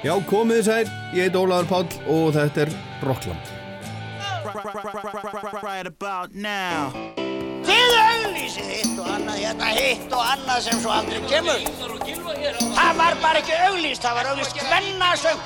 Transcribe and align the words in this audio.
Já, 0.00 0.14
komið 0.24 0.62
þið 0.62 0.64
sæl, 0.64 0.92
ég 1.12 1.26
heit 1.26 1.34
Ólaður 1.36 1.66
Páll 1.68 1.88
og 2.08 2.30
þetta 2.32 2.62
er 2.64 2.70
Rockland. 3.04 3.50
Right 5.60 5.86
about 5.86 6.32
now 6.34 6.88
Þið 7.68 7.92
auglýsið 8.00 8.70
hitt 8.72 8.96
og 8.96 9.10
annað, 9.12 9.42
hérna 9.42 9.68
hitt 9.76 10.14
og 10.16 10.24
annað 10.24 10.62
sem 10.64 10.80
svo 10.80 10.94
aldrei 10.94 11.20
kemur. 11.28 11.60
Það 12.78 12.96
var 13.02 13.18
bara 13.20 13.44
ekki 13.44 13.60
auglýst, 13.68 14.00
það 14.00 14.16
var 14.16 14.32
auglýst 14.32 14.64
hvennasöng. 14.64 15.44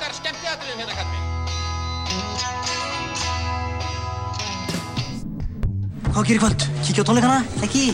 Hvað 6.15 6.27
gerir 6.29 6.43
kvöld? 6.45 6.69
Kíkja 6.87 7.03
á 7.03 7.07
tónleikana? 7.11 7.39
Ekki? 7.67 7.89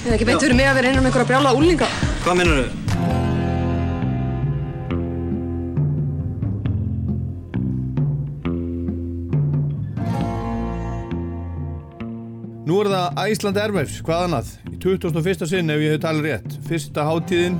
Eða 0.00 0.16
ekki 0.16 0.32
beint 0.32 0.40
fyrir 0.48 0.56
mig 0.56 0.70
að 0.70 0.80
vera 0.80 0.94
einan 0.94 1.04
um 1.04 1.10
einhverja 1.10 1.28
brjála 1.28 1.58
úlinga. 1.60 1.92
Hvað 2.24 2.40
minnur 2.40 2.64
þau? 2.64 2.79
Það 13.00 13.30
Æsland 13.32 13.56
Airwaves, 13.56 13.92
hvað 14.04 14.22
annað? 14.26 14.48
Í 14.68 14.78
2001. 14.82 15.46
sinn 15.48 15.72
ef 15.72 15.78
ég 15.80 15.94
hef 15.94 16.00
talið 16.02 16.26
rétt. 16.26 16.56
Fyrsta 16.68 17.06
hátíðin 17.08 17.54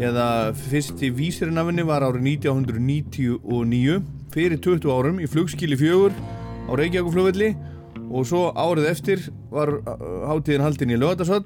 eða 0.00 0.28
fyrsti 0.56 1.10
vísirinn 1.12 1.60
af 1.60 1.68
henni 1.68 1.84
var 1.84 2.06
árið 2.06 2.24
1999 2.30 3.98
fyrir 4.32 4.62
20 4.64 4.94
árum 4.94 5.18
í 5.20 5.28
flugskili 5.28 5.76
fjögur 5.76 6.16
á 6.16 6.72
Reykjavíkuflugvelli 6.80 7.50
og 8.06 8.24
svo 8.30 8.46
árið 8.56 8.88
eftir 8.94 9.26
var 9.52 9.74
uh, 9.76 10.24
hátíðin 10.30 10.64
haldin 10.64 10.96
í 10.96 11.00
Lögatarsvall 11.02 11.44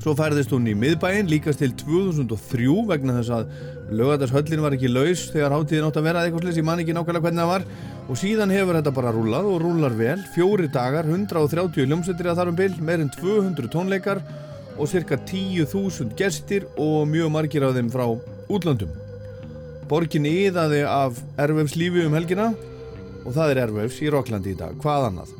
Svo 0.00 0.12
færðist 0.16 0.52
hún 0.54 0.68
í 0.70 0.74
miðbæinn 0.78 1.28
líkast 1.28 1.60
til 1.60 1.72
2003 1.76 2.66
vegna 2.88 3.18
þess 3.18 3.32
að 3.32 3.48
lögadagshöllin 3.96 4.64
var 4.64 4.76
ekki 4.76 4.88
laus 4.92 5.26
þegar 5.32 5.54
hátíðin 5.56 5.88
átt 5.88 6.00
að 6.00 6.08
vera 6.08 6.24
eitthvað 6.24 6.44
slis, 6.46 6.60
ég 6.60 6.66
man 6.68 6.80
ekki 6.80 6.96
nákvæmlega 6.96 7.24
hvernig 7.26 7.42
það 7.42 7.52
var 7.52 7.64
og 8.06 8.18
síðan 8.20 8.52
hefur 8.54 8.78
þetta 8.78 8.92
bara 8.94 9.12
rúlað 9.14 9.48
og 9.50 9.62
rúlar 9.64 9.94
vel, 9.98 10.20
fjóri 10.34 10.68
dagar, 10.70 11.08
130 11.10 11.88
ljómsveitir 11.90 12.28
að 12.30 12.40
þarum 12.40 12.58
bil, 12.58 12.70
meirinn 12.78 13.10
200 13.16 13.70
tónleikar 13.72 14.22
og 14.76 14.90
cirka 14.90 15.18
10.000 15.18 16.14
gestir 16.18 16.68
og 16.78 17.08
mjög 17.10 17.32
margir 17.34 17.66
af 17.66 17.74
þeim 17.74 17.90
frá 17.90 18.06
útlöndum. 18.46 18.92
Borgin 19.90 20.26
íðaði 20.28 20.84
af 20.86 21.18
ervefs 21.40 21.76
lífi 21.78 22.04
um 22.06 22.14
helgina 22.14 22.52
og 23.26 23.34
það 23.34 23.52
er 23.52 23.62
ervefs 23.64 23.98
í 24.02 24.10
Rocklandi 24.12 24.54
í 24.54 24.58
dag, 24.58 24.76
hvað 24.82 25.08
annað? 25.10 25.32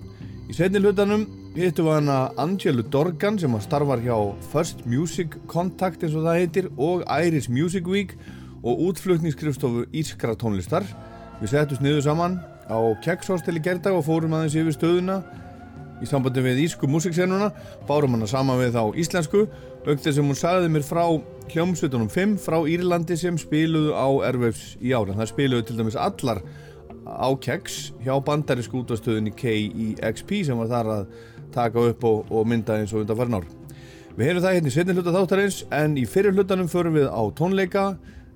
Í 0.50 0.56
setni 0.56 0.82
hlutanum 0.82 1.26
hittum 1.56 1.86
við 1.88 1.96
hana 2.00 2.18
Angelu 2.42 2.82
Dorgan 2.90 3.38
sem 3.40 3.54
starfar 3.62 4.02
hjá 4.02 4.16
First 4.50 4.82
Music 4.90 5.38
Contact 5.50 6.02
eins 6.02 6.18
og 6.18 6.26
það 6.26 6.40
heitir 6.42 6.68
og 6.76 7.06
Iris 7.06 7.48
Music 7.48 7.86
Week 7.90 8.16
og 8.66 8.82
útflutningskrifstofu 8.88 9.86
Írskra 9.94 10.34
tónlistar. 10.38 10.86
Við 11.40 11.52
settumst 11.52 11.84
niður 11.84 12.04
saman 12.08 12.38
á 12.66 12.78
Kekshostel 13.04 13.58
í 13.58 13.64
gerðdag 13.64 13.98
og 13.98 14.06
fórum 14.06 14.34
aðeins 14.36 14.56
yfir 14.58 14.76
stöðuna 14.76 15.20
í 16.02 16.08
sambandi 16.08 16.42
við 16.44 16.62
ísku 16.66 16.88
músiksennuna, 16.90 17.50
bárum 17.88 18.16
hana 18.16 18.28
saman 18.28 18.60
við 18.60 18.76
þá 18.76 18.82
íslensku, 19.00 19.46
aukþið 19.86 20.16
sem 20.18 20.28
hún 20.28 20.38
sagði 20.38 20.70
mér 20.74 20.84
frá 20.84 21.04
hljómsveitunum 21.52 22.10
5 22.12 22.36
frá 22.42 22.58
Írlandi 22.68 23.16
sem 23.18 23.38
spiluðu 23.40 23.94
á 23.96 24.06
Airwaves 24.28 24.74
í 24.82 24.92
ára. 24.92 25.14
Það 25.16 25.30
spiluðu 25.32 25.66
til 25.68 25.78
dæmis 25.78 25.98
allar 26.00 26.42
á 27.06 27.28
Keks 27.38 27.78
hjá 28.04 28.16
bandarísku 28.26 28.82
útastöðunni 28.82 29.32
KEXP 29.38 30.42
sem 30.48 30.58
var 30.58 30.72
þar 30.72 30.92
að 30.96 31.06
taka 31.54 31.86
upp 31.92 32.04
og, 32.04 32.26
og 32.34 32.50
mynda 32.50 32.80
eins 32.80 32.92
og 32.92 33.04
undan 33.04 33.20
farin 33.20 33.38
ár. 33.38 33.48
Við 34.16 34.30
heyrum 34.30 34.42
það 34.42 34.56
hérna 34.56 34.70
í 34.70 34.74
setni 34.74 34.96
hluta 34.96 35.14
þáttarins 35.14 35.62
en 35.76 35.96
í 36.00 36.04
fyrir 36.08 36.34
hlutanum 36.36 36.68
förum 36.72 36.96
við 36.96 37.08
á 37.08 37.22
tónleika, 37.36 37.86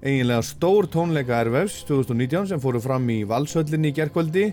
eiginlega 0.01 0.43
stór 0.45 0.87
tónleika 0.89 1.37
Airwaves 1.37 1.83
2019 1.89 2.49
sem 2.49 2.61
fóru 2.63 2.81
fram 2.81 3.05
í 3.13 3.21
valsöllinni 3.29 3.91
í 3.93 3.97
gerkvöldi 3.99 4.47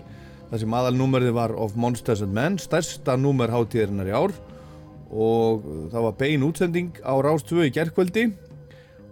þar 0.50 0.60
sem 0.60 0.74
aðalnúmerið 0.76 1.32
var 1.36 1.54
Of 1.56 1.76
Monsters 1.76 2.20
and 2.24 2.34
Men, 2.36 2.58
stærsta 2.60 3.16
númer 3.20 3.52
hátíðarinnar 3.52 4.10
í 4.10 4.16
ár. 4.16 4.34
Og 5.08 5.64
það 5.92 6.04
var 6.04 6.18
bein 6.20 6.44
útsending 6.44 7.00
á 7.00 7.16
Rástvö 7.24 7.64
í 7.64 7.72
gerkvöldi 7.72 8.26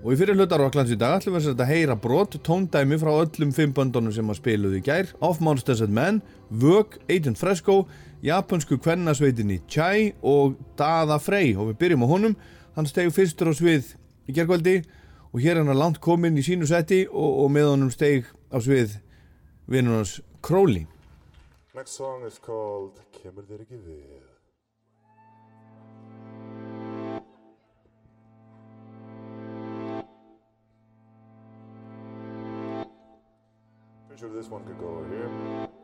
og 0.05 0.13
í 0.13 0.19
fyrir 0.21 0.37
hlutar 0.37 0.61
Rocklands 0.61 0.93
í 0.93 0.99
dag 1.01 1.17
ætlum 1.17 1.39
við 1.39 1.57
að 1.57 1.71
heyra 1.73 1.97
brot 1.97 2.37
tóndæmi 2.45 2.99
frá 3.01 3.15
öllum 3.15 3.55
fimm 3.57 3.73
böndunum 3.77 4.13
sem 4.13 4.29
að 4.29 4.41
spiluðu 4.43 4.81
í 4.81 4.85
gær. 4.85 5.09
Of 5.25 5.41
Monsters 5.41 5.81
and 5.85 5.97
Men, 5.97 6.21
Vög, 6.53 6.99
Agent 7.09 7.41
Fresco 7.41 7.87
japansku 8.25 8.77
kvennasveitinni 8.77 9.63
Chai 9.73 10.13
og 10.23 10.61
Dada 10.77 11.17
Frey. 11.19 11.57
Og 11.57 11.73
við 11.73 11.81
byrjum 11.81 12.05
á 12.05 12.13
honum. 12.13 12.37
Hann 12.77 12.89
steg 12.89 13.09
fyrstur 13.17 13.51
á 13.51 13.55
svið 13.57 13.95
í 14.29 14.37
gerðkvældi 14.37 14.83
og 15.37 15.43
hér 15.43 15.59
er 15.59 15.67
hann 15.69 15.77
langt 15.77 15.99
kominn 16.01 16.39
í 16.41 16.43
sínu 16.47 16.65
setti 16.65 17.03
og, 17.11 17.43
og 17.45 17.51
með 17.53 17.67
honum 17.69 17.91
steg 17.93 18.25
á 18.49 18.57
svið 18.57 18.95
vinnunars 19.69 20.23
Crowley 20.41 20.87
Next 21.77 22.01
song 22.01 22.25
is 22.25 22.41
called 22.41 22.97
Kemur 23.19 23.45
þér 23.45 23.67
ekki 23.67 23.77
við 23.77 24.25
Pretty 34.09 34.21
sure 34.25 34.33
this 34.33 34.49
one 34.49 34.65
could 34.65 34.81
go 34.81 34.89
over 34.89 35.09
here. 35.13 35.76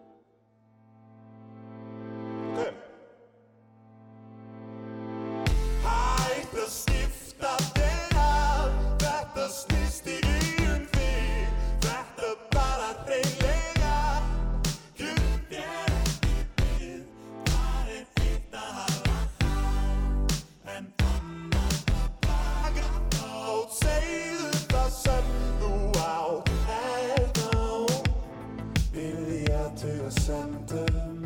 Sendum 30.33 31.25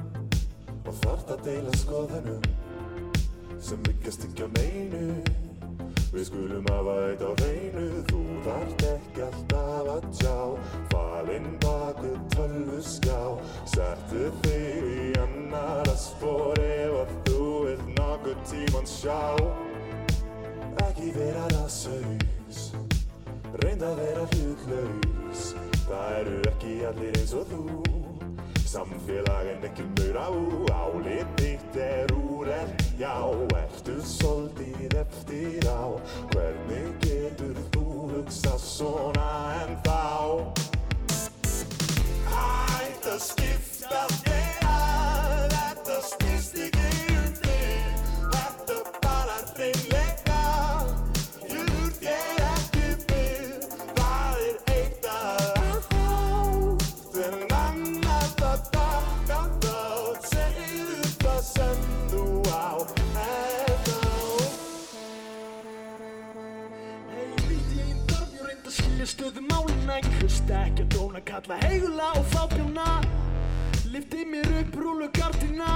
Og 0.87 0.95
þarft 1.03 1.33
að 1.35 1.43
deila 1.47 1.75
skoðunum 1.81 2.55
sem 3.67 3.81
byggjast 3.87 4.27
ekki 4.29 4.47
á 4.47 4.49
neinu. 4.53 5.07
Við 6.13 6.27
skulum 6.29 6.67
hafa 6.71 6.95
eitt 7.09 7.23
á 7.25 7.31
hreinu 7.41 7.87
Þú 8.11 8.21
þarft 8.45 8.85
ekki 8.91 9.25
alltaf 9.27 9.91
að 9.95 10.07
tjá. 10.21 10.37
Falinn 10.93 11.49
baku 11.65 12.13
tölvu 12.35 12.79
skjá 12.87 13.21
Settu 13.75 14.29
þig 14.45 14.87
í 14.93 15.09
annara 15.25 15.97
spór 15.99 16.63
Ef 16.63 16.99
að 17.03 17.15
þú 17.29 17.49
vilt 17.67 17.91
nokkuð 17.99 18.43
tíman 18.53 18.91
sjá. 18.91 19.21
Ekki 20.87 21.13
vera 21.17 21.47
rasaus 21.57 22.67
Reynd 23.63 23.87
að 23.87 24.03
vera 24.03 24.27
hlutlaus 24.35 25.47
Það 25.87 26.19
eru 26.21 26.43
ekki 26.53 26.77
allir 26.91 27.23
eins 27.23 27.35
og 27.37 27.49
þú 27.51 28.06
Samfélagin 28.67 29.63
ekki 29.69 29.85
maur 29.95 30.17
á 30.19 30.29
Álið 30.75 31.29
þitt 31.39 31.77
er 31.79 32.11
úr 32.19 32.51
en 32.51 32.73
já 32.99 33.15
Ertu 33.61 33.95
soldið 34.03 34.97
eftir 34.99 35.69
á? 35.71 35.95
Hvernig 36.35 36.91
getur 37.07 37.55
þú 37.71 37.87
hugsað 38.11 38.59
svona 38.67 39.31
en 39.63 39.79
þá? 39.87 40.03
Hætt 42.35 43.13
að 43.15 43.21
skipta 43.31 44.26
hlusta 70.27 70.63
ekki 70.67 70.83
að 70.83 70.95
dóna, 70.97 71.21
kalla 71.23 71.57
heigula 71.61 72.07
og 72.19 72.25
fábjóna 72.33 72.87
Lifti 73.93 74.25
mér 74.27 74.49
upp, 74.59 74.75
rúlu 74.75 75.07
gardina 75.15 75.69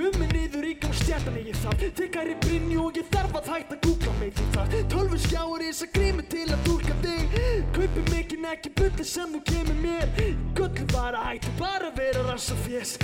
Vummi 0.00 0.26
niður 0.30 0.64
í 0.64 0.70
gang 0.80 0.94
stjartan 0.96 1.34
ég 1.44 1.56
þarf 1.60 1.82
Þegar 1.98 2.28
ég 2.30 2.38
brinju 2.40 2.84
og 2.86 2.96
ég 2.96 3.08
þarf 3.12 3.34
að 3.36 3.48
hægt 3.52 3.72
að 3.74 3.80
googla 3.84 4.12
mig 4.16 4.30
því 4.38 4.44
þar. 4.54 4.76
Tölfur 4.94 5.20
skjáur 5.20 5.64
eins 5.66 5.80
að 5.84 5.90
grími 5.96 6.24
til 6.32 6.46
að 6.46 6.62
dúrka 6.64 6.94
þig. 7.02 7.34
Kaupi 7.76 8.04
mikinn 8.06 8.46
ekki 8.48 8.72
byrni 8.80 9.04
sem 9.10 9.34
þú 9.34 9.40
kemur 9.50 9.76
mér. 9.82 10.14
Gullu 10.56 10.86
var 10.94 11.18
að 11.18 11.26
hægt 11.26 11.50
og 11.50 11.60
bara 11.60 11.90
vera 11.98 12.24
rassa 12.30 12.56
fjes. 12.64 12.94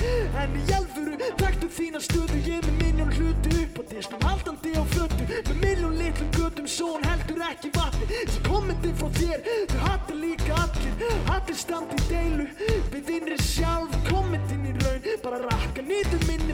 En 0.41 0.57
í 0.57 0.63
alvöru 0.79 1.29
taktu 1.37 1.69
þína 1.77 2.01
stöðu 2.01 2.41
Ég 2.47 2.65
með 2.65 2.81
minnjón 2.81 3.13
hluti 3.13 3.53
upp 3.61 3.77
á 3.77 3.83
disnum 3.93 4.25
Haldandi 4.25 4.73
á 4.73 4.83
föttu 4.95 5.29
Með 5.29 5.53
minnjón 5.61 5.95
litlum 6.01 6.33
göttum 6.33 6.69
Svo 6.71 6.95
hann 6.95 7.07
heldur 7.11 7.45
ekki 7.51 7.73
vatni. 7.77 8.23
Svo 8.33 8.43
komandi 8.49 8.95
frá 8.97 9.13
þér 9.21 9.47
Þau 9.75 9.79
hattu 9.85 10.17
líka 10.17 10.57
allir. 10.65 11.07
Allir 11.37 11.61
standi 11.61 12.01
í 12.01 12.09
deilu 12.09 12.49
Við 12.95 13.15
innri 13.19 13.41
sjálf 13.45 14.01
komandin 14.09 14.65
í 14.65 14.77
röð 14.79 14.86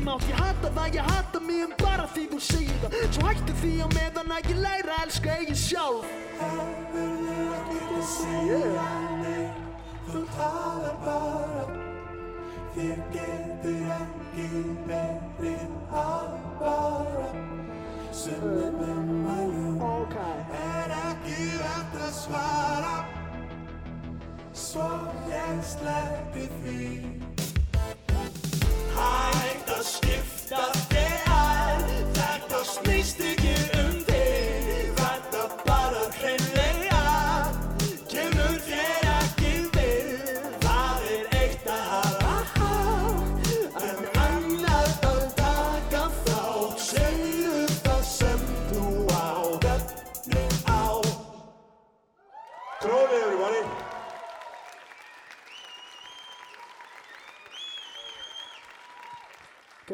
mátt 0.03 0.27
ég 0.27 0.35
hata 0.35 0.69
það, 0.75 0.95
ég 0.95 1.01
hata 1.01 1.39
mig 1.39 1.63
um 1.63 1.73
bara 1.79 2.07
því 2.13 2.23
þú 2.31 2.39
segir 2.43 2.77
það. 2.83 2.97
Svo 3.15 3.27
hættu 3.27 3.53
því 3.61 3.71
á 3.81 3.87
meðan 3.93 4.33
að 4.35 4.49
ég 4.51 4.59
læra 4.63 4.97
að 4.97 5.05
elska 5.07 5.37
eigin 5.39 5.59
sjálf. 5.59 6.09
Hefurðu 6.39 7.37
ekkert 7.57 7.93
að 7.97 8.05
segja 8.09 8.87
nei 9.21 9.45
Þú 10.11 10.21
talar 10.35 10.97
bara 11.05 11.63
Þér 12.73 13.01
getur 13.13 13.91
ekki 13.95 14.47
verið 14.89 15.73
alvara 16.03 17.27
Sumum 18.11 18.79
ummælum 18.93 19.81
Ok. 19.89 20.17
Er 20.59 20.95
ekki 20.99 21.49
hægt 21.63 21.99
að 22.01 22.15
svara 22.19 22.95
Svo 24.53 24.89
ég 25.31 25.61
sleppi 25.73 26.49
því 26.61 27.22
Hægt 28.97 29.69
að 29.73 29.85
skipta 29.89 30.65
þig 30.89 31.21
að 31.27 31.32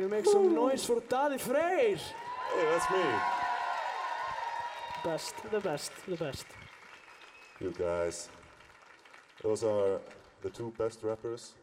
make 0.09 0.25
some 0.25 0.53
noise 0.53 0.85
for 0.85 1.01
Daði 1.01 1.39
Freyr? 1.39 1.97
Hey, 1.97 2.65
that's 2.71 2.89
me. 2.91 3.03
Best, 5.03 5.35
the 5.51 5.59
best, 5.59 5.91
the 6.07 6.15
best 6.17 6.45
You 7.59 7.71
guys. 7.77 8.29
Those 9.44 9.63
are 9.63 10.00
the 10.41 10.50
two 10.50 10.73
best 10.77 11.03
rappers. 11.03 11.53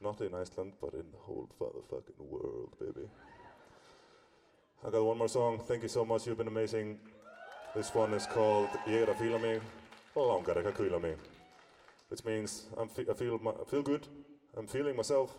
Not 0.00 0.20
in 0.20 0.34
Iceland, 0.34 0.72
but 0.80 0.92
in 0.94 1.04
the 1.12 1.18
whole 1.18 1.48
motherfucking 1.60 2.20
world, 2.30 2.70
baby. 2.78 3.08
I 4.86 4.90
got 4.90 5.04
one 5.04 5.18
more 5.18 5.28
song. 5.28 5.58
Thank 5.66 5.82
you 5.82 5.88
so 5.88 6.04
much. 6.04 6.26
You've 6.26 6.38
been 6.38 6.48
amazing. 6.48 6.98
This 7.74 7.94
one 7.94 8.14
is 8.14 8.26
called 8.26 8.68
Ég 8.86 9.02
er 9.02 9.12
að 9.14 9.16
fíla 9.16 9.40
mig. 9.40 9.60
Langar 10.14 10.60
ekki 10.60 10.70
að 10.72 10.76
kvíla 10.78 11.00
mig. 11.02 11.16
Which 12.08 12.24
means 12.24 12.66
I'm 12.76 12.88
fe- 12.88 13.06
I 13.10 13.14
feel, 13.14 13.38
my, 13.42 13.50
I 13.50 13.64
feel 13.66 13.82
good. 13.82 14.06
I'm 14.56 14.66
feeling 14.66 14.94
myself, 14.96 15.32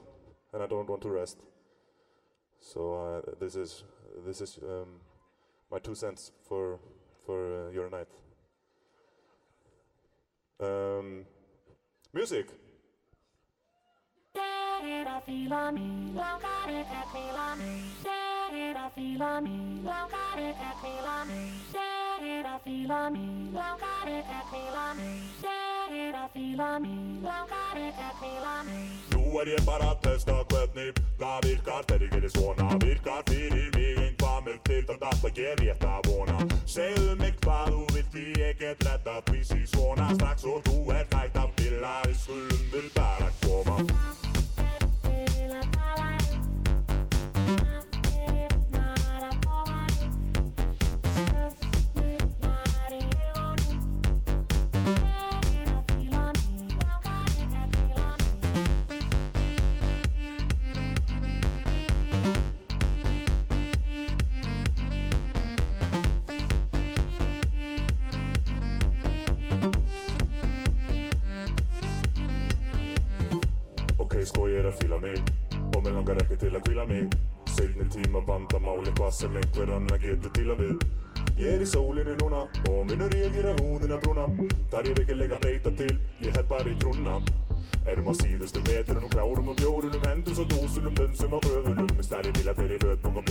and 0.52 0.64
I 0.64 0.68
don't 0.68 0.90
want 0.90 1.02
to 1.04 1.10
rest. 1.10 1.38
So 2.60 2.94
uh, 2.94 3.36
this 3.40 3.56
is 3.56 3.84
this 4.26 4.42
is 4.42 4.60
um, 4.64 5.00
my 5.72 5.80
two 5.80 5.96
cents 5.96 6.32
for 6.48 6.80
for 7.26 7.68
uh, 7.68 7.72
your 7.72 7.90
night. 7.90 8.08
Um, 10.60 11.26
music. 12.14 12.48
Bara 29.66 29.98
testa 30.02 30.46
það 31.20 31.48
virkar 31.48 31.84
ég 32.02 32.10
gerir 32.12 32.30
svona. 32.34 32.68
Virkar 32.84 33.24
fyrir 33.30 33.70
mig 33.76 33.98
en 34.06 34.16
hvað 34.20 34.40
mér 34.46 34.60
til 34.68 34.82
það 34.90 35.08
alltaf 35.12 35.34
ger 35.40 35.64
ég 35.66 35.80
þetta 35.82 35.94
vona. 36.10 36.38
Segðu 36.66 37.16
mig 37.22 37.36
hvað 37.46 37.72
þú 37.72 37.82
vilt 37.96 38.12
því 38.16 38.26
ég 38.42 38.60
get 38.60 38.86
retta 38.90 39.16
því 39.30 39.42
sí 39.52 39.62
svona. 39.74 40.12
Strax 40.20 40.48
og 40.52 40.62
þú 40.68 40.78
er 40.98 41.06
hægt 41.16 41.42
að 41.44 41.50
bila 41.62 41.96
við 42.06 42.22
skulum 42.24 42.70
við 42.76 42.94
bara 43.00 43.30
koma. 43.46 43.78
Ok, 43.78 45.04
sko 45.04 45.16
ég 45.16 46.25
er 74.44 74.68
að 74.70 74.78
fíla 74.82 75.00
mig 75.00 75.18
Og 75.76 75.82
mér 75.84 75.96
langar 75.96 76.20
ekki 76.24 76.38
til 76.42 76.52
að 76.56 76.64
kvíla 76.68 76.86
mig 76.90 77.16
Seinni 77.56 77.86
tíma 77.94 78.22
vandamáli 78.28 78.92
hvað 78.98 79.14
sem 79.16 79.38
einhver 79.40 79.72
annar 79.78 80.02
getur 80.02 80.34
díla 80.36 80.58
við 80.60 80.84
Ég 81.40 81.56
er 81.56 81.64
í 81.64 81.68
sólinni 81.68 82.16
núna 82.20 82.44
Og 82.72 82.84
minnur 82.90 83.16
ég 83.16 83.34
gera 83.36 83.56
húðina 83.62 84.00
brúna 84.04 84.28
Þar 84.72 84.92
ég 84.92 85.02
ekki 85.04 85.18
leika 85.20 85.40
breyta 85.42 85.72
til. 85.80 85.98
Ég 86.24 86.36
held 86.36 86.48
bara 86.52 86.72
í 86.72 86.78
trúna 86.82 87.18
Erum 87.86 88.08
á 88.10 88.14
síðustu 88.18 88.62
metrunum, 88.66 89.10
klárum 89.14 89.50
og 89.52 89.58
bjórunum 89.60 90.06
Hendur 90.10 90.38
svo 90.38 90.46
dúsunum, 90.50 90.94
dönsum 90.98 91.36
á 91.38 91.40
gröfunum 91.46 91.90
Með 91.94 92.08
stærri 92.08 92.32
bíla 92.38 92.56
fyrir 92.58 92.82
fötum 92.82 93.20
og 93.22 93.30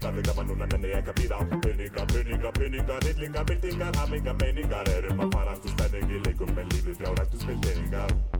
Það 0.00 0.18
er 0.18 0.28
gaman 0.28 0.50
núna, 0.50 0.68
nenni 0.72 0.92
ekki 0.96 1.12
að 1.14 1.18
býða 1.20 1.40
Peninga, 1.64 2.04
peninga, 2.12 2.52
peninga, 2.58 3.00
rillingar, 3.06 3.48
byltingar 3.50 3.96
Haminga, 4.00 4.36
meiningar 4.42 4.92
Erum 4.98 5.24
að 5.26 5.34
farast 5.36 5.66
úr 5.66 5.74
spenningi 5.76 6.22
Leikum 6.26 6.54
með 6.54 6.70
lífið 6.74 7.02
frjárættu 7.02 7.42
spiltingar 7.42 8.39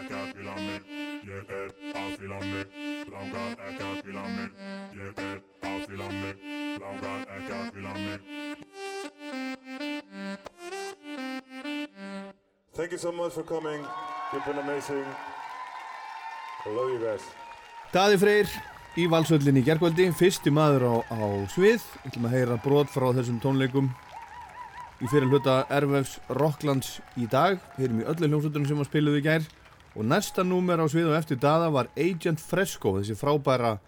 ekki 0.00 0.14
að 0.20 0.26
fíla 0.36 0.54
mig 0.60 0.80
Ég 1.26 1.52
er 1.60 1.68
að 2.00 2.10
fíla 2.20 2.38
mig, 2.44 2.66
langar 3.12 3.50
ekki 3.68 3.84
að 3.86 3.96
fíla 4.06 4.24
mig 4.36 4.50
Ég 4.96 5.10
er 5.24 5.38
að 5.70 5.80
fíla 5.90 6.08
mig, 6.14 6.34
langar 6.84 7.20
ekki 7.38 7.52
að 7.60 7.66
fíla 7.76 7.92
mig 8.00 8.18
Thank 12.76 12.92
you 12.92 12.98
so 12.98 13.10
much 13.10 13.32
for 13.32 13.42
coming. 13.42 13.80
You've 14.32 14.44
been 14.44 14.58
amazing. 14.58 15.06
I 16.66 16.68
love 16.68 16.92
you 16.92 16.98
guys. 17.00 17.24
Daði 17.88 18.18
Freyr 18.20 18.50
í 19.00 19.06
valsvöllinni 19.08 19.62
í 19.62 19.64
gerkvöldi, 19.64 20.10
fyrsti 20.12 20.52
maður 20.52 20.84
á, 20.84 20.94
á 21.08 21.20
svið. 21.54 21.80
Við 22.02 22.10
ætlum 22.10 22.28
að 22.28 22.34
heyra 22.36 22.58
brot 22.60 22.92
frá 22.92 23.06
þessum 23.16 23.38
tónleikum 23.40 23.88
í 25.00 25.08
fyrir 25.08 25.30
hluta 25.32 25.62
Ervefs 25.72 26.18
Rocklands 26.36 26.98
í 27.16 27.24
dag. 27.32 27.56
Heyrum 27.78 28.02
í 28.02 28.08
öllu 28.12 28.28
hljómsveitunum 28.28 28.68
sem 28.68 28.84
að 28.84 28.90
spiluðu 28.90 29.22
í 29.22 29.24
gær. 29.24 29.48
Og 29.96 30.04
næsta 30.04 30.44
númer 30.44 30.76
á 30.76 30.84
svið 30.92 31.08
og 31.08 31.16
eftir 31.16 31.38
Daða 31.40 31.70
var 31.72 31.86
Agent 31.96 32.40
Fresco, 32.40 32.98
þessi 32.98 33.16
frábæra 33.16 33.78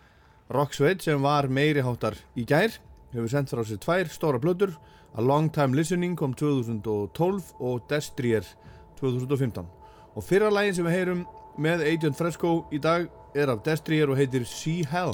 rocksveit 0.48 1.04
sem 1.04 1.20
var 1.20 1.50
meiri 1.52 1.84
háttar 1.84 2.16
í 2.32 2.46
gær. 2.48 2.72
Hefur 3.12 3.28
sendt 3.28 3.52
frá 3.52 3.60
sér 3.60 3.80
tvær 3.82 4.08
stóra 4.08 4.40
blöður. 4.40 4.72
A 5.12 5.20
Long 5.20 5.52
Time 5.52 5.76
Listening 5.76 6.16
kom 6.16 6.32
2012 6.32 7.52
og 7.60 7.84
Destrier 7.90 8.46
2015. 9.00 9.68
Og 10.16 10.24
fyrra 10.24 10.48
lægin 10.48 10.78
sem 10.78 10.88
við 10.88 10.96
heyrum 10.96 11.26
með 11.60 11.84
Agent 11.92 12.16
Fresco 12.16 12.62
í 12.72 12.80
dag 12.80 13.08
er 13.36 13.52
af 13.52 13.60
Destrier 13.66 14.08
og 14.08 14.16
heitir 14.16 14.48
Sea 14.48 14.88
Hell. 14.88 15.12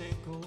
Every 0.00 0.43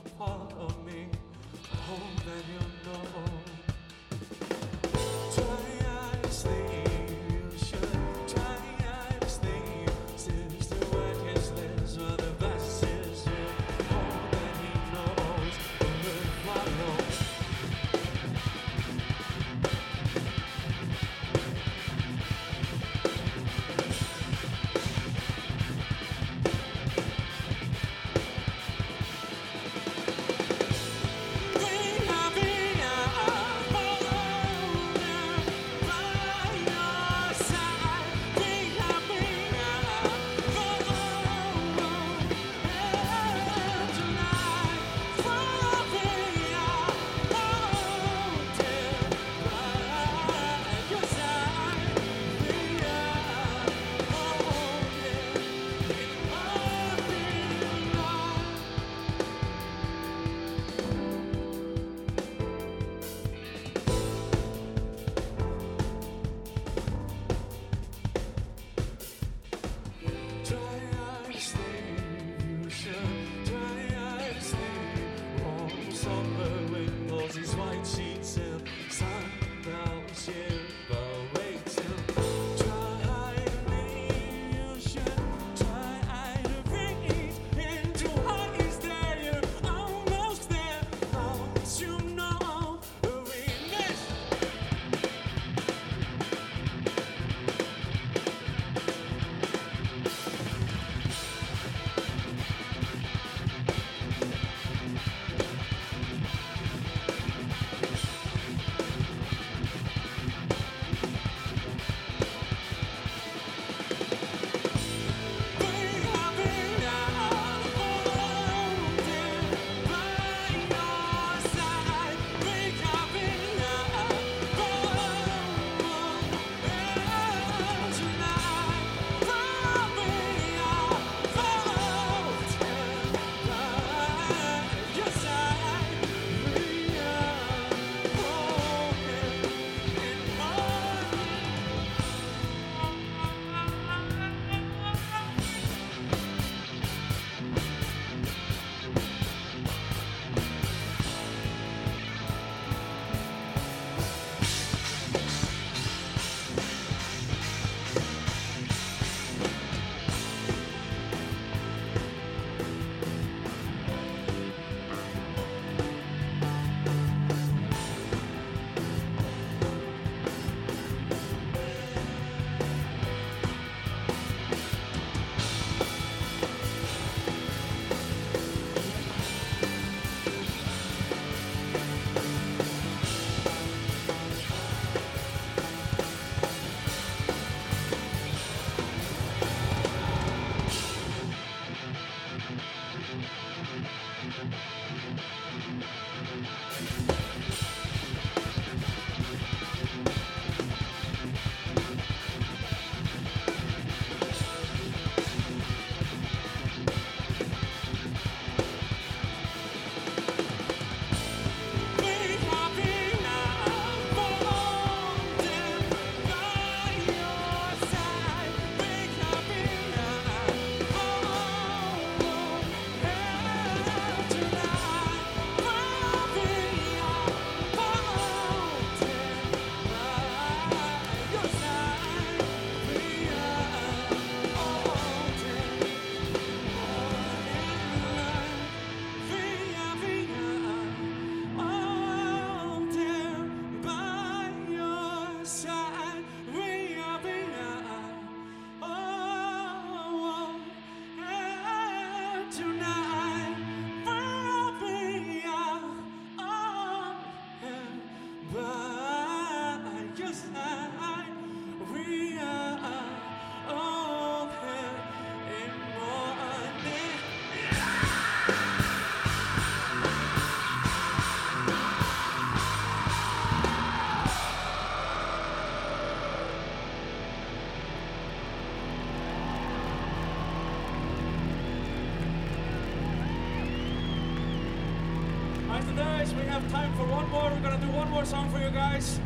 guys. 288.77 289.19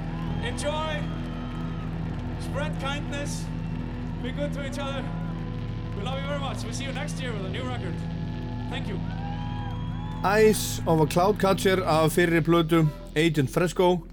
Enjoy. 0.52 0.92
Spread 2.48 2.74
kindness. 2.80 3.32
Be 4.24 4.32
good 4.32 4.54
to 4.54 4.62
each 4.68 4.80
other. 4.80 5.04
We 5.96 6.04
love 6.04 6.18
you 6.22 6.28
very 6.28 6.40
much. 6.40 6.64
We'll 6.64 6.74
see 6.74 6.86
you 6.86 6.94
next 6.94 7.20
year 7.22 7.32
with 7.34 7.46
a 7.46 7.50
new 7.50 7.64
record. 7.64 7.96
Thank 8.70 8.88
you. 8.88 8.98
Eyes 10.24 10.82
of 10.88 11.02
a 11.02 11.08
Cloud 11.08 11.40
Catcher 11.40 11.84
af 11.84 12.12
fyrri 12.12 12.42
plötu 12.42 12.88
Agent 13.16 13.50
Fresco 13.50 14.08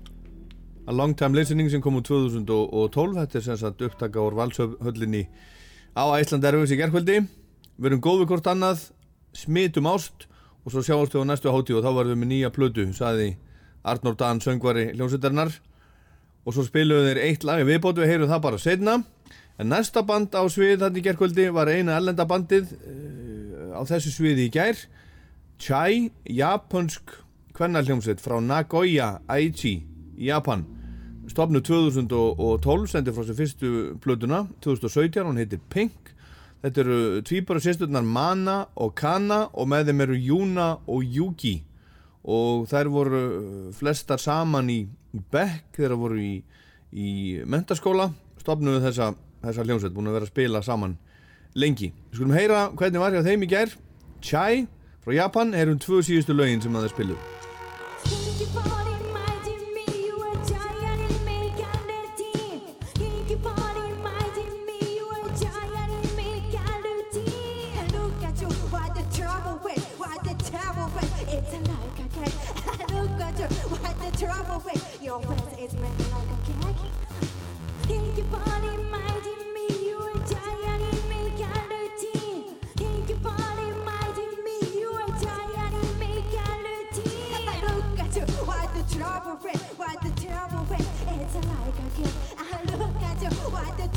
A 0.87 0.93
Long 0.93 1.15
Time 1.17 1.35
Listening 1.37 1.71
sem 1.71 1.83
kom 1.83 1.99
úr 2.01 2.03
2012 2.03 3.19
þetta 3.19 3.39
er 3.39 3.45
sem 3.45 3.59
sagt 3.61 3.83
upptaka 3.85 4.23
úr 4.25 4.37
valshöllinni 4.39 5.27
á 5.93 6.09
Æsland 6.17 6.49
Erfus 6.49 6.73
í 6.73 6.79
gerkvöldi 6.81 7.19
við 7.77 7.91
erum 7.91 8.01
góð 8.01 8.23
við 8.23 8.31
hvort 8.33 8.49
annað 8.49 8.87
smitum 9.37 9.91
ást 9.93 10.25
og 10.65 10.73
svo 10.73 10.81
sjáumst 10.87 11.13
við 11.13 11.29
á 11.29 11.31
næstu 11.31 11.53
hátíð 11.53 11.83
og 11.83 11.85
þá 11.85 11.93
verðum 11.99 12.17
við 12.17 12.23
með 12.23 12.33
nýja 12.33 12.55
plötu 12.57 12.89
saði 12.97 13.29
Arnór 13.89 14.17
Dan 14.19 14.43
söngvari 14.45 14.91
hljómsveitarinnar. 14.95 15.53
Og 16.47 16.55
svo 16.57 16.65
spiluðu 16.65 17.11
þeir 17.11 17.23
eitt 17.27 17.45
lag 17.45 17.65
viðbót 17.67 18.01
við 18.01 18.13
heyrum 18.13 18.31
það 18.31 18.45
bara 18.47 18.63
setna 18.63 18.99
en 19.59 19.73
næsta 19.73 20.05
band 20.07 20.37
á 20.39 20.47
svið 20.47 20.85
þannig 20.85 21.03
í 21.03 21.07
gerkvöldi 21.09 21.49
var 21.53 21.69
eina 21.69 21.97
ellenda 21.99 22.25
bandið 22.31 22.71
uh, 22.79 23.75
á 23.75 23.83
þessu 23.91 24.15
sviði 24.15 24.47
í 24.47 24.55
gær. 24.55 24.81
Chai, 25.59 26.13
japansk 26.23 27.17
kvennarhljómsveit 27.59 28.23
frá 28.23 28.39
Nagoya, 28.39 29.17
Aichi 29.27 29.81
í 30.15 30.31
Japan 30.31 30.63
stopnu 31.29 31.61
2012, 31.61 32.87
sendir 32.89 33.15
frá 33.15 33.25
sér 33.27 33.37
fyrstu 33.37 33.71
plötuna, 34.03 34.47
2017, 34.65 35.27
hún 35.27 35.41
heitir 35.41 35.61
Pink. 35.71 36.15
Þetta 36.63 36.81
eru 36.83 37.01
tvíbara 37.23 37.63
sérstundnar 37.63 38.03
Mana 38.03 38.57
og 38.75 38.97
Kana 38.99 39.45
og 39.53 39.69
með 39.71 39.91
þeim 39.91 40.01
eru 40.07 40.17
Yuna 40.19 40.69
og 40.91 41.05
Yuki 41.05 41.61
og 42.25 42.67
þær 42.71 42.91
voru 42.93 43.23
flestar 43.77 44.21
saman 44.23 44.71
í 44.73 44.81
Beck 45.33 45.73
þegar 45.77 45.95
þær 45.95 46.03
voru 46.03 46.21
í, 46.21 46.33
í 46.93 47.11
mentaskóla 47.49 48.11
stopnuðu 48.43 48.83
þessa, 48.85 49.13
þessa 49.45 49.67
hljómsveit 49.67 49.97
búin 49.97 50.11
að 50.11 50.19
vera 50.19 50.29
að 50.29 50.35
spila 50.35 50.63
saman 50.67 50.99
lengi. 51.59 51.93
Við 52.11 52.21
skulum 52.21 52.37
heyra 52.37 52.69
hvernig 52.77 53.03
var 53.03 53.17
hjá 53.17 53.25
þeim 53.27 53.49
í 53.49 53.51
gær. 53.51 53.75
Chai 54.21 54.69
frá 55.05 55.17
Japan 55.23 55.57
erum 55.57 55.81
tvö 55.81 56.03
síðustu 56.05 56.37
lögin 56.37 56.63
sem 56.65 56.77
að 56.77 56.89
þeir 56.89 56.97
spilu 56.97 57.38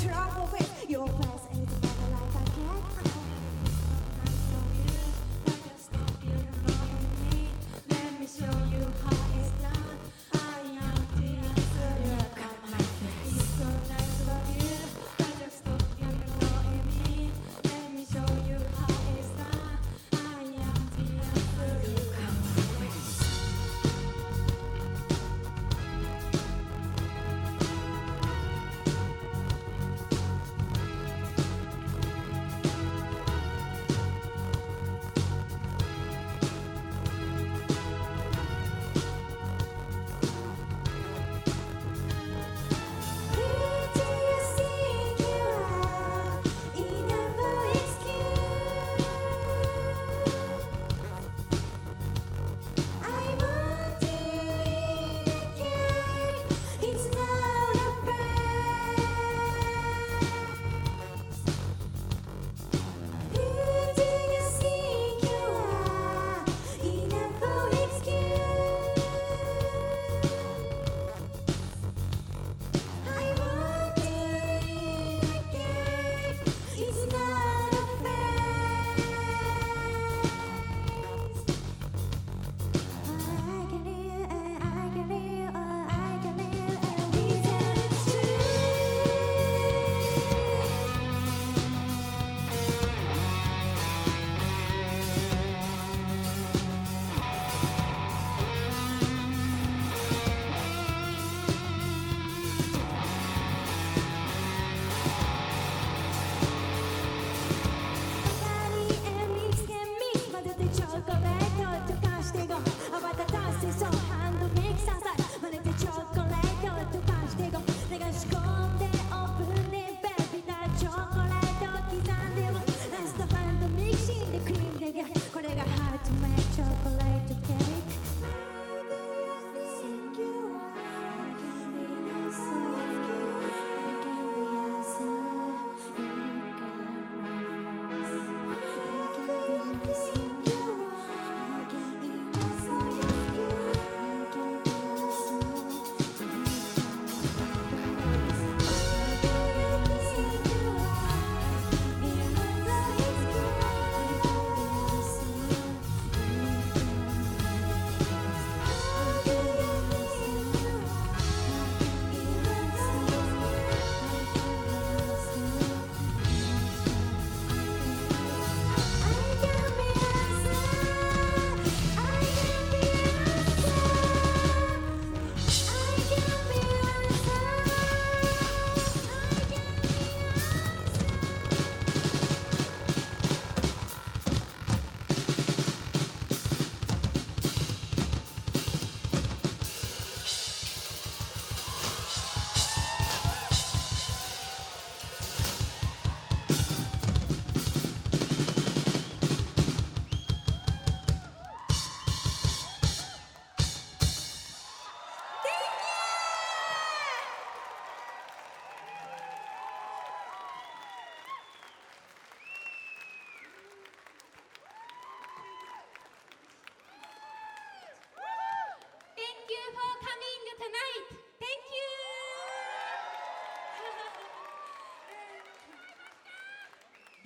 trouble 0.03 0.49
with, 0.51 0.70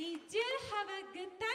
We 0.06 0.12
did 0.30 0.56
have 0.70 0.88
a 0.88 1.18
good 1.18 1.32
time. 1.40 1.55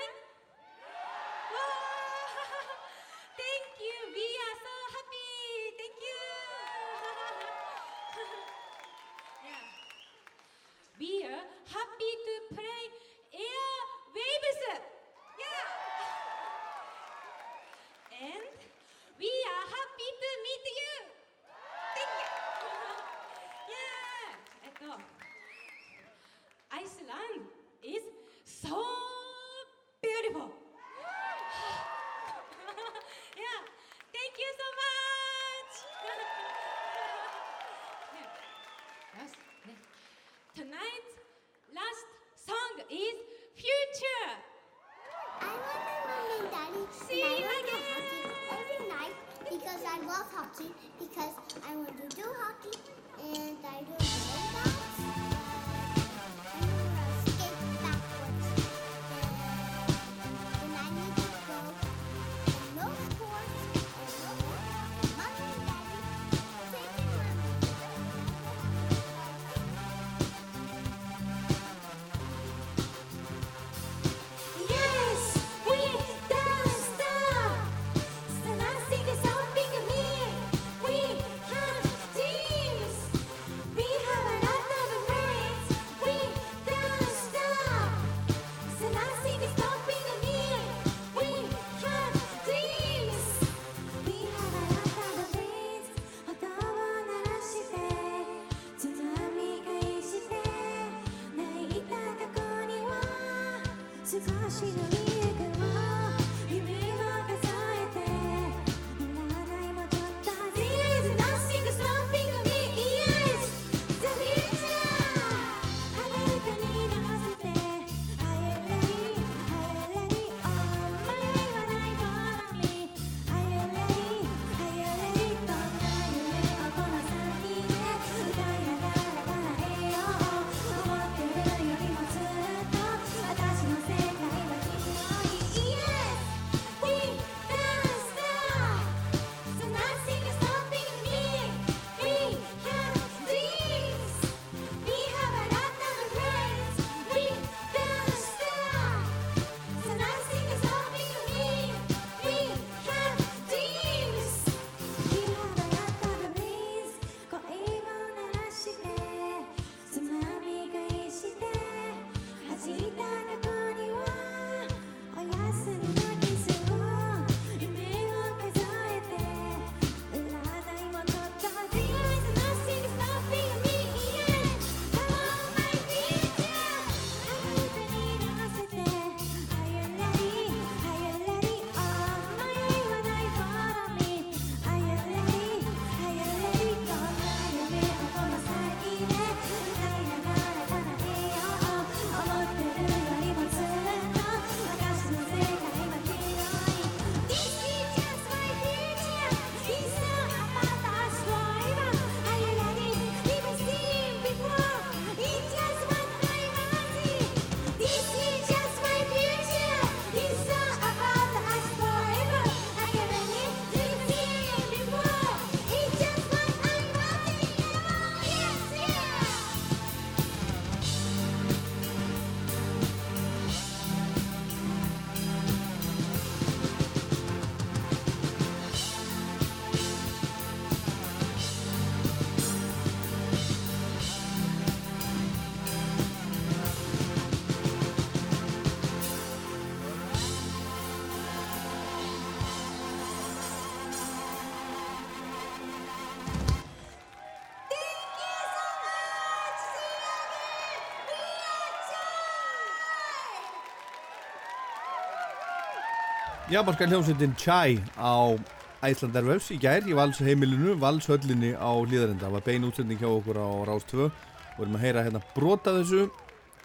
Japanska 256.51 256.83
hljómsveitin 256.87 257.37
Chai 257.39 257.79
á 257.95 258.35
Æsland 258.83 259.15
Airwaves 259.15 259.53
í 259.55 259.57
gær 259.63 259.85
í 259.87 259.95
Vals 259.95 260.19
heimilinu, 260.19 260.73
Valshöllinni 260.83 261.53
á 261.55 261.71
hlýðarenda. 261.79 262.25
Það 262.25 262.35
var 262.35 262.43
bein 262.43 262.67
útsending 262.67 262.99
hjá 262.99 263.07
okkur 263.07 263.39
á 263.39 263.49
Rás 263.69 263.87
2 263.87 264.09
og 264.09 264.59
erum 264.59 264.75
að 264.75 264.83
heyra 264.83 265.05
hérna 265.07 265.21
brota 265.37 265.77
þessu 265.77 266.09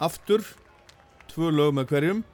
aftur, 0.01 0.41
tvö 1.29 1.51
lög 1.53 1.77
með 1.77 1.93
hverjum. 1.93 2.25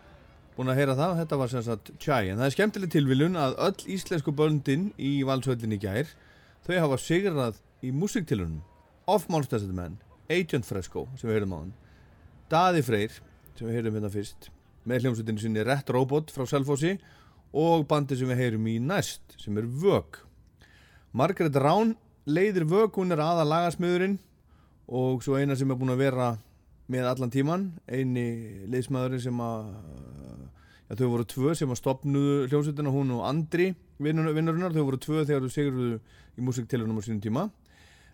Búin 0.55 0.71
að 0.71 0.79
heyra 0.79 0.95
það, 0.95 1.19
þetta 1.19 1.41
var 1.43 1.51
sem 1.51 1.67
sagt 1.67 1.93
Chai. 1.99 2.31
En 2.31 2.39
það 2.39 2.47
er 2.47 2.55
skemmtileg 2.55 2.95
tilviljun 2.95 3.35
að 3.43 3.59
öll 3.67 3.85
íslensku 3.97 4.31
böndin 4.31 4.89
í 4.95 5.13
Valshöllinni 5.27 5.75
í 5.75 5.83
gær, 5.83 6.17
þau 6.63 6.75
hafa 6.85 7.03
sigrað 7.03 7.59
í 7.83 7.91
músiktilunum. 7.91 8.63
Off 9.11 9.27
Monsters 9.27 9.67
menn, 9.67 9.99
Agent 10.31 10.63
Fresco 10.63 11.09
sem 11.17 11.27
við 11.27 11.41
heyrum 11.41 11.59
á 11.59 11.59
hann, 11.65 11.79
Daði 12.47 12.87
Freyr 12.87 13.23
sem 13.57 13.67
við 13.67 13.81
heyrum 13.81 13.99
hérna 13.99 14.15
fyrst, 14.15 14.53
með 14.87 15.03
hljómsveitinni 15.03 15.43
sinni 15.43 15.65
Ret 15.67 15.91
Robot 15.91 16.31
frá 16.31 16.47
Selfossi 16.47 16.95
og 17.51 17.87
bandi 17.89 18.17
sem 18.17 18.29
við 18.31 18.43
heyrum 18.45 18.67
í 18.71 18.77
næst 18.79 19.35
sem 19.41 19.57
er 19.59 19.67
Vög 19.67 20.21
Margaret 21.11 21.55
Rán 21.59 21.95
leiðir 22.25 22.67
Vög, 22.69 22.95
hún 22.95 23.11
er 23.11 23.23
aða 23.23 23.47
lagasmiðurinn 23.47 24.19
og 24.91 25.23
svo 25.23 25.39
eina 25.39 25.57
sem 25.59 25.71
er 25.71 25.79
búin 25.79 25.93
að 25.93 26.03
vera 26.05 26.31
með 26.91 27.07
allan 27.07 27.31
tíman 27.31 27.67
eini 27.87 28.25
liðsmaðurinn 28.71 29.23
sem 29.23 29.43
að 29.43 29.71
ja, 30.91 30.97
þau 30.99 31.07
voru 31.13 31.27
tvö 31.27 31.55
sem 31.55 31.71
að 31.71 31.79
stopnuðu 31.79 32.37
hljómsveitina, 32.51 32.93
hún 32.93 33.15
og 33.15 33.25
Andri 33.27 33.71
vinnurinnar, 34.01 34.73
þau 34.75 34.87
voru 34.89 34.99
tvö 35.01 35.25
þegar 35.25 35.45
þau 35.45 35.55
sigurðu 35.55 35.99
í 36.37 36.45
músiktilunum 36.45 36.99
á 36.99 37.01
sínum 37.05 37.21
tíma. 37.23 37.45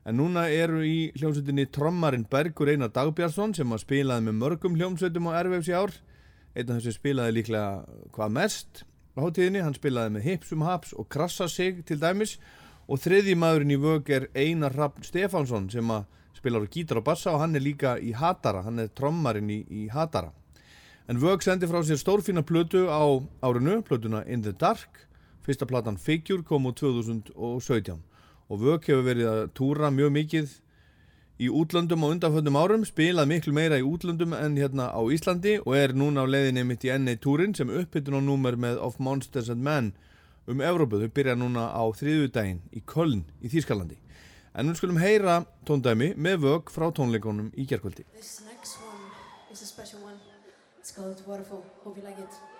En 0.07 0.19
núna 0.19 0.45
eru 0.51 0.83
í 0.87 1.11
hljómsveitinni 1.17 1.67
trommarinn 1.73 2.27
Bergur 2.29 2.71
Einar 2.71 2.93
Dagbjörnsson 2.95 3.55
sem 3.57 3.73
að 3.75 3.83
spilaði 3.83 4.27
með 4.27 4.37
mörgum 4.41 4.77
hljómsveitum 4.79 5.27
á 5.27 5.43
í 5.43 5.73
ár. 5.75 5.95
Einn 6.55 6.71
af 6.71 6.79
þessu 6.79 6.95
spilaði 6.95 7.35
líklega 7.37 7.83
hvað 8.15 8.37
mest 8.37 8.85
hátíðinni, 9.23 9.63
hann 9.65 9.75
spilaði 9.77 10.13
með 10.15 10.27
Hipsum 10.27 10.63
Haps 10.65 10.93
og 10.97 11.07
Krassa 11.09 11.47
sig 11.49 11.83
til 11.87 11.99
dæmis. 12.01 12.37
Og 12.87 13.01
þriði 13.03 13.35
maðurinn 13.35 13.73
í 13.75 13.79
vög 13.81 14.09
er 14.15 14.29
Einar 14.37 14.75
Raffn 14.77 15.03
Stefánsson 15.03 15.67
sem 15.73 15.89
að 15.91 16.05
spilar 16.37 16.63
á 16.63 16.71
gítar 16.71 17.01
og 17.01 17.07
bassa 17.07 17.33
og 17.33 17.41
hann 17.41 17.57
er 17.57 17.65
líka 17.65 17.97
í 17.99 18.13
Hatara, 18.15 18.61
hann 18.63 18.79
er 18.79 18.91
trommarinn 18.95 19.49
í, 19.51 19.63
í 19.67 19.87
Hatara. 19.91 20.31
En 21.07 21.19
vög 21.19 21.43
sendi 21.43 21.67
frá 21.67 21.81
sér 21.83 21.99
stórfína 21.99 22.43
plötu 22.43 22.85
á 22.87 23.03
árinu, 23.41 23.81
plötuna 23.83 24.23
In 24.27 24.43
the 24.43 24.53
Dark. 24.53 25.07
Fyrsta 25.43 25.65
platan 25.65 25.97
Figure 25.97 26.43
kom 26.43 26.67
úr 26.67 26.75
2017 26.75 28.01
og 28.47 28.63
vög 28.63 28.87
hefur 28.87 29.03
verið 29.03 29.29
að 29.31 29.43
túra 29.55 29.91
mjög 29.91 30.11
mikið 30.15 30.55
í 31.37 31.49
útlöndum 31.53 32.01
á 32.01 32.07
undanföndum 32.09 32.57
árum, 32.57 32.85
spilað 32.87 33.29
miklu 33.29 33.53
meira 33.53 33.77
í 33.77 33.85
útlöndum 33.85 34.33
en 34.33 34.57
hérna 34.57 34.89
á 34.89 35.01
Íslandi 35.13 35.59
og 35.61 35.75
er 35.77 35.93
núna 35.93 36.25
á 36.25 36.27
leiðinni 36.27 36.63
mitt 36.65 36.85
í 36.87 36.89
NA 36.97 37.13
túrin 37.21 37.53
sem 37.57 37.69
upphittun 37.69 38.17
á 38.17 38.21
númer 38.25 38.57
með 38.57 38.81
Of 38.81 38.97
Monsters 38.97 39.51
and 39.53 39.61
Men 39.61 39.93
um 40.49 40.63
Evrópu. 40.65 40.97
Þau 41.03 41.13
byrja 41.13 41.37
núna 41.37 41.69
á 41.69 41.83
þriðudaginn 41.93 42.63
í 42.73 42.81
Köln 42.89 43.23
í 43.41 43.53
Þýskalandi. 43.53 43.99
En 44.57 44.65
nú 44.65 44.73
skulum 44.73 44.97
heyra 44.97 45.43
tóndæmi 45.69 46.15
með 46.17 46.41
vög 46.47 46.73
frá 46.73 46.89
tónleikonum 46.89 47.53
í 47.53 47.69
gerkvöldi. 47.69 48.07
This 48.17 48.41
next 48.49 48.81
one 48.81 49.05
is 49.53 49.61
a 49.61 49.69
special 49.69 50.01
one. 50.01 50.17
It's 50.81 50.89
called 50.91 51.21
Waterfall. 51.27 51.61
Hope 51.83 52.01
you 52.01 52.05
like 52.07 52.17
it. 52.17 52.56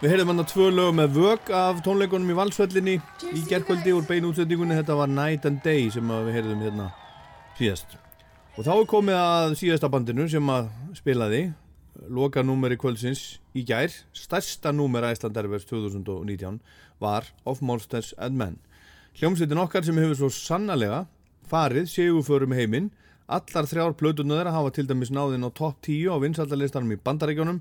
Við 0.00 0.14
heyrðum 0.14 0.30
hann 0.32 0.40
að 0.40 0.46
tvö 0.48 0.66
lög 0.72 0.94
með 0.96 1.10
vög 1.12 1.50
af 1.52 1.80
tónleikunum 1.84 2.30
í 2.32 2.34
Valsvöllinni 2.38 2.92
í 3.36 3.40
gerkvöldi 3.44 3.92
úr 3.92 4.06
beinu 4.08 4.30
útsendingunni. 4.30 4.78
Þetta 4.78 4.94
var 4.96 5.10
Night 5.12 5.44
and 5.44 5.58
Day 5.60 5.90
sem 5.92 6.08
við 6.08 6.30
heyrðum 6.38 6.62
hérna 6.64 6.86
síðast. 7.58 7.98
Og 8.56 8.64
þá 8.64 8.70
er 8.78 8.86
komið 8.88 9.18
að 9.20 9.56
síðasta 9.60 9.90
bandinu 9.92 10.24
sem 10.32 10.48
að 10.48 10.70
spilaði 10.96 11.42
loka 12.08 12.40
númeri 12.40 12.78
kvöldsins 12.80 13.42
í 13.52 13.66
gær. 13.68 13.92
Stærsta 14.16 14.72
númer 14.72 15.04
Æsland 15.10 15.36
Erfers 15.36 15.68
2019 15.68 16.56
var 17.04 17.28
Of 17.44 17.60
Monsters 17.60 18.14
and 18.16 18.40
Men. 18.40 18.56
Hljómsveitin 19.20 19.60
okkar 19.60 19.84
sem 19.84 20.00
hefur 20.00 20.16
svo 20.22 20.32
sannarlega 20.32 21.02
farið 21.52 21.92
seguförum 21.92 22.56
heiminn. 22.56 22.88
Allar 23.28 23.68
þrjár 23.68 23.92
plötunar 24.00 24.48
hafa 24.48 24.72
til 24.72 24.88
dæmis 24.88 25.12
náðin 25.12 25.44
á 25.44 25.52
topp 25.52 25.84
10 25.84 26.08
á 26.08 26.16
vinsaldalistanum 26.24 26.96
í 26.96 27.00
bandarækjónum 27.04 27.60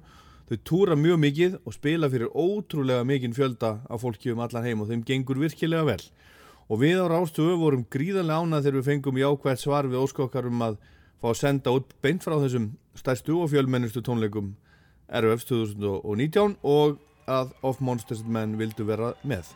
Þau 0.50 0.58
túra 0.66 0.96
mjög 0.98 1.20
mikið 1.22 1.58
og 1.62 1.74
spila 1.76 2.08
fyrir 2.10 2.32
ótrúlega 2.34 3.06
mikinn 3.06 3.36
fjölda 3.38 3.76
af 3.86 4.02
fólki 4.02 4.32
um 4.34 4.40
allan 4.42 4.66
heim 4.66 4.80
og 4.82 4.90
þeim 4.90 5.04
gengur 5.06 5.38
virkilega 5.38 5.86
vel. 5.86 6.02
Og 6.70 6.82
við 6.82 7.02
á 7.02 7.06
Rástöfu 7.12 7.54
vorum 7.62 7.86
gríðarlega 7.86 8.42
ánað 8.42 8.66
þegar 8.66 8.78
við 8.80 8.88
fengum 8.88 9.20
jákvært 9.22 9.62
svar 9.62 9.90
við 9.90 10.02
óskokkar 10.02 10.48
um 10.50 10.64
að 10.66 10.80
fá 11.22 11.30
að 11.30 11.38
senda 11.44 11.74
út 11.78 11.94
beint 12.02 12.26
frá 12.26 12.40
þessum 12.42 12.72
stærstu 12.98 13.38
og 13.38 13.52
fjölmennustu 13.54 14.02
tónleikum 14.02 14.56
RFs 15.10 15.46
2019 15.52 16.58
og 16.66 16.98
að 17.30 17.54
Of 17.62 17.82
Monsters 17.82 18.26
and 18.26 18.34
Men 18.34 18.58
vildu 18.58 18.88
vera 18.90 19.14
með. 19.22 19.54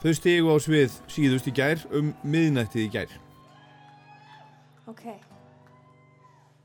Þau 0.00 0.12
stigu 0.16 0.52
á 0.52 0.56
svið 0.56 0.96
síðust 1.12 1.52
í 1.52 1.56
gær 1.56 1.84
um 1.92 2.14
miðnættið 2.24 2.86
í 2.86 2.90
gær. 2.96 3.12
Ok. 4.88 5.04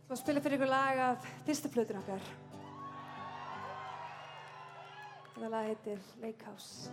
Svo 0.08 0.16
spila 0.16 0.40
fyrir 0.40 0.62
ykkur 0.62 0.72
lag 0.72 1.06
af 1.10 1.32
fyrsta 1.44 1.72
plötun 1.74 2.00
okkar. 2.00 2.24
Þetta 5.36 5.50
lag 5.52 5.66
heitir 5.68 5.98
Lake 6.22 6.46
House. 6.48 6.90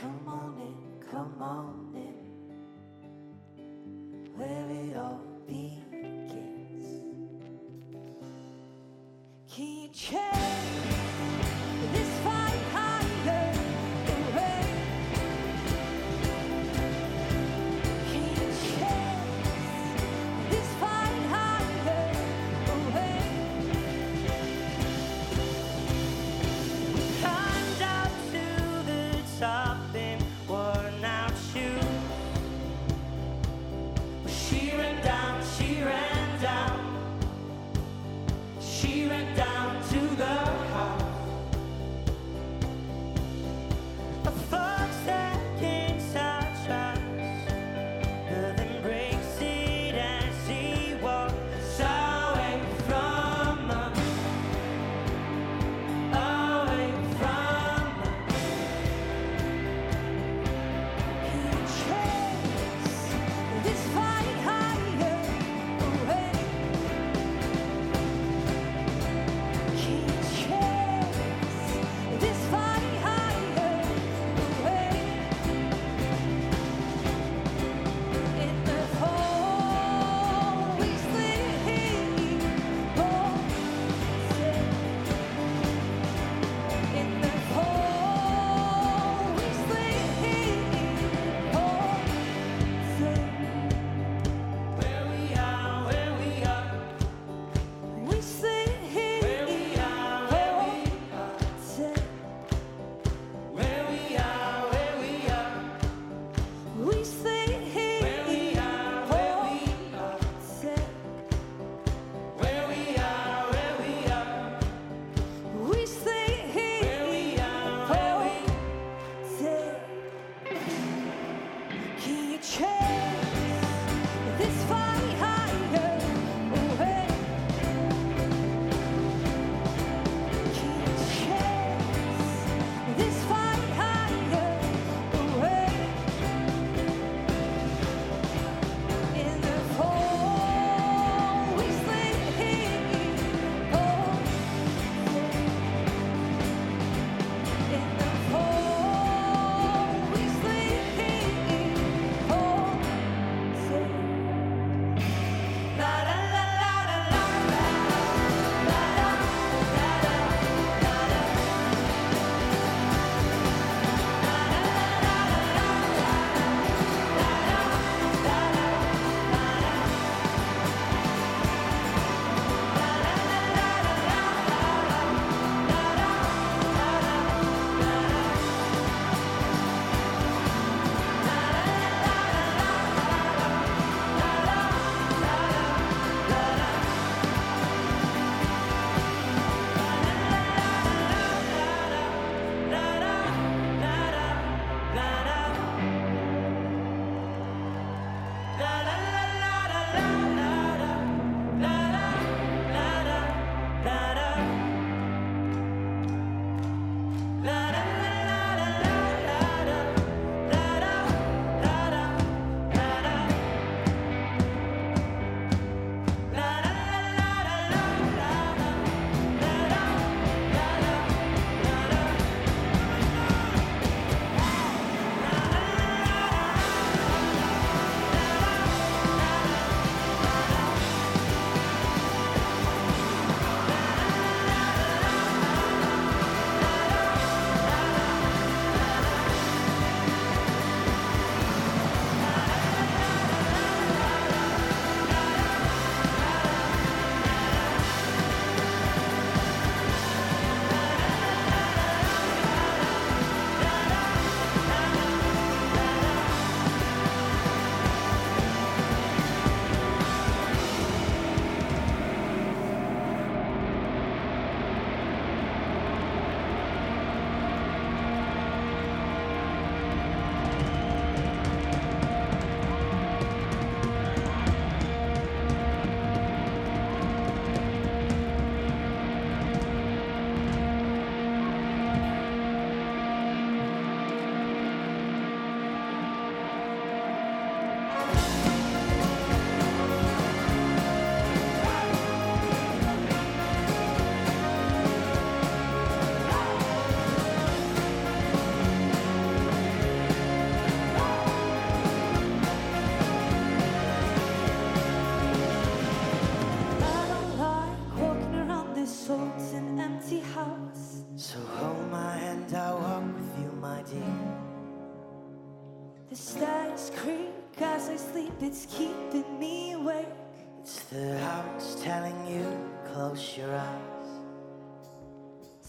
Come 0.00 0.28
on 0.28 0.58
in, 0.58 1.08
come 1.10 1.42
on 1.42 1.93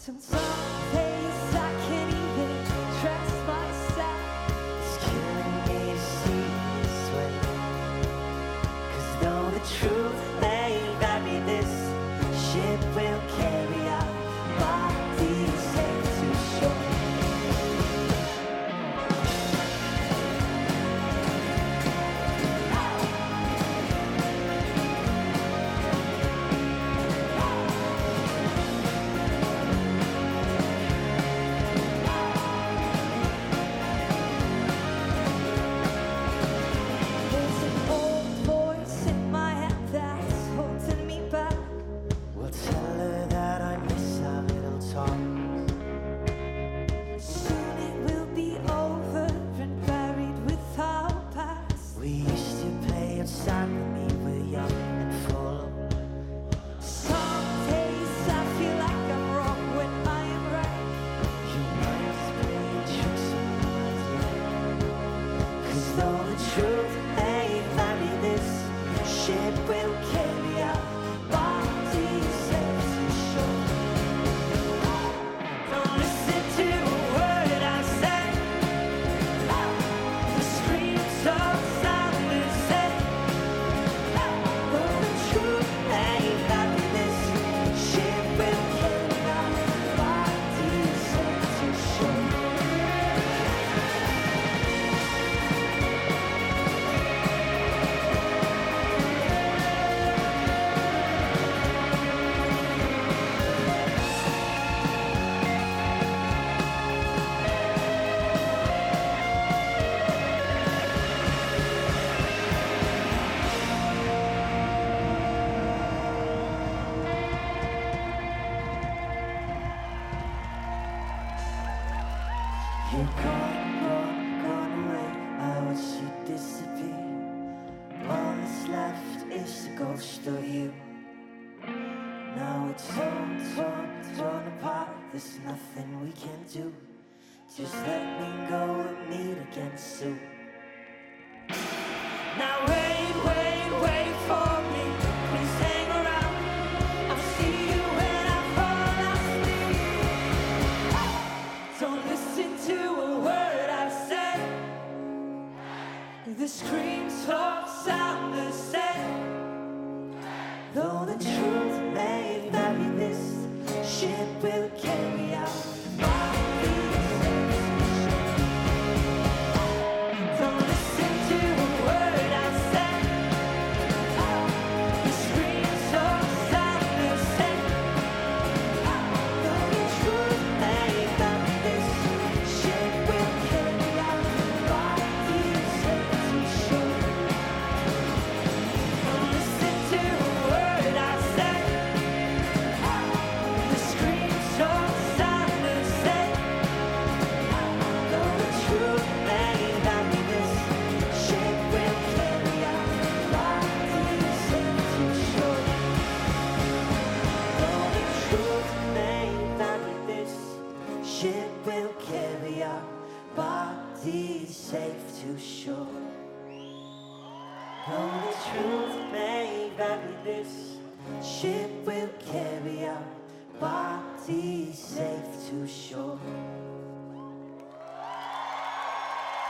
Some 0.06 0.45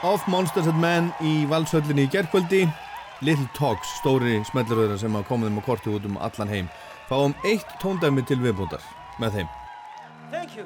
Of 0.07 0.27
Monsters 0.27 0.67
and 0.71 0.79
Men 0.79 1.09
í 1.19 1.41
valsöllinni 1.51 2.05
í 2.07 2.09
gerkvöldi 2.11 2.61
Little 3.19 3.49
Talks, 3.57 3.89
stóri 3.99 4.37
smelluröðra 4.47 4.95
sem 5.01 5.15
að 5.19 5.25
koma 5.27 5.49
þeim 5.49 5.59
á 5.59 5.63
korti 5.65 5.91
út 5.91 6.05
um 6.07 6.15
allan 6.23 6.51
heim 6.53 6.69
Fáum 7.09 7.35
eitt 7.43 7.67
tóndæmi 7.81 8.23
til 8.23 8.39
viðbútar 8.39 8.85
með 9.19 9.41
þeim 9.41 9.49
Thank 10.31 10.55
you. 10.55 10.65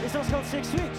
This 0.00 0.14
one's 0.14 0.30
called 0.30 0.46
Six 0.46 0.72
Weeks. 0.72 0.95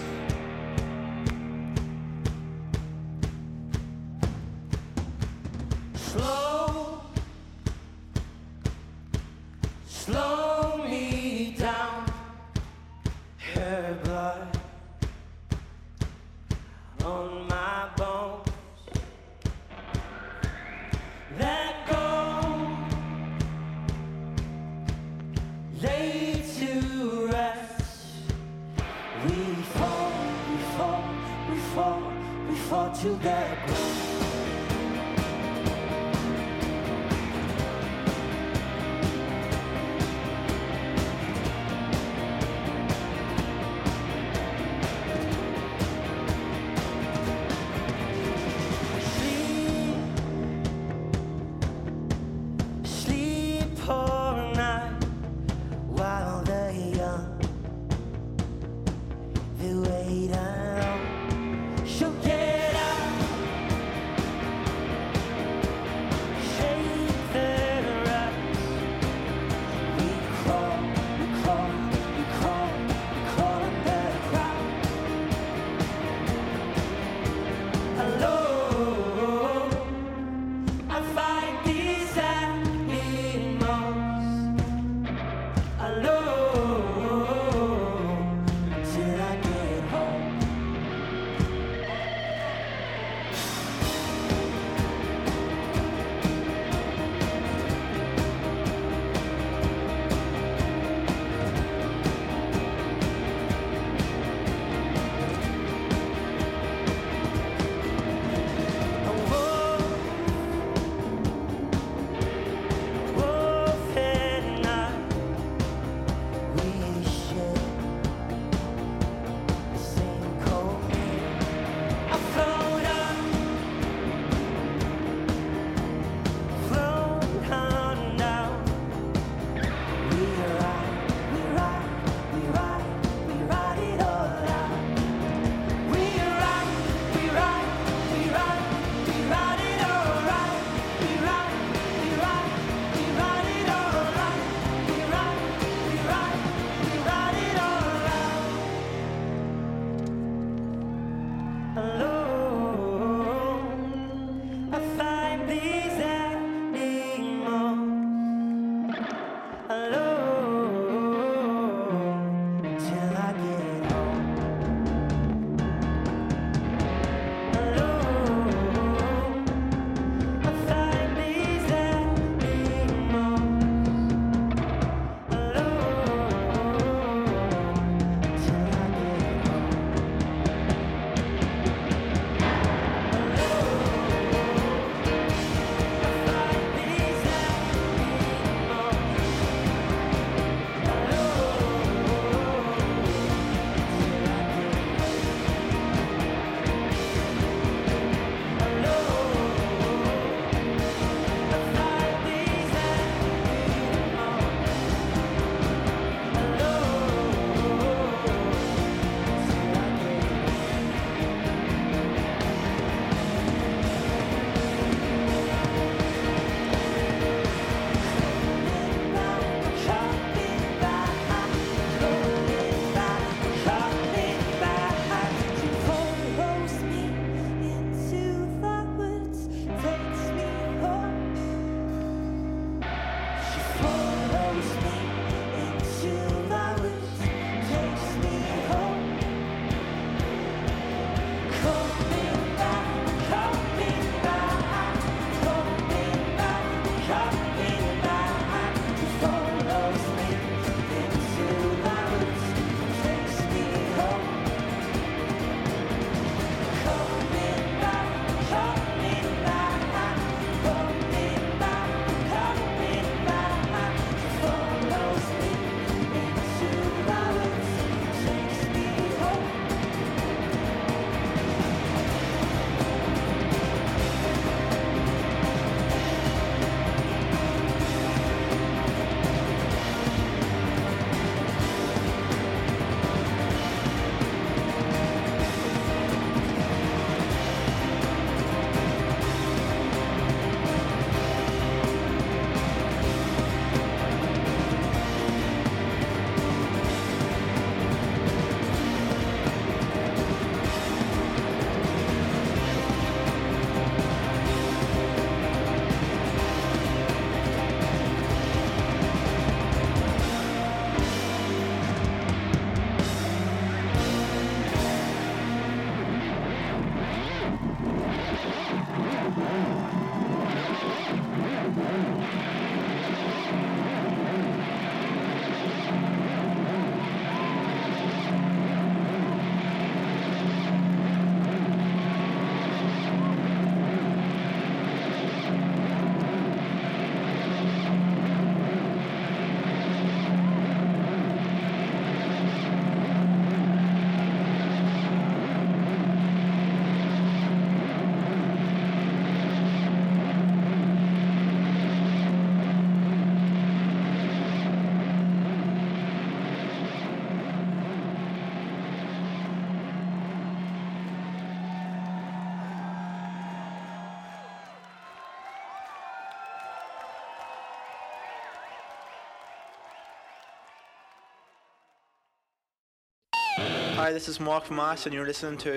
Hi, 374.08 374.12
this 374.14 374.28
is 374.28 374.40
Mark 374.40 374.70
Mars, 374.70 375.04
and 375.04 375.14
you're 375.14 375.26
listening 375.26 375.58
to 375.58 375.70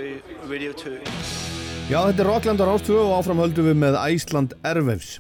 Radio 0.48 0.72
2. 0.72 0.92
Já, 1.90 1.98
þetta 2.08 2.22
er 2.24 2.28
Rockland 2.30 2.62
á 2.64 2.66
Rástvö 2.70 3.00
og 3.02 3.10
áfram 3.18 3.42
höldum 3.44 3.66
við 3.68 3.74
með 3.82 3.98
Æsland 4.00 4.54
Ervefs. 4.64 5.18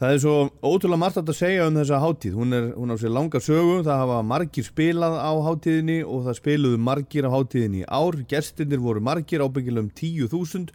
Það 0.00 0.14
er 0.14 0.22
svo 0.22 0.36
ótrúlega 0.64 1.00
margt 1.02 1.18
að 1.20 1.34
segja 1.36 1.66
um 1.68 1.76
þessa 1.76 1.98
hátíð. 2.00 2.38
Hún, 2.40 2.54
er, 2.56 2.70
hún 2.72 2.88
á 2.88 2.96
sér 2.96 3.12
langa 3.12 3.42
sögu, 3.44 3.74
það 3.84 4.00
hafa 4.00 4.22
margir 4.30 4.64
spilað 4.64 5.18
á 5.20 5.32
hátíðinni 5.44 5.98
og 6.06 6.22
það 6.30 6.38
spiluðu 6.38 6.78
margir 6.86 7.28
á 7.28 7.30
hátíðinni 7.36 7.82
í 7.82 7.90
ár. 8.00 8.16
Gestinir 8.32 8.80
voru 8.86 9.04
margir 9.04 9.44
ábyggilega 9.44 9.84
um 9.84 9.92
10.000 9.92 10.72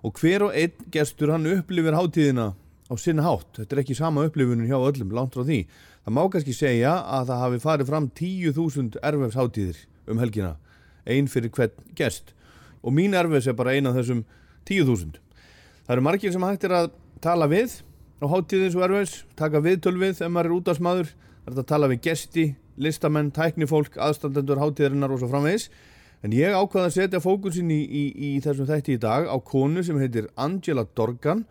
og 0.00 0.16
hver 0.22 0.46
og 0.48 0.56
einn 0.56 0.88
gestur 0.96 1.34
hann 1.34 1.52
upplifir 1.52 2.00
hátíðina 2.00 2.48
á 2.88 2.94
sinna 2.96 3.28
hátt. 3.28 3.60
Þetta 3.60 3.76
er 3.76 3.84
ekki 3.84 3.98
sama 4.00 4.24
upplifunum 4.24 4.72
hjá 4.72 4.80
öllum, 4.80 5.12
langt 5.20 5.36
frá 5.36 5.44
því. 5.44 5.60
Það 6.00 6.16
má 6.16 6.24
kannski 6.32 6.56
segja 6.56 6.96
að 7.04 7.28
það 7.34 7.44
hafi 7.44 7.62
farið 7.68 7.92
fram 7.92 8.10
10.000 8.24 9.00
Ervefs 9.04 9.36
hátíðir 9.36 9.84
um 10.08 10.24
helgina, 10.24 10.56
ein 11.10 11.28
fyrir 11.30 11.52
hvern 11.54 11.92
gest. 11.98 12.34
Og 12.80 12.94
mín 12.96 13.16
Ervefs 13.16 13.50
er 13.50 13.58
bara 13.58 13.74
ein 13.76 13.88
af 13.90 13.98
þessum 13.98 14.24
10.000. 14.68 15.18
Það 15.86 15.94
eru 15.96 16.06
margir 16.06 16.32
sem 16.32 16.46
hægt 16.46 16.66
er 16.68 16.76
að 16.76 16.90
tala 17.20 17.48
við 17.50 17.80
á 18.20 18.26
hátíðins 18.30 18.76
og 18.76 18.84
erfins, 18.86 19.14
taka 19.36 19.62
viðtöl 19.64 19.96
við 20.00 20.20
ef 20.20 20.32
maður 20.32 20.50
er 20.50 20.56
útásmaður, 20.58 21.14
það 21.44 21.54
er 21.54 21.62
að 21.62 21.70
tala 21.72 21.88
við 21.90 22.02
gesti, 22.04 22.44
listamenn, 22.80 23.32
tæknifólk, 23.36 23.96
aðstandendur 24.00 24.60
hátíðarinnar 24.60 25.14
og 25.14 25.22
svo 25.22 25.30
framvegis. 25.32 25.70
En 26.20 26.34
ég 26.36 26.52
ákvaði 26.52 26.84
að 26.84 26.96
setja 26.98 27.22
fókusin 27.24 27.70
í, 27.72 27.80
í, 27.80 28.02
í 28.12 28.30
þessum 28.44 28.68
þætti 28.68 28.98
í 28.98 29.00
dag 29.00 29.24
á 29.24 29.36
konu 29.40 29.84
sem 29.84 29.96
heitir 30.00 30.28
Angela 30.36 30.84
Dorgan. 30.84 31.46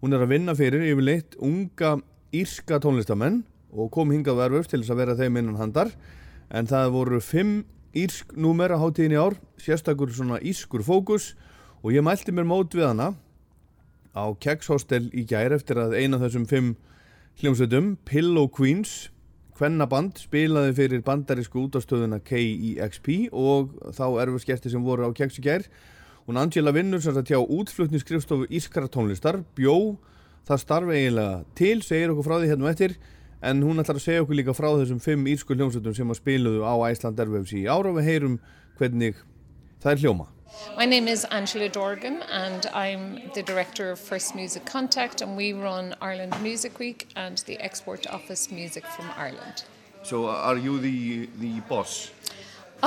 Hún 0.00 0.16
er 0.16 0.24
að 0.24 0.32
vinna 0.32 0.54
fyrir 0.56 0.84
yfirleitt 0.88 1.36
unga 1.44 1.98
írska 2.34 2.80
tónlistamenn 2.80 3.42
og 3.74 3.90
kom 3.92 4.14
hingað 4.14 4.40
verfust 4.40 4.72
til 4.72 4.80
þess 4.80 4.94
að 4.94 5.02
vera 5.02 5.18
þeim 5.18 5.38
innan 5.42 5.60
handar. 5.60 5.92
En 6.48 6.68
það 6.70 6.94
voru 6.96 7.20
fimm 7.24 7.54
írsk 7.94 8.34
númer 8.36 8.74
á 8.74 8.78
hátíðin 8.78 9.14
í 9.14 9.20
ár, 9.20 9.38
sérstakur 9.60 10.12
svona 10.12 10.40
írskur 10.42 10.84
fókus 10.86 11.32
og 11.82 11.94
ég 11.94 12.04
mælti 12.04 12.34
mér 12.34 12.46
mót 12.48 12.74
við 12.74 12.90
hana 12.90 13.14
á 14.14 14.24
Kegshostel 14.38 15.08
í 15.14 15.24
gær 15.26 15.54
eftir 15.56 15.80
að 15.82 15.96
eina 15.98 16.18
af 16.18 16.26
þessum 16.26 16.46
fimm 16.50 16.74
hljómsveitum, 17.40 17.96
Pillow 18.06 18.46
Queens 18.50 19.10
hvennaband, 19.58 20.18
spilaði 20.18 20.74
fyrir 20.74 21.02
bandarísku 21.06 21.66
útastöðuna 21.68 22.20
KEXP 22.26 23.30
og 23.30 23.74
þá 23.94 24.06
erfurskjæsti 24.24 24.72
sem 24.72 24.82
voru 24.82 25.06
á 25.06 25.10
Kegs 25.14 25.38
í 25.38 25.44
gær. 25.46 25.66
Hún 26.26 26.40
Angela 26.40 26.72
vinnur 26.74 27.02
sem 27.04 27.14
sagt 27.14 27.30
hjá 27.30 27.38
útflutningskrifstofu 27.38 28.48
Ískara 28.50 28.90
tónlistar 28.90 29.42
bjó 29.54 29.96
það 30.48 30.62
starfi 30.62 30.96
eiginlega 30.96 31.36
til 31.56 31.82
segir 31.84 32.12
okkur 32.12 32.26
frá 32.26 32.36
því 32.38 32.50
hérna 32.50 32.66
um 32.66 32.70
eftir 32.72 32.96
en 33.44 33.62
hún 33.62 33.80
ætlar 33.82 33.98
að 34.00 34.06
segja 34.06 34.24
okkur 34.24 34.38
líka 34.40 34.54
frá 34.56 34.70
þessum 34.72 35.00
fimm 35.04 35.26
írsku 35.30 35.56
hljómsveitum 35.56 35.96
sem 35.96 36.12
að 36.12 36.20
spiluðu 36.20 36.64
á 36.64 36.74
Æsland 36.88 37.20
Erfefs 37.20 37.52
í 37.56 37.66
ára 37.68 37.90
og 37.90 37.98
við 37.98 38.08
heyrum 38.08 38.38
hvernig 38.78 39.20
það 39.82 39.92
er 39.92 40.02
hljóma 40.04 40.30
My 40.76 40.86
name 40.86 41.08
is 41.08 41.24
Angela 41.32 41.68
Dorgan, 41.68 42.22
and 42.30 42.66
I'm 42.72 43.20
the 43.34 43.42
director 43.42 43.90
of 43.90 43.98
First 43.98 44.36
Music 44.36 44.64
Contact, 44.64 45.20
and 45.20 45.36
we 45.36 45.52
run 45.52 45.96
Ireland 46.00 46.40
Music 46.42 46.78
Week 46.78 47.08
and 47.16 47.38
the 47.38 47.58
Export 47.58 48.06
Office 48.06 48.52
Music 48.52 48.86
from 48.86 49.10
Ireland. 49.16 49.64
So 50.04 50.28
are 50.28 50.56
you 50.56 50.78
the, 50.78 51.28
the 51.40 51.60
boss? 51.68 52.12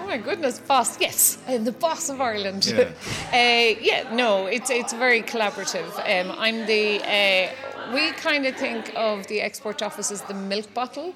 Oh 0.00 0.06
my 0.06 0.16
goodness, 0.16 0.58
boss! 0.58 0.98
Yes, 0.98 1.38
I'm 1.46 1.64
the 1.64 1.72
boss 1.72 2.08
of 2.08 2.20
Ireland. 2.20 2.66
Yeah. 2.66 2.90
uh, 3.32 3.78
yeah, 3.80 4.12
no, 4.14 4.46
it's 4.46 4.70
it's 4.70 4.94
very 4.94 5.22
collaborative. 5.22 5.90
Um, 6.08 6.34
I'm 6.38 6.66
the. 6.66 7.00
Uh, 7.04 7.69
we 7.92 8.12
kind 8.12 8.46
of 8.46 8.54
think 8.56 8.92
of 8.96 9.26
the 9.26 9.40
export 9.40 9.82
office 9.82 10.10
as 10.10 10.22
the 10.22 10.34
milk 10.34 10.72
bottle 10.74 11.14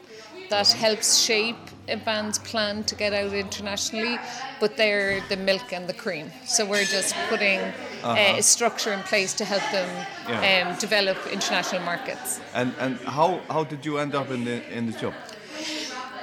that 0.50 0.68
helps 0.72 1.18
shape 1.18 1.56
a 1.88 1.96
band's 1.96 2.38
plan 2.38 2.84
to 2.84 2.94
get 2.94 3.12
out 3.12 3.32
internationally, 3.32 4.18
but 4.60 4.76
they're 4.76 5.20
the 5.28 5.36
milk 5.36 5.72
and 5.72 5.86
the 5.88 5.92
cream. 5.94 6.30
So 6.44 6.64
we're 6.66 6.84
just 6.84 7.14
putting 7.28 7.60
Uh-huh. 8.04 8.36
a 8.38 8.42
structure 8.42 8.92
in 8.92 9.00
place 9.02 9.32
to 9.34 9.44
help 9.44 9.62
them 9.72 9.88
Yeah. 10.28 10.68
um, 10.68 10.76
develop 10.78 11.16
international 11.32 11.82
markets. 11.82 12.40
And, 12.54 12.74
and 12.78 12.98
how, 12.98 13.40
how 13.48 13.64
did 13.64 13.84
you 13.86 13.98
end 13.98 14.14
up 14.14 14.30
in, 14.30 14.44
the, 14.44 14.56
in 14.76 14.86
this 14.86 14.96
job? 15.00 15.14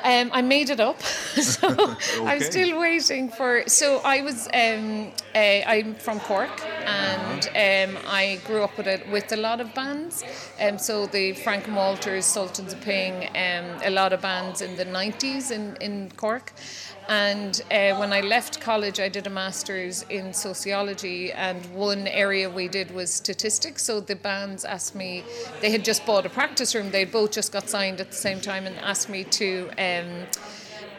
Um, 0.04 0.32
I 0.34 0.41
made 0.41 0.70
it 0.70 0.80
up, 0.80 1.02
so 1.04 1.95
I'm 2.26 2.41
still 2.41 2.80
waiting 2.80 3.30
for. 3.30 3.64
So 3.68 4.02
I 4.04 4.22
was, 4.22 4.47
um, 4.54 5.12
uh, 5.36 5.38
I'm 5.38 5.95
from 5.95 6.20
Cork, 6.20 6.49
and 6.86 7.47
um, 7.49 7.97
I 8.08 8.39
grew 8.45 8.64
up 8.64 8.76
with 8.78 8.88
a, 8.88 9.02
with 9.12 9.32
a 9.32 9.38
lot 9.38 9.62
of 9.62 9.74
bands. 9.74 10.24
Um, 10.60 10.78
so 10.80 11.06
the 11.06 11.34
Frank 11.34 11.68
Walters, 11.68 12.26
Sultans 12.26 12.74
of 12.74 12.82
Ping, 12.82 13.30
um, 13.36 13.66
a 13.84 13.89
lot 13.91 14.14
of 14.14 14.22
bands 14.22 14.62
in 14.62 14.76
the 14.76 14.86
90s 14.86 15.52
in, 15.52 15.76
in 15.82 16.12
Cork. 16.18 16.52
And 17.10 17.62
uh, 17.72 17.95
when 17.97 18.14
I 18.14 18.22
left 18.22 18.62
college, 18.62 18.99
I 18.99 19.10
did 19.10 19.28
a 19.28 19.30
master's 19.30 20.04
in 20.04 20.34
sociology, 20.34 21.32
and 21.32 21.66
one 21.74 22.08
area 22.08 22.49
we 22.49 22.68
did 22.68 22.91
was 22.91 23.12
statistics. 23.12 23.84
So 23.84 23.99
the 23.99 24.16
bands 24.16 24.64
asked 24.64 24.95
me, 24.95 25.24
they 25.62 25.72
had 25.72 25.84
just 25.84 26.06
bought 26.06 26.26
a 26.26 26.30
practice 26.30 26.74
room, 26.74 26.91
they 26.91 27.06
both 27.06 27.32
just 27.32 27.52
got 27.52 27.70
signed 27.70 27.99
at 27.99 28.12
the 28.12 28.18
same 28.18 28.39
time, 28.39 28.66
and 28.66 28.78
asked 28.80 29.10
me 29.10 29.24
to. 29.26 29.70
Um, 29.78 30.28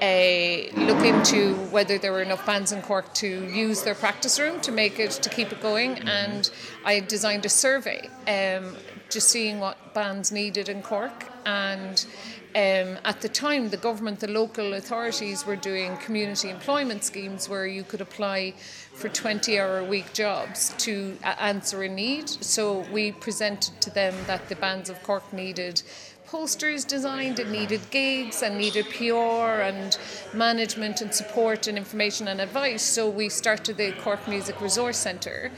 uh, 0.03 0.67
look 0.75 1.05
into 1.05 1.55
whether 1.71 1.97
there 1.97 2.11
were 2.11 2.23
enough 2.23 2.45
bands 2.45 2.73
in 2.73 2.83
Cork 2.83 3.15
to 3.15 3.29
use 3.49 3.83
their 3.83 3.95
practice 3.95 4.41
room 4.41 4.61
to 4.63 4.73
make 4.73 4.99
it 4.99 5.13
to 5.13 5.29
keep 5.31 5.53
it 5.53 5.63
going, 5.63 5.97
and 6.09 6.51
I 6.85 6.99
designed 6.99 7.47
a 7.47 7.49
survey, 7.49 8.11
um, 8.27 8.75
just 9.11 9.29
seeing 9.29 9.61
what 9.61 9.95
bands 9.95 10.33
needed 10.33 10.69
in 10.69 10.83
Cork, 10.83 11.29
and 11.47 12.05
um, 12.55 12.99
at 13.05 13.21
the 13.21 13.29
time 13.29 13.71
the 13.71 13.77
government, 13.77 14.21
the 14.21 14.29
local 14.29 14.75
authorities 14.75 15.47
were 15.47 15.57
doing 15.57 15.97
community 15.99 16.51
employment 16.51 17.05
schemes 17.05 17.49
where 17.49 17.67
you 17.67 17.83
could 17.83 18.01
apply 18.01 18.55
for 18.95 19.09
20-hour-a-week 19.09 20.13
jobs 20.13 20.75
to 20.79 21.17
answer 21.23 21.83
a 21.83 21.89
need. 21.89 22.29
So 22.29 22.81
we 22.93 23.13
presented 23.13 23.81
to 23.81 23.91
them 23.91 24.15
that 24.27 24.49
the 24.49 24.57
bands 24.57 24.91
of 24.91 25.03
Cork 25.03 25.33
needed 25.33 25.83
posters 26.33 26.87
designed, 26.87 27.39
it 27.39 27.51
needed 27.51 27.79
gigs 27.91 28.43
and 28.43 28.57
needed 28.57 28.87
PR 28.97 29.61
and 29.71 29.99
management 30.33 31.03
and 31.03 31.13
support 31.13 31.67
and 31.67 31.77
information 31.77 32.27
and 32.27 32.41
advice. 32.41 32.83
So 32.83 33.03
we 33.07 33.29
started 33.29 33.77
the 33.77 33.93
Cork 34.01 34.27
Music 34.27 34.59
Resource 34.59 34.97
Centre. 34.97 35.51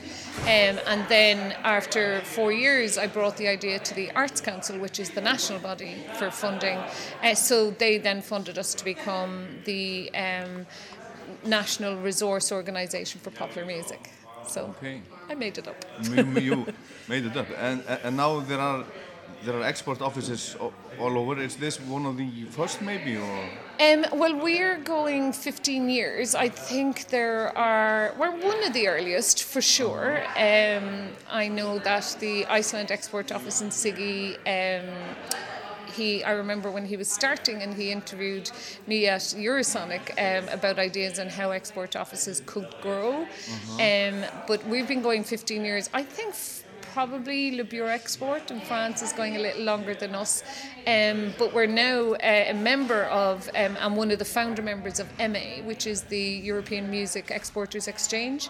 Um, 0.42 0.76
and 0.92 1.08
then 1.08 1.52
after 1.62 2.20
four 2.22 2.50
years, 2.50 2.98
I 2.98 3.06
brought 3.06 3.36
the 3.36 3.46
idea 3.46 3.78
to 3.78 3.94
the 3.94 4.10
Arts 4.16 4.40
Council, 4.40 4.76
which 4.80 4.98
is 4.98 5.10
the 5.10 5.20
national 5.20 5.60
body 5.60 5.94
for 6.18 6.28
funding. 6.32 6.78
Uh, 7.22 7.36
so 7.36 7.70
they 7.70 7.98
then 7.98 8.20
funded 8.20 8.58
us 8.58 8.74
to 8.74 8.84
become 8.84 9.46
the 9.66 10.10
um, 10.16 10.66
National 11.46 11.94
Resource 11.96 12.50
Organisation 12.50 13.20
for 13.20 13.30
Popular 13.30 13.64
Music. 13.64 14.10
So 14.48 14.74
Okay. 14.78 15.02
I 15.30 15.34
made 15.34 15.56
it 15.56 15.68
up. 15.68 15.84
you, 16.02 16.24
you 16.40 16.66
made 17.08 17.24
it 17.26 17.36
up. 17.36 17.46
And, 17.58 17.82
and 18.02 18.16
now 18.16 18.40
there 18.40 18.58
are, 18.58 18.84
there 19.44 19.56
are 19.56 19.62
export 19.62 20.00
offices 20.00 20.56
all 20.98 21.18
over. 21.18 21.40
Is 21.40 21.56
this 21.56 21.78
one 21.80 22.06
of 22.06 22.16
the 22.16 22.44
first 22.50 22.80
maybe? 22.80 23.16
Or? 23.16 23.48
Um, 23.80 24.06
well, 24.12 24.34
we're 24.36 24.78
going 24.78 25.32
15 25.32 25.88
years. 25.88 26.34
I 26.34 26.48
think 26.48 27.08
there 27.08 27.56
are, 27.56 28.14
we're 28.18 28.30
one 28.30 28.64
of 28.64 28.72
the 28.72 28.88
earliest 28.88 29.44
for 29.44 29.60
sure. 29.60 30.22
Um, 30.36 31.08
I 31.30 31.48
know 31.48 31.78
that 31.80 32.16
the 32.20 32.46
Iceland 32.46 32.90
Export 32.90 33.32
Office 33.32 33.60
in 33.60 33.68
Siggi, 33.68 34.36
um, 34.46 34.88
he, 35.94 36.24
I 36.24 36.32
remember 36.32 36.70
when 36.70 36.86
he 36.86 36.96
was 36.96 37.08
starting 37.08 37.62
and 37.62 37.74
he 37.74 37.92
interviewed 37.92 38.50
me 38.86 39.06
at 39.06 39.20
Eurosonic 39.20 40.10
um, 40.18 40.48
about 40.48 40.78
ideas 40.78 41.18
on 41.18 41.28
how 41.28 41.50
export 41.50 41.94
offices 41.94 42.42
could 42.46 42.68
grow. 42.80 43.26
Um, 43.80 44.24
but 44.48 44.66
we've 44.66 44.88
been 44.88 45.02
going 45.02 45.22
15 45.22 45.64
years. 45.64 45.90
I 45.94 46.02
think 46.02 46.34
probably 46.94 47.50
Le 47.56 47.64
Bureau 47.64 47.88
Export 47.88 48.52
in 48.52 48.60
France 48.60 49.02
is 49.02 49.12
going 49.12 49.34
a 49.34 49.40
little 49.40 49.64
longer 49.64 49.94
than 49.96 50.14
us. 50.14 50.44
Um, 50.86 51.34
but 51.40 51.52
we're 51.52 51.66
now 51.66 52.12
uh, 52.12 52.44
a 52.50 52.52
member 52.52 53.02
of, 53.06 53.48
um, 53.56 53.76
and 53.80 53.96
one 53.96 54.12
of 54.12 54.20
the 54.20 54.24
founder 54.24 54.62
members 54.62 55.00
of 55.00 55.08
EMA, 55.18 55.64
which 55.64 55.88
is 55.88 56.02
the 56.02 56.26
European 56.50 56.88
Music 56.88 57.32
Exporters 57.32 57.88
Exchange. 57.88 58.48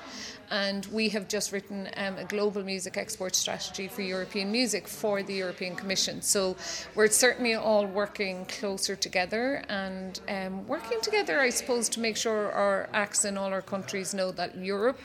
And 0.50 0.84
we 0.86 1.08
have 1.08 1.26
just 1.26 1.52
written 1.52 1.88
um, 1.96 2.18
a 2.18 2.24
global 2.24 2.62
music 2.62 2.98
export 2.98 3.34
strategy 3.34 3.88
for 3.88 4.02
European 4.02 4.52
music 4.52 4.88
for 4.88 5.22
the 5.22 5.32
European 5.32 5.74
Commission. 5.74 6.20
So 6.20 6.54
we're 6.94 7.08
certainly 7.08 7.54
all 7.54 7.86
working 7.86 8.44
closer 8.44 8.94
together 8.94 9.64
and 9.70 10.20
um, 10.28 10.68
working 10.68 11.00
together, 11.00 11.40
I 11.40 11.48
suppose, 11.48 11.88
to 11.90 12.00
make 12.00 12.18
sure 12.18 12.52
our 12.52 12.90
acts 12.92 13.24
in 13.24 13.38
all 13.38 13.54
our 13.54 13.62
countries 13.62 14.12
know 14.12 14.32
that 14.32 14.54
Europe 14.54 15.00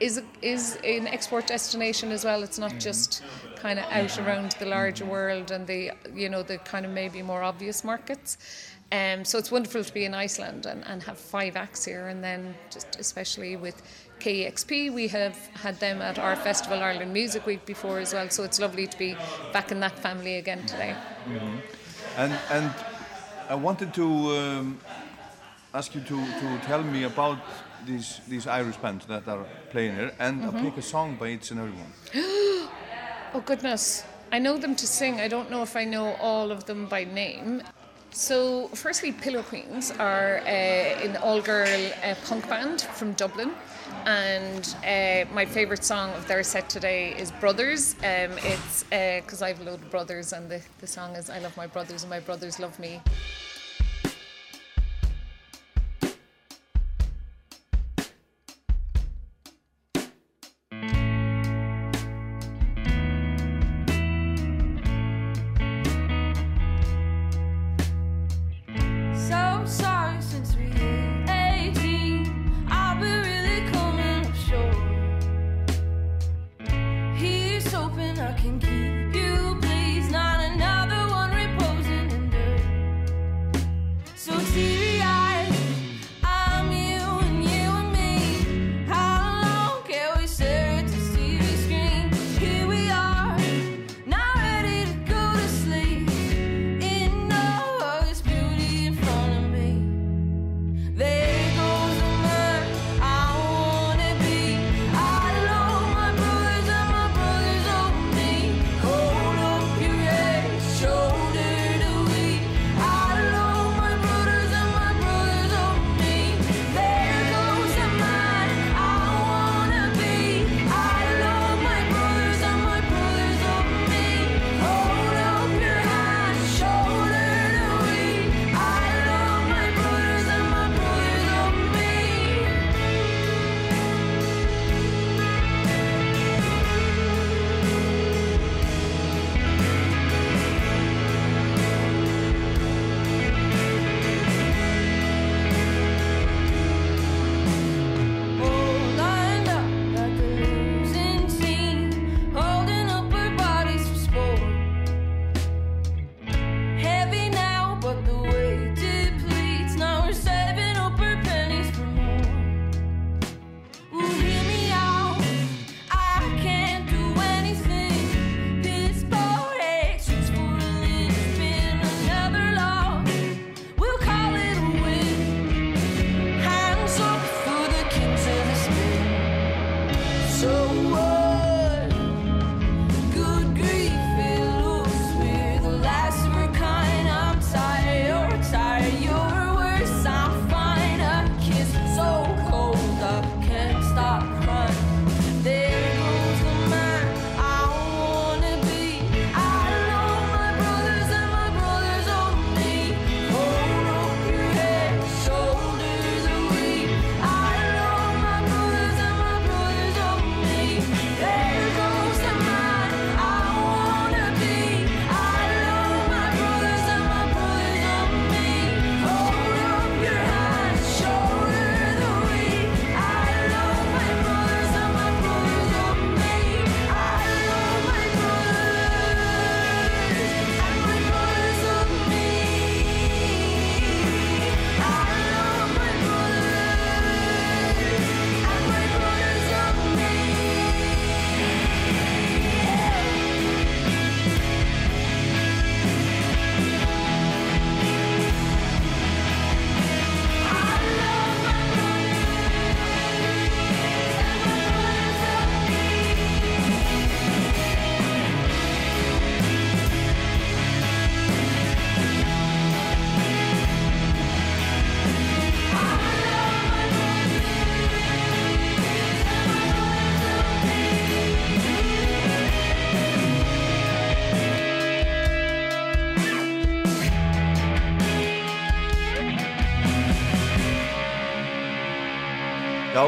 is 0.00 0.22
is 0.42 0.78
an 0.84 1.06
export 1.06 1.46
destination 1.46 2.12
as 2.12 2.24
well. 2.24 2.42
It's 2.42 2.58
not 2.58 2.70
mm-hmm. 2.70 2.78
just 2.78 3.22
kind 3.56 3.78
of 3.78 3.84
out 3.86 4.18
around 4.18 4.52
the 4.58 4.66
larger 4.66 5.04
mm-hmm. 5.04 5.12
world 5.12 5.50
and 5.50 5.66
the 5.66 5.92
you 6.14 6.28
know 6.28 6.42
the 6.42 6.58
kind 6.58 6.84
of 6.86 6.92
maybe 6.92 7.22
more 7.22 7.42
obvious 7.42 7.84
markets. 7.84 8.38
Um, 8.92 9.24
so 9.24 9.36
it's 9.38 9.50
wonderful 9.50 9.82
to 9.82 9.92
be 9.92 10.04
in 10.04 10.14
Iceland 10.14 10.64
and, 10.64 10.84
and 10.86 11.02
have 11.02 11.18
five 11.18 11.56
acts 11.56 11.84
here, 11.84 12.06
and 12.06 12.22
then 12.22 12.54
just 12.70 12.96
especially 13.00 13.56
with 13.56 13.82
KEXP, 14.20 14.92
we 14.92 15.08
have 15.08 15.36
had 15.54 15.80
them 15.80 16.00
at 16.00 16.18
our 16.18 16.36
festival 16.36 16.78
Ireland 16.80 17.12
Music 17.12 17.46
Week 17.46 17.66
before 17.66 17.98
as 17.98 18.14
well. 18.14 18.30
So 18.30 18.44
it's 18.44 18.60
lovely 18.60 18.86
to 18.86 18.96
be 18.96 19.16
back 19.52 19.72
in 19.72 19.80
that 19.80 19.98
family 19.98 20.36
again 20.36 20.64
today. 20.66 20.94
Mm-hmm. 21.28 21.56
And 22.16 22.32
and 22.50 22.70
I 23.48 23.54
wanted 23.56 23.92
to 23.94 24.04
um, 24.04 24.78
ask 25.74 25.94
you 25.94 26.00
to 26.02 26.16
to 26.40 26.58
tell 26.66 26.82
me 26.82 27.04
about 27.04 27.38
these 27.86 28.20
these 28.28 28.46
Irish 28.46 28.76
bands 28.76 29.06
that 29.06 29.26
are 29.28 29.46
playing 29.70 29.94
here, 29.94 30.12
and 30.18 30.42
mm-hmm. 30.42 30.56
I 30.56 30.62
pick 30.62 30.76
a 30.76 30.82
song 30.82 31.16
by 31.16 31.28
each 31.28 31.50
and 31.50 31.60
every 31.60 31.72
one. 31.72 31.92
oh 33.34 33.42
goodness! 33.44 34.04
I 34.32 34.38
know 34.38 34.56
them 34.58 34.74
to 34.76 34.86
sing. 34.86 35.20
I 35.20 35.28
don't 35.28 35.50
know 35.50 35.62
if 35.62 35.76
I 35.76 35.84
know 35.84 36.14
all 36.20 36.50
of 36.50 36.64
them 36.64 36.86
by 36.86 37.04
name. 37.04 37.62
So, 38.10 38.68
firstly, 38.68 39.12
Pillow 39.12 39.42
Queens 39.42 39.90
are 39.90 40.38
uh, 40.38 41.06
an 41.06 41.16
all-girl 41.18 41.92
uh, 42.02 42.14
punk 42.24 42.48
band 42.48 42.80
from 42.80 43.12
Dublin, 43.12 43.52
and 44.06 44.74
uh, 44.84 45.30
my 45.34 45.44
favourite 45.44 45.84
song 45.84 46.10
of 46.14 46.26
their 46.26 46.42
set 46.42 46.70
today 46.70 47.14
is 47.18 47.30
"Brothers." 47.32 47.94
Um, 48.00 48.32
it's 48.38 48.84
uh, 48.84 49.20
because 49.20 49.42
I 49.42 49.48
have 49.48 49.60
a 49.60 49.64
load 49.64 49.82
of 49.82 49.90
brothers, 49.90 50.32
and 50.32 50.50
the, 50.50 50.62
the 50.80 50.86
song 50.86 51.14
is 51.14 51.28
"I 51.28 51.40
Love 51.40 51.56
My 51.56 51.66
Brothers 51.66 52.02
and 52.04 52.10
My 52.10 52.20
Brothers 52.20 52.58
Love 52.58 52.78
Me." 52.78 53.00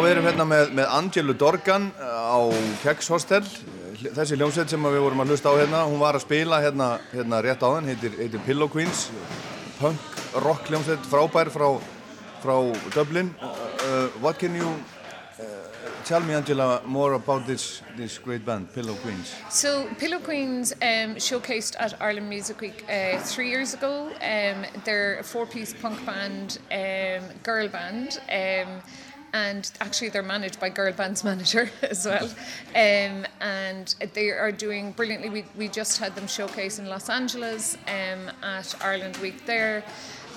við 0.03 0.13
erum 0.13 0.29
hérna 0.29 0.47
með, 0.49 0.73
með 0.79 0.91
Angelu 0.99 1.35
Dorgan 1.39 1.89
eh, 1.99 2.05
á 2.05 2.41
Keks 2.83 3.11
Hostel 3.13 3.43
eh, 3.45 4.09
þessi 4.17 4.39
hljómsveit 4.39 4.73
sem 4.73 4.89
við 4.89 5.01
vorum 5.05 5.25
að 5.25 5.33
hlusta 5.35 5.53
á 5.53 5.59
hérna 5.59 5.85
hún 5.89 6.03
var 6.03 6.19
að 6.19 6.27
spila 6.27 6.61
hérna, 6.65 6.91
hérna 7.13 7.41
rétt 7.45 7.65
á 7.65 7.69
henn 7.77 7.91
heitir, 7.93 8.15
heitir 8.19 8.45
Pillow 8.47 8.71
Queens 8.73 9.09
punk 9.79 10.21
rock 10.45 10.69
hljómsveit 10.71 11.09
frábær 11.11 11.51
frá, 11.55 11.69
frá 12.45 12.57
Dublin 12.95 13.35
uh, 13.43 14.07
What 14.23 14.39
can 14.39 14.57
you 14.59 14.77
Tell 16.09 16.21
me, 16.21 16.33
Angela, 16.33 16.81
more 16.87 17.13
about 17.13 17.47
this, 17.47 17.83
this 17.95 18.17
great 18.17 18.43
band, 18.43 18.73
Pillow 18.73 18.95
Queens. 18.95 19.35
So, 19.51 19.87
Pillow 19.99 20.19
Queens 20.19 20.73
um, 20.73 21.17
showcased 21.17 21.77
at 21.79 22.01
Ireland 22.01 22.31
Music 22.31 22.59
Week 22.63 22.83
uh, 22.89 23.19
three 23.19 23.51
years 23.51 23.75
ago. 23.75 24.07
Um, 24.23 24.65
they're 24.87 25.19
a 25.19 25.23
four 25.23 25.45
piece 25.45 25.75
punk 25.75 26.03
band, 26.07 26.61
um, 26.73 27.29
girl 27.43 27.69
band. 27.69 28.21
Um, 28.33 28.81
and 29.33 29.71
actually 29.81 30.09
they're 30.09 30.23
managed 30.23 30.61
by 30.61 30.69
Girl 30.69 30.93
Band's 30.93 31.25
manager 31.25 31.71
as 31.83 32.07
well. 32.07 32.27
Um, 32.75 33.27
and 33.41 33.95
they 34.15 34.31
are 34.31 34.53
doing 34.53 34.93
brilliantly. 34.93 35.31
We, 35.31 35.45
we 35.57 35.69
just 35.69 35.99
had 35.99 36.15
them 36.15 36.27
showcase 36.27 36.79
in 36.79 36.87
Los 36.87 37.09
Angeles 37.09 37.77
um, 37.87 38.31
at 38.43 38.75
Ireland 38.83 39.17
Week 39.19 39.47
there. 39.47 39.85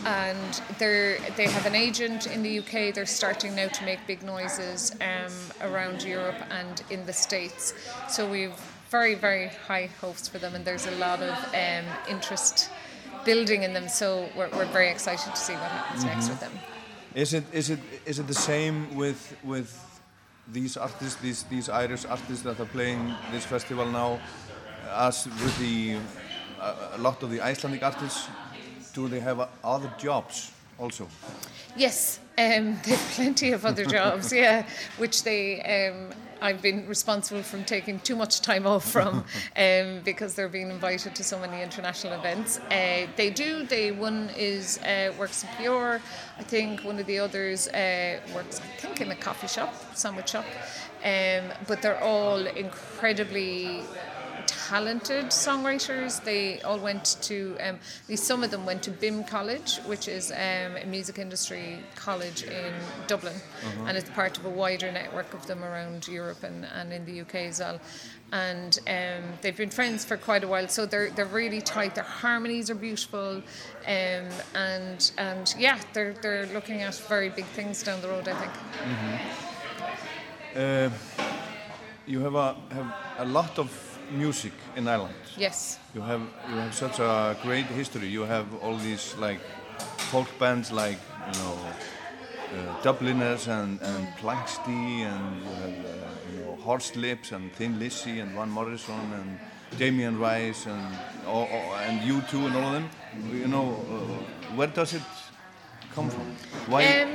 And 0.06 0.62
they're, 0.80 1.20
they 1.38 1.48
have 1.48 1.66
an 1.68 1.76
agent 1.76 2.26
in 2.26 2.42
the 2.42 2.60
UK. 2.60 2.94
They're 2.94 3.06
starting 3.06 3.56
now 3.56 3.68
to 3.68 3.86
make 3.86 4.00
big 4.08 4.24
noises 4.24 4.96
um, 5.00 5.32
around 5.70 6.02
Europe 6.04 6.42
and 6.50 6.84
in 6.90 7.06
the 7.06 7.14
States. 7.14 7.76
So 8.10 8.30
we've 8.30 8.60
very, 8.90 9.16
very 9.16 9.48
high 9.68 9.90
hopes 10.02 10.28
for 10.28 10.38
them, 10.38 10.54
and 10.54 10.66
there's 10.66 10.86
a 10.86 10.92
lot 10.92 11.22
of 11.22 11.32
um, 11.54 11.86
interest 12.10 12.70
building 13.26 13.64
in 13.64 13.74
them. 13.74 13.88
So 13.88 14.28
we're, 14.36 14.50
we're 14.50 14.66
very 14.66 14.90
excited 14.90 15.34
to 15.34 15.40
see 15.40 15.54
what 15.54 15.72
happens 15.72 16.04
mm-hmm. 16.04 16.14
next 16.14 16.30
with 16.30 16.40
them. 16.40 16.52
Is 17.14 17.34
it 17.34 17.44
is 17.52 17.70
it 17.70 17.80
is 18.06 18.20
it 18.20 18.28
the 18.28 18.34
same 18.34 18.96
with 18.96 19.36
with 19.44 19.70
these 20.54 20.78
artists, 20.78 21.16
these 21.22 21.44
these 21.44 21.70
Irish 21.70 22.06
artists 22.06 22.44
that 22.44 22.60
are 22.60 22.66
playing 22.72 23.14
this 23.32 23.46
festival 23.46 23.86
now, 23.86 24.20
as 24.96 25.26
with 25.26 25.58
the 25.60 25.98
uh, 26.60 26.96
a 26.96 26.98
lot 26.98 27.22
of 27.24 27.30
the 27.30 27.42
Icelandic 27.42 27.84
artists? 27.84 28.30
Do 28.94 29.08
they 29.08 29.20
have 29.20 29.40
uh, 29.40 29.48
other 29.64 29.92
jobs 29.98 30.52
also? 30.80 31.08
Yes, 31.76 32.20
um, 32.38 32.78
they 32.84 32.92
have 32.92 33.12
plenty 33.16 33.52
of 33.52 33.66
other 33.66 33.86
jobs, 33.86 34.32
yeah, 34.32 34.66
which 34.98 35.24
they. 35.24 35.62
Um, 35.62 36.14
I've 36.42 36.62
been 36.62 36.88
responsible 36.88 37.44
from 37.44 37.64
taking 37.64 38.00
too 38.00 38.16
much 38.16 38.42
time 38.42 38.66
off 38.66 38.90
from 38.90 39.24
um, 39.58 40.02
because 40.04 40.34
they're 40.34 40.50
being 40.50 40.72
invited 40.72 41.14
to 41.16 41.24
so 41.24 41.40
many 41.40 41.62
international 41.62 42.14
events. 42.20 42.60
Uh, 42.72 43.06
they 43.16 43.30
do. 43.30 43.64
They 43.64 43.92
one 43.92 44.32
is 44.36 44.80
uh, 44.80 45.14
works 45.20 45.44
in 45.44 45.50
Pure. 45.58 46.02
I 46.40 46.44
think 46.44 46.84
one 46.84 46.98
of 46.98 47.06
the 47.06 47.20
others 47.20 47.68
uh, 47.68 48.20
works. 48.34 48.60
I 48.60 48.82
think 48.82 49.02
in 49.02 49.12
a 49.12 49.16
coffee 49.16 49.48
shop, 49.48 49.74
sandwich 49.96 50.30
shop. 50.30 50.46
Um, 51.04 51.52
but 51.68 51.82
they're 51.82 52.02
all 52.04 52.46
incredibly 52.48 53.84
talented 54.72 55.26
songwriters. 55.26 56.24
They 56.24 56.62
all 56.62 56.80
went 56.80 57.18
to, 57.24 57.58
um, 57.60 57.76
at 57.76 58.08
least 58.10 58.24
some 58.24 58.42
of 58.42 58.52
them 58.52 58.66
went 58.66 58.82
to 58.84 58.92
BIMM 58.92 59.28
College, 59.28 59.80
which 59.80 60.08
is 60.08 60.32
um, 60.32 60.78
a 60.82 60.86
music 60.86 61.20
industry 61.20 61.80
college 61.96 62.44
in 62.44 62.74
Dublin, 63.06 63.36
Uh-huh. 63.36 63.86
and 63.88 63.98
it's 63.98 64.10
part 64.12 64.38
of 64.38 64.46
a 64.46 64.50
wider 64.50 64.90
network 64.90 65.34
of 65.34 65.46
them 65.46 65.62
around 65.66 66.08
Europe 66.08 66.44
and, 66.44 66.64
and 66.78 66.94
in 66.94 67.04
the 67.06 67.20
UK 67.20 67.36
as 67.52 67.60
well. 67.60 67.82
And 68.32 68.80
um, 68.88 69.24
they've 69.42 69.58
been 69.58 69.72
friends 69.72 70.06
for 70.06 70.16
quite 70.16 70.46
a 70.46 70.48
while, 70.48 70.70
so 70.70 70.86
they're 70.86 71.10
they're 71.16 71.34
really 71.44 71.60
tight. 71.60 71.96
Their 71.96 72.06
harmonies 72.24 72.70
are 72.70 72.80
beautiful, 72.90 73.44
um, 73.98 74.26
and 74.56 75.12
and 75.18 75.54
yeah, 75.60 75.78
they're 75.92 76.14
they're 76.24 76.46
looking 76.54 76.82
at 76.82 76.96
very 77.10 77.28
big 77.28 77.48
things 77.58 77.84
down 77.84 78.00
the 78.02 78.08
road. 78.08 78.30
I 78.30 78.36
think. 78.42 78.54
Uh, 80.56 80.90
you 82.08 82.22
have 82.22 82.36
a 82.36 82.56
have 82.78 82.90
a 83.18 83.26
lot 83.26 83.60
of 83.60 83.70
music 84.12 84.54
in 84.76 84.88
Ireland. 84.88 85.16
Yes. 85.38 85.80
You 85.96 86.02
have 86.02 86.22
you 86.50 86.56
have 86.58 86.74
such 86.74 87.00
a 87.00 87.36
great 87.44 87.66
history. 87.68 88.08
You 88.08 88.24
have 88.26 88.46
all 88.62 88.78
these 88.78 89.16
like 89.18 89.40
folk 90.12 90.28
bands 90.40 90.72
like 90.72 90.98
you 91.28 91.40
know 91.42 91.58
uh, 92.54 92.82
Dubliners 92.84 93.48
and 93.48 93.82
and 93.82 94.08
Planxty 94.20 95.04
and 95.06 95.42
you 95.44 95.50
have 95.64 95.86
uh, 95.86 96.34
you 96.34 96.40
know 96.46 96.56
Horse 96.66 96.96
Lips 96.96 97.32
and 97.32 97.52
Thin 97.54 97.80
Lizzy 97.80 98.20
and 98.20 98.32
Van 98.32 98.50
Morrison 98.50 99.14
and 99.20 99.40
Damien 99.80 100.20
Rice 100.20 100.66
and 100.68 100.96
all, 101.28 101.48
all- 101.52 101.76
and 101.88 102.02
you 102.04 102.22
too 102.30 102.46
and 102.48 102.56
all 102.56 102.66
of 102.68 102.74
them. 102.74 102.90
You 103.34 103.48
know 103.48 103.68
uh, 103.90 104.56
where 104.56 104.68
does 104.68 104.94
it 104.94 105.02
come 105.96 106.10
from? 106.10 106.26
Why 106.68 106.86
Um, 106.86 107.10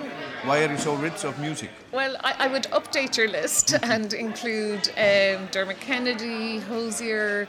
why 0.45 0.65
are 0.65 0.71
you 0.71 0.79
so 0.79 0.95
rich 0.95 1.25
of 1.25 1.39
music? 1.41 1.71
Well, 1.93 2.17
I, 2.23 2.35
I 2.41 2.47
would 2.47 2.65
update 2.65 3.17
your 3.17 3.29
list 3.29 3.75
and 3.83 4.13
include 4.13 4.89
um, 4.97 5.49
Dermot 5.51 5.81
Kennedy, 5.81 6.59
Hozier, 6.61 7.49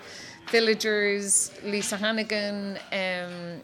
Villagers, 0.49 1.51
Lisa 1.63 1.97
Hannigan, 1.97 2.79
um, 2.91 3.61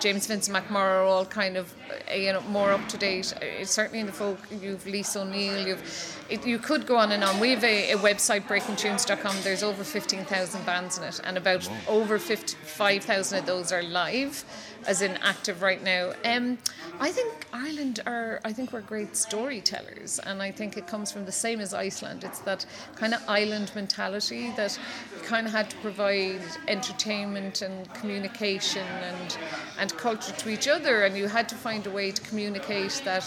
James 0.00 0.26
Vincent 0.26 0.56
McMorrow, 0.56 1.06
all 1.06 1.24
kind 1.24 1.56
of 1.56 1.72
uh, 2.10 2.14
you 2.14 2.32
know 2.32 2.40
more 2.42 2.70
up 2.72 2.88
to 2.88 2.96
date. 2.96 3.34
Uh, 3.36 3.64
certainly 3.64 4.00
in 4.00 4.06
the 4.06 4.12
folk, 4.12 4.38
you've 4.62 4.84
Lisa 4.86 5.20
O'Neill. 5.20 5.66
You've 5.66 6.16
it, 6.28 6.46
you 6.46 6.58
could 6.58 6.86
go 6.86 6.96
on 6.96 7.12
and 7.12 7.22
on. 7.22 7.38
We 7.40 7.50
have 7.50 7.64
a, 7.64 7.92
a 7.92 7.96
website, 7.96 8.46
breakingtunes.com. 8.46 9.36
There's 9.42 9.62
over 9.62 9.84
fifteen 9.84 10.24
thousand 10.24 10.64
bands 10.66 10.98
in 10.98 11.04
it, 11.04 11.20
and 11.24 11.36
about 11.36 11.68
over 11.88 12.18
5,000 12.18 13.38
of 13.38 13.46
those 13.46 13.72
are 13.72 13.82
live, 13.82 14.44
as 14.86 15.02
in 15.02 15.16
active 15.18 15.62
right 15.62 15.82
now. 15.82 16.12
Um, 16.24 16.58
I 17.02 17.10
think 17.12 17.46
Ireland 17.50 18.00
are. 18.04 18.40
I 18.44 18.52
think 18.52 18.74
we're 18.74 18.82
great 18.82 19.16
storytellers, 19.16 20.18
and 20.18 20.42
I 20.42 20.50
think 20.50 20.76
it 20.76 20.86
comes 20.86 21.10
from 21.10 21.24
the 21.24 21.32
same 21.32 21.58
as 21.58 21.72
Iceland. 21.72 22.24
It's 22.24 22.40
that 22.40 22.66
kind 22.94 23.14
of 23.14 23.22
island 23.26 23.72
mentality 23.74 24.52
that 24.56 24.78
kind 25.22 25.46
of 25.46 25.52
had 25.52 25.70
to 25.70 25.76
provide 25.78 26.42
entertainment 26.68 27.62
and 27.62 27.92
communication 27.94 28.86
and 28.86 29.38
and 29.78 29.96
culture 29.96 30.32
to 30.32 30.50
each 30.50 30.68
other, 30.68 31.04
and 31.04 31.16
you 31.16 31.26
had 31.26 31.48
to 31.48 31.54
find 31.54 31.86
a 31.86 31.90
way 31.90 32.10
to 32.10 32.20
communicate 32.20 33.00
that. 33.06 33.24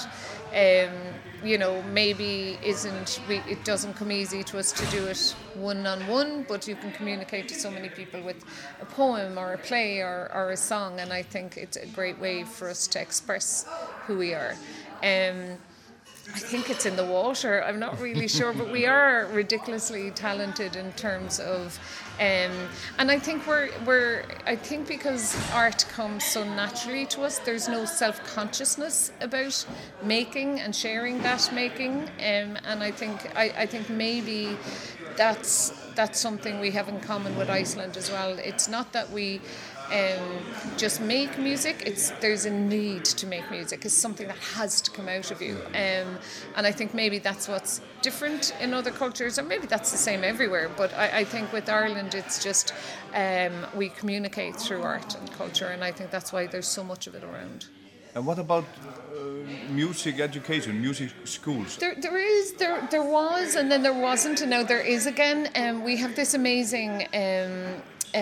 Um, 0.53 0.93
you 1.43 1.57
know, 1.57 1.81
maybe 1.83 2.57
isn't 2.63 3.19
we, 3.27 3.37
it 3.49 3.63
doesn't 3.65 3.95
come 3.95 4.11
easy 4.11 4.43
to 4.43 4.57
us 4.57 4.71
to 4.71 4.85
do 4.87 5.05
it 5.07 5.35
one 5.55 5.85
on 5.85 6.07
one, 6.07 6.45
but 6.47 6.67
you 6.67 6.75
can 6.75 6.91
communicate 6.91 7.47
to 7.49 7.55
so 7.55 7.69
many 7.69 7.89
people 7.89 8.21
with 8.21 8.43
a 8.81 8.85
poem 8.85 9.37
or 9.37 9.53
a 9.53 9.57
play 9.57 9.99
or, 9.99 10.31
or 10.33 10.51
a 10.51 10.57
song, 10.57 10.99
and 10.99 11.11
I 11.11 11.21
think 11.21 11.57
it's 11.57 11.77
a 11.77 11.85
great 11.87 12.19
way 12.19 12.43
for 12.43 12.69
us 12.69 12.87
to 12.87 13.01
express 13.01 13.67
who 14.07 14.17
we 14.17 14.33
are. 14.33 14.55
Um, 15.03 15.57
I 16.31 16.39
think 16.39 16.69
it's 16.69 16.85
in 16.85 16.95
the 16.95 17.05
water. 17.05 17.61
I'm 17.63 17.79
not 17.79 17.99
really 17.99 18.29
sure, 18.29 18.53
but 18.53 18.71
we 18.71 18.85
are 18.85 19.27
ridiculously 19.33 20.09
talented 20.11 20.77
in 20.77 20.93
terms 20.93 21.37
of, 21.37 21.77
um, 22.17 22.69
and 22.97 23.11
I 23.11 23.19
think 23.19 23.45
we're 23.45 23.69
we're. 23.85 24.23
I 24.45 24.55
think 24.55 24.87
because 24.87 25.35
art 25.51 25.85
comes 25.89 26.23
so 26.23 26.45
naturally 26.45 27.05
to 27.07 27.23
us, 27.23 27.39
there's 27.39 27.67
no 27.67 27.83
self 27.83 28.23
consciousness 28.23 29.11
about 29.19 29.65
making 30.01 30.61
and 30.61 30.73
sharing 30.73 31.21
that 31.23 31.51
making, 31.53 32.03
um, 32.19 32.57
and 32.63 32.81
I 32.81 32.91
think 32.91 33.29
I, 33.35 33.53
I 33.57 33.65
think 33.65 33.89
maybe 33.89 34.57
that's 35.17 35.73
that's 35.93 36.19
something 36.19 36.59
we 36.59 36.71
have 36.71 36.87
in 36.87 37.01
common 37.01 37.35
with 37.35 37.49
Iceland 37.49 37.97
as 37.97 38.09
well. 38.09 38.39
It's 38.39 38.69
not 38.69 38.93
that 38.93 39.11
we 39.11 39.41
um, 39.91 40.39
just 40.77 41.01
make 41.01 41.37
music. 41.37 41.83
It's 41.85 42.11
there's 42.21 42.45
a 42.45 42.51
need 42.51 43.05
to 43.05 43.27
make 43.27 43.49
music. 43.51 43.85
It's 43.85 43.93
something 43.93 44.27
that 44.27 44.37
has 44.37 44.81
to 44.81 44.91
come 44.91 45.07
out 45.07 45.31
of 45.31 45.41
you, 45.41 45.57
um, 45.67 46.17
and 46.55 46.65
I 46.65 46.71
think 46.71 46.93
maybe 46.93 47.19
that's 47.19 47.47
what's 47.47 47.81
different 48.01 48.53
in 48.59 48.73
other 48.73 48.91
cultures, 48.91 49.37
and 49.37 49.47
maybe 49.47 49.67
that's 49.67 49.91
the 49.91 49.97
same 49.97 50.23
everywhere. 50.23 50.69
But 50.75 50.93
I, 50.93 51.19
I 51.19 51.23
think 51.23 51.51
with 51.51 51.69
Ireland, 51.69 52.15
it's 52.15 52.43
just 52.43 52.73
um, 53.13 53.65
we 53.75 53.89
communicate 53.89 54.55
through 54.55 54.83
art 54.83 55.15
and 55.15 55.31
culture, 55.31 55.67
and 55.67 55.83
I 55.83 55.91
think 55.91 56.11
that's 56.11 56.31
why 56.33 56.47
there's 56.47 56.67
so 56.67 56.83
much 56.83 57.07
of 57.07 57.15
it 57.15 57.23
around. 57.23 57.67
And 58.15 58.27
what 58.27 58.37
about 58.37 58.63
uh, 58.63 59.21
music 59.71 60.19
education, 60.19 60.79
music 60.79 61.09
schools? 61.23 61.77
There, 61.77 61.95
there 61.95 62.17
is, 62.17 62.53
there, 62.53 62.87
there 62.91 63.03
was, 63.03 63.55
and 63.55 63.71
then 63.71 63.81
there 63.81 63.99
wasn't, 63.99 64.41
and 64.41 64.51
now 64.51 64.61
there 64.63 64.81
is 64.81 65.07
again. 65.07 65.49
Um, 65.55 65.83
we 65.83 65.97
have 65.97 66.15
this 66.15 66.35
amazing 66.35 67.07
um, 67.15 67.81
uh, 68.15 68.19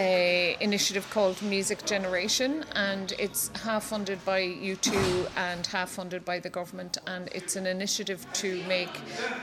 initiative 0.61 1.09
called 1.09 1.41
Music 1.41 1.85
Generation, 1.85 2.63
and 2.76 3.13
it's 3.19 3.49
half 3.63 3.85
funded 3.85 4.23
by 4.23 4.41
U2 4.41 5.30
and 5.35 5.68
half 5.68 5.89
funded 5.89 6.23
by 6.23 6.39
the 6.39 6.49
government. 6.49 6.97
And 7.07 7.27
it's 7.34 7.55
an 7.57 7.68
initiative 7.68 8.26
to 8.34 8.63
make 8.68 8.89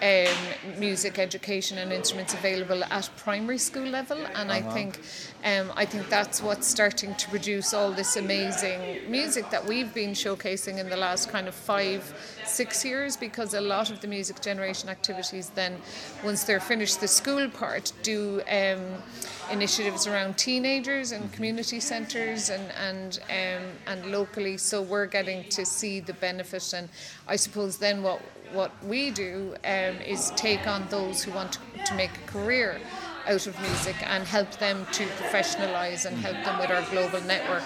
um, 0.03 0.79
music 0.79 1.19
education 1.19 1.79
and 1.79 1.93
instruments 1.93 2.33
available 2.35 2.83
at 2.85 3.11
primary 3.16 3.59
school 3.59 3.87
level. 3.87 4.19
And 4.35 4.51
I 4.51 4.61
Uh-huh. 4.61 4.70
think, 4.73 5.01
um, 5.44 5.73
I 5.77 5.85
think 5.85 6.09
that's 6.09 6.43
what's 6.43 6.66
starting 6.66 7.15
to 7.15 7.28
produce 7.28 7.73
all 7.73 7.93
this 7.93 8.16
amazing 8.16 9.10
music 9.10 9.51
that 9.51 9.65
we've 9.65 9.93
been 9.94 10.10
showcasing 10.10 10.78
in 10.78 10.89
the 10.89 10.97
last 10.97 11.31
kind 11.31 11.48
of 11.48 11.55
five, 11.55 12.12
six 12.44 12.85
years. 12.85 13.16
Because 13.16 13.55
a 13.55 13.60
lot 13.60 13.90
of 13.90 14.01
the 14.01 14.09
music 14.09 14.40
generation 14.40 14.89
activities, 14.89 15.51
then 15.51 15.77
once 16.24 16.44
they're 16.44 16.60
finished 16.60 17.01
the 17.01 17.09
school 17.09 17.48
part, 17.48 17.93
do. 18.02 18.43
Um, 18.51 19.02
initiatives 19.51 20.06
around 20.06 20.36
teenagers 20.36 21.12
and 21.12 21.32
community 21.32 21.81
centres 21.81 22.51
and 22.51 22.70
and 22.73 23.20
um, 23.31 23.65
and 23.86 24.12
locally. 24.12 24.56
So 24.56 24.82
we're 24.82 25.06
getting 25.06 25.48
to 25.51 25.65
see 25.65 26.01
the 26.01 26.12
benefit, 26.15 26.73
and 26.74 26.89
I 27.27 27.36
suppose 27.36 27.78
then 27.78 28.02
what 28.02 28.20
what 28.52 28.73
we 28.85 29.10
do 29.10 29.55
um, 29.65 30.01
is 30.06 30.32
take 30.36 30.66
on 30.66 30.86
those 30.89 31.23
who 31.23 31.32
want 31.32 31.52
to, 31.52 31.85
to 31.86 31.94
make 31.94 32.10
a 32.16 32.27
career 32.31 32.81
out 33.29 33.47
of 33.47 33.61
music 33.61 33.97
and 34.07 34.25
help 34.27 34.51
them 34.59 34.87
to 34.93 35.05
professionalise 35.07 36.07
and 36.07 36.17
help 36.17 36.43
them 36.45 36.59
with 36.59 36.71
our 36.71 36.83
global 36.91 37.21
network. 37.27 37.63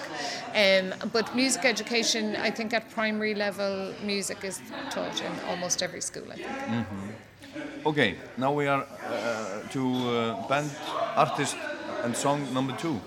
Um, 0.55 0.93
but 1.11 1.33
music 1.35 1.65
education, 1.65 2.35
I 2.35 2.51
think 2.51 2.73
at 2.73 2.89
primary 2.89 3.33
level, 3.35 3.93
music 4.03 4.43
is 4.43 4.61
taught 4.89 5.21
in 5.21 5.31
almost 5.49 5.81
every 5.81 6.01
school. 6.01 6.27
I 6.31 6.35
think. 6.37 6.57
Mhm. 6.67 7.13
Okay, 7.85 8.15
now 8.37 8.51
we 8.53 8.67
are 8.67 8.83
uh, 8.83 9.69
to 9.71 9.81
uh, 9.81 10.47
band 10.47 10.69
artist 11.15 11.55
and 12.03 12.15
song 12.15 12.53
number 12.53 12.73
two. 12.77 12.99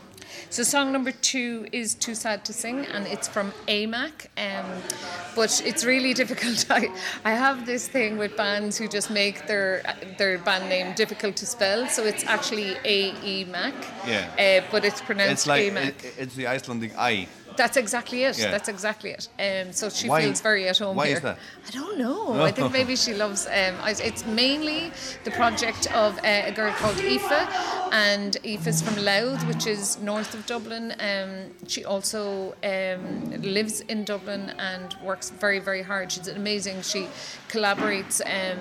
So 0.48 0.62
song 0.62 0.92
number 0.92 1.12
two 1.12 1.66
is 1.72 1.94
Too 1.94 2.14
Sad 2.14 2.44
to 2.46 2.52
Sing, 2.52 2.86
and 2.86 3.06
it's 3.06 3.28
from 3.28 3.52
Æ 3.68 3.88
MAK. 3.88 4.30
Um, 4.38 4.64
but 5.34 5.60
it's 5.66 5.84
really 5.84 6.14
difficult. 6.22 6.64
I, 6.70 6.88
I 7.24 7.32
have 7.32 7.66
this 7.66 7.88
thing 7.88 8.16
with 8.16 8.36
bands 8.36 8.78
who 8.78 8.88
just 8.88 9.10
make 9.10 9.46
their 9.46 9.82
their 10.18 10.38
band 10.38 10.68
name 10.68 10.94
difficult 10.94 11.36
to 11.36 11.46
spell. 11.46 11.86
So 11.88 12.04
it's 12.04 12.24
actually 12.24 12.74
AEMAC, 12.84 13.74
Yeah. 14.06 14.62
uh, 14.62 14.66
but 14.70 14.84
it's 14.84 15.00
pronounced 15.02 15.32
It's 15.32 15.46
like 15.46 15.62
Æ 15.64 15.72
MAK. 15.74 16.04
it, 16.04 16.14
it's 16.18 16.34
the 16.34 16.46
Icelandic 16.46 16.92
I. 16.96 17.26
That's 17.56 17.76
exactly 17.76 18.24
it. 18.24 18.38
Yeah. 18.38 18.50
That's 18.50 18.68
exactly 18.68 19.10
it. 19.10 19.28
Um, 19.38 19.72
so 19.72 19.88
she 19.88 20.08
Why- 20.08 20.22
feels 20.22 20.40
very 20.40 20.68
at 20.68 20.78
home 20.78 20.96
why 20.96 21.06
here. 21.08 21.16
is 21.16 21.22
that? 21.22 21.38
I 21.66 21.70
don't 21.70 21.98
know. 21.98 22.42
I 22.42 22.52
think 22.52 22.72
maybe 22.72 22.96
she 22.96 23.14
loves. 23.14 23.46
Um, 23.46 23.74
it's 23.86 24.24
mainly 24.26 24.92
the 25.24 25.30
project 25.32 25.86
of 25.94 26.18
uh, 26.18 26.22
a 26.50 26.52
girl 26.52 26.72
called 26.72 26.96
Aoife, 26.98 27.32
and 27.92 28.36
Aoife's 28.44 28.82
from 28.82 28.96
Louth, 29.04 29.42
which 29.46 29.66
is 29.66 29.98
north 30.00 30.34
of 30.34 30.46
Dublin. 30.46 30.94
Um, 31.00 31.50
she 31.66 31.84
also 31.84 32.54
um, 32.62 33.30
lives 33.42 33.80
in 33.82 34.04
Dublin 34.04 34.50
and 34.58 34.94
works 35.02 35.30
very, 35.30 35.58
very 35.58 35.82
hard. 35.82 36.12
She's 36.12 36.28
amazing. 36.28 36.82
She 36.82 37.08
collaborates 37.48 38.20
um, 38.26 38.58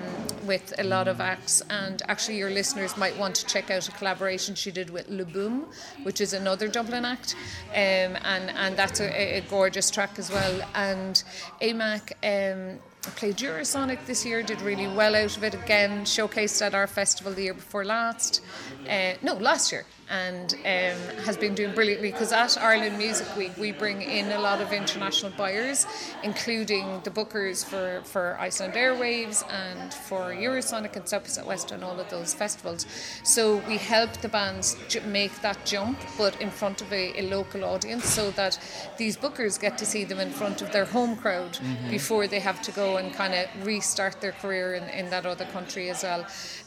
with 0.47 0.73
a 0.79 0.83
lot 0.83 1.07
of 1.07 1.19
acts, 1.21 1.61
and 1.69 2.01
actually, 2.07 2.37
your 2.37 2.49
listeners 2.49 2.97
might 2.97 3.17
want 3.17 3.35
to 3.35 3.45
check 3.45 3.69
out 3.71 3.87
a 3.87 3.91
collaboration 3.91 4.55
she 4.55 4.71
did 4.71 4.89
with 4.89 5.09
Le 5.09 5.25
Boom, 5.25 5.65
which 6.03 6.21
is 6.21 6.33
another 6.33 6.67
Dublin 6.67 7.05
act, 7.05 7.35
um, 7.71 8.17
and 8.23 8.49
and 8.55 8.75
that's 8.85 8.99
a, 8.99 9.37
a 9.37 9.41
gorgeous 9.49 9.89
track 9.89 10.19
as 10.19 10.29
well. 10.29 10.61
And 10.75 11.23
Æ 11.61 11.75
MAK. 11.75 12.13
Um, 12.23 12.79
Played 13.17 13.37
Eurosonic 13.37 14.03
this 14.07 14.25
year, 14.25 14.41
did 14.41 14.59
really 14.61 14.87
well 14.87 15.15
out 15.15 15.37
of 15.37 15.43
it 15.43 15.53
again, 15.53 16.05
showcased 16.05 16.59
at 16.65 16.73
our 16.73 16.87
festival 16.87 17.31
the 17.33 17.43
year 17.43 17.53
before 17.53 17.85
last. 17.85 18.41
Uh, 18.89 19.13
no, 19.21 19.35
last 19.35 19.71
year. 19.71 19.85
And 20.09 20.53
um, 20.53 21.17
has 21.25 21.35
been 21.35 21.55
doing 21.55 21.73
brilliantly 21.73 22.11
because 22.11 22.31
at 22.31 22.57
Ireland 22.59 22.97
Music 22.99 23.27
Week 23.35 23.51
we 23.57 23.71
bring 23.71 24.03
in 24.03 24.31
a 24.31 24.39
lot 24.39 24.61
of 24.61 24.71
international 24.71 25.31
buyers, 25.35 25.87
including 26.23 27.01
the 27.03 27.09
bookers 27.09 27.65
for, 27.65 28.01
for 28.03 28.37
Iceland 28.39 28.73
Airwaves 28.75 29.43
and 29.51 29.91
for 29.91 30.31
Eurosonic 30.31 30.95
and 30.95 31.07
South 31.07 31.23
by 31.23 31.29
Southwest 31.29 31.71
and 31.71 31.83
all 31.83 31.99
of 31.99 32.07
those 32.09 32.35
festivals. 32.35 32.85
So 33.23 33.57
we 33.67 33.77
help 33.77 34.11
the 34.17 34.29
bands 34.29 34.77
make 35.07 35.41
that 35.41 35.65
jump, 35.65 35.97
but 36.19 36.39
in 36.39 36.51
front 36.51 36.81
of 36.83 36.93
a, 36.93 37.19
a 37.19 37.23
local 37.23 37.63
audience, 37.63 38.05
so 38.05 38.29
that 38.31 38.59
these 38.97 39.17
bookers 39.17 39.59
get 39.59 39.75
to 39.79 39.85
see 39.87 40.03
them 40.03 40.19
in 40.19 40.29
front 40.29 40.61
of 40.61 40.71
their 40.71 40.85
home 40.85 41.15
crowd 41.15 41.53
Mhm. 41.55 41.89
before 41.89 42.27
they 42.27 42.39
have 42.39 42.61
to 42.61 42.71
go 42.71 42.97
and 42.97 43.13
kind 43.13 43.33
of 43.33 43.47
restart 43.65 44.21
their 44.21 44.33
career 44.33 44.75
in, 44.75 44.83
in 44.89 45.09
that 45.09 45.25
other 45.25 45.45
country 45.45 45.89
as 45.89 46.03
well. 46.03 46.21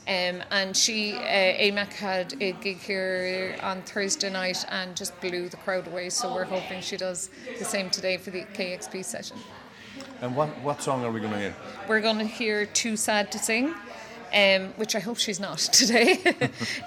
Um, 0.09 0.43
and 0.51 0.74
she, 0.77 1.15
uh, 1.15 1.20
Æ 1.20 1.73
MAK, 1.74 1.93
had 1.93 2.35
a 2.40 2.52
gig 2.52 2.78
here 2.78 3.28
on 3.63 3.83
Thursday 3.83 4.31
night 4.31 4.65
and 4.69 4.97
just 4.97 5.19
blew 5.21 5.49
the 5.49 5.57
crowd 5.59 5.87
away. 5.87 6.11
So 6.11 6.35
we're 6.35 6.45
hoping 6.45 6.81
she 6.81 6.97
does 6.97 7.31
the 7.59 7.65
same 7.65 7.91
today 7.91 8.17
for 8.17 8.31
the 8.31 8.43
KEXP 8.55 9.05
session. 9.05 9.37
And 10.21 10.35
what, 10.35 10.49
what 10.63 10.83
song 10.83 11.05
are 11.05 11.11
we 11.11 11.21
going 11.21 11.33
to 11.33 11.39
hear? 11.39 11.55
We're 11.89 12.01
going 12.01 12.19
to 12.19 12.25
hear 12.25 12.67
Too 12.67 12.97
Sad 12.97 13.31
to 13.33 13.39
Sing. 13.39 13.75
Um, 14.31 14.75
which 14.77 14.95
I 14.95 14.99
hope 14.99 15.17
she's 15.17 15.41
not 15.41 15.57
today, 15.73 16.19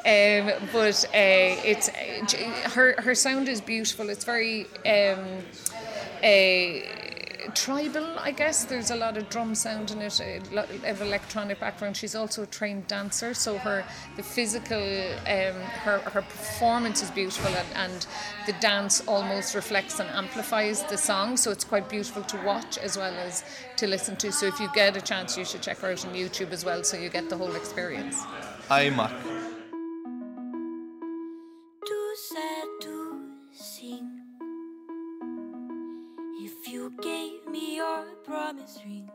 um, 0.06 0.68
but 0.72 1.04
uh, 1.06 1.58
it's 1.66 1.90
uh, 1.90 2.70
her 2.70 2.94
her 3.00 3.16
sound 3.16 3.50
is 3.50 3.60
beautiful. 3.60 4.12
It's 4.12 4.26
very 4.26 4.68
um, 4.86 5.26
uh, 6.24 7.01
tribal, 7.54 8.20
I 8.20 8.32
guess. 8.32 8.66
There's 8.66 8.92
a 8.92 8.96
lot 8.96 9.18
of 9.18 9.30
drum 9.30 9.56
sound 9.56 9.92
in 9.92 10.02
it, 10.02 10.20
of 10.22 11.02
electronic 11.02 11.60
background. 11.60 11.98
She's 11.98 12.16
also 12.16 12.44
a 12.44 12.46
trained 12.46 12.88
dancer, 12.88 13.34
so 13.34 13.58
her 13.58 13.84
the 14.16 14.24
physical, 14.24 14.78
um, 14.78 15.56
her 15.86 16.00
her 16.14 16.22
performance 16.22 17.04
is 17.04 17.12
beautiful, 17.12 17.54
and, 17.56 17.68
and 17.76 18.08
the 18.46 18.54
dance 18.62 19.02
almost 19.08 19.56
reflects 19.56 20.00
and 20.00 20.10
amplifies 20.10 20.84
the 20.84 20.98
song. 20.98 21.38
So 21.38 21.52
it's 21.52 21.64
quite 21.64 21.90
beautiful 21.90 22.24
to 22.24 22.38
watch 22.44 22.78
as 22.78 22.98
well 22.98 23.14
as 23.14 23.44
to 23.78 23.88
listen 23.88 24.16
to. 24.18 24.32
So 24.32 24.48
if 24.48 24.60
you 24.60 24.70
get 24.74 24.96
a 24.96 25.02
chance, 25.02 25.38
you 25.38 25.46
should 25.46 25.62
check 25.62 25.80
her 25.80 25.92
out 25.92 26.06
on 26.06 26.14
YouTube 26.14 26.52
as 26.52 26.66
well, 26.66 26.84
so 26.84 26.98
you 26.98 27.10
get 27.10 27.30
the 27.30 27.38
whole 27.38 27.56
experience. 27.56 28.22
Æ 28.70 28.96
MAK. 28.96 29.12
Too 29.12 29.41
promise 38.24 38.80
ring, 38.86 39.10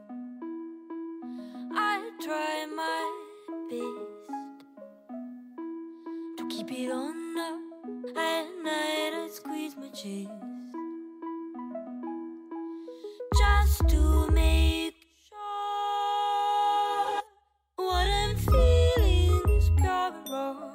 I'd 1.72 2.10
try 2.20 2.66
my 2.74 3.10
best 3.70 4.64
to 6.38 6.48
keep 6.48 6.72
it 6.72 6.90
on 6.90 7.38
up. 7.38 7.60
At 8.16 8.46
night, 8.64 9.12
I'd 9.14 9.30
squeeze 9.30 9.76
my 9.76 9.88
chest 9.88 10.30
just 13.38 13.88
to 13.90 14.28
make 14.32 14.94
sure 15.28 17.22
what 17.76 18.08
I'm 18.08 18.36
feeling 18.36 19.42
is 19.56 19.70
pure 19.76 19.88
and 19.88 20.28
raw. 20.28 20.74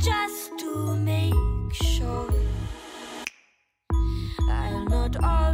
Just 0.00 0.58
to 0.58 0.96
make 0.96 1.34
sure 1.74 2.30
I'll 4.50 4.84
not 4.86 5.16
always 5.22 5.53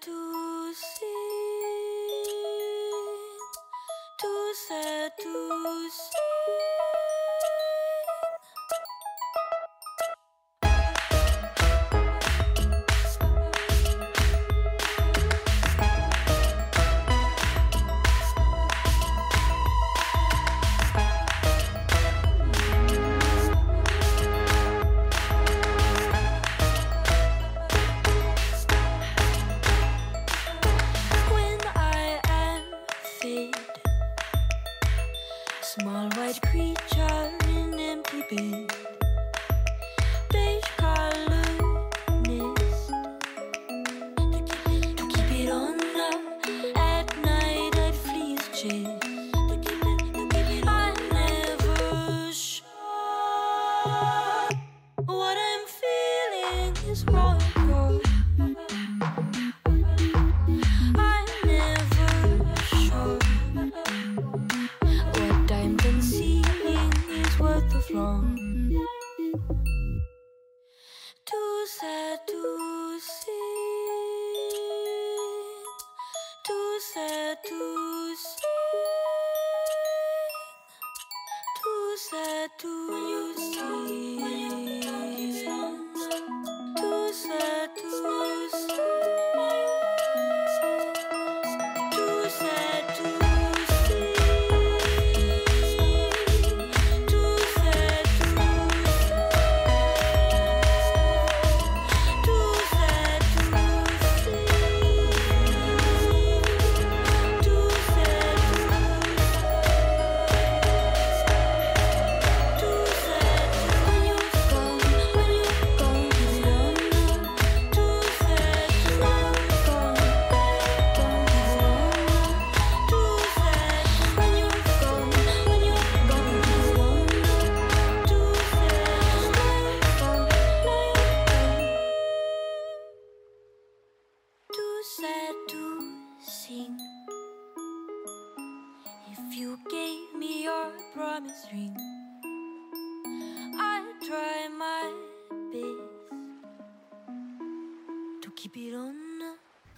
Too 0.00 0.29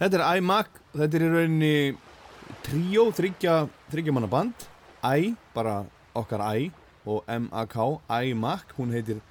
Þetta 0.03 0.17
er 0.19 0.41
iMac, 0.41 0.79
þetta 0.91 1.15
er 1.15 1.23
í 1.23 1.27
rauninni 1.31 1.75
tríó, 2.65 3.05
þryggja, 3.15 3.53
manna 4.11 4.27
band. 4.27 4.65
I, 4.99 5.29
bara 5.55 5.77
okkar 6.19 6.41
I 6.43 6.65
og 7.07 7.21
M-A-K, 7.31 7.85
iMac. 8.11 8.73
Hún 8.75 8.89
heitir 8.91 9.21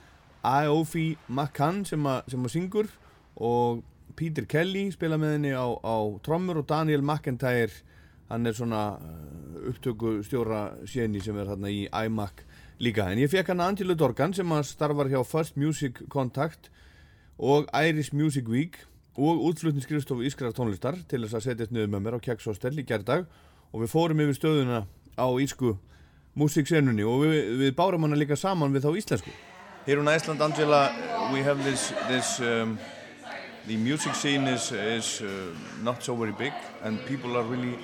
Aofi 0.40 1.18
McCann 1.28 1.82
sem, 1.84 2.00
að 2.08 2.46
syngur. 2.48 2.88
Og 3.36 3.82
Peter 4.16 4.46
Kelly 4.48 4.86
spila 4.94 5.18
með 5.20 5.34
henni 5.34 5.50
á, 5.52 5.68
á 5.76 5.96
trommur 6.24 6.62
og 6.62 6.70
Daniel 6.70 7.04
McIntyre 7.04 7.84
hann 8.30 8.48
er 8.48 8.56
svona 8.56 8.96
uh, 8.96 9.68
upptöku 9.68 10.22
stjóra 10.24 10.62
séni 10.88 11.20
sem 11.20 11.36
er 11.36 11.52
þarna 11.52 11.68
í 11.68 11.82
iMac 11.84 12.46
líka. 12.80 13.10
En 13.12 13.20
ég 13.20 13.28
fekk 13.28 13.52
hann 13.52 13.60
Angelo 13.60 13.92
Dorgan 13.92 14.32
sem 14.32 14.56
að 14.56 14.70
starfar 14.70 15.12
hjá 15.12 15.20
First 15.20 15.60
Music 15.60 16.00
Contact 16.08 16.72
og 17.36 17.68
Irish 17.76 18.16
Music 18.16 18.48
Week 18.48 18.80
og 19.16 19.42
útflutningskristofu 19.50 20.24
Ískrar 20.24 20.54
tónlistar 20.56 20.96
til 21.08 21.22
þess 21.26 21.36
að 21.36 21.46
setjast 21.50 21.72
niður 21.74 21.90
með 21.92 22.04
mér 22.06 22.16
á 22.16 22.24
Kjaks 22.24 22.46
Hostel 22.48 22.78
í 22.80 22.84
gerðdag 22.88 23.26
og 23.72 23.82
við 23.82 23.90
fórum 23.92 24.22
yfir 24.24 24.38
stöðuna 24.38 24.82
á 25.20 25.26
ísku 25.42 25.74
músiksenunni 26.38 27.04
og 27.04 27.24
við, 27.26 27.34
við 27.60 27.74
bárum 27.76 28.06
hana 28.06 28.16
líka 28.16 28.36
saman 28.40 28.72
við 28.72 28.86
þá 28.86 28.92
íslensku 29.02 29.32
Here 29.84 29.98
in 30.00 30.06
Iceland, 30.06 30.40
Angela, 30.40 30.92
we 31.32 31.40
have 31.42 31.58
this, 31.64 31.92
this 32.06 32.38
um, 32.38 32.78
the 33.66 33.76
music 33.76 34.14
scene 34.14 34.46
is, 34.46 34.70
is 34.70 35.20
uh, 35.22 35.26
not 35.82 36.04
so 36.04 36.14
very 36.14 36.30
big 36.30 36.52
and 36.84 37.04
people 37.06 37.36
are 37.36 37.42
really 37.42 37.76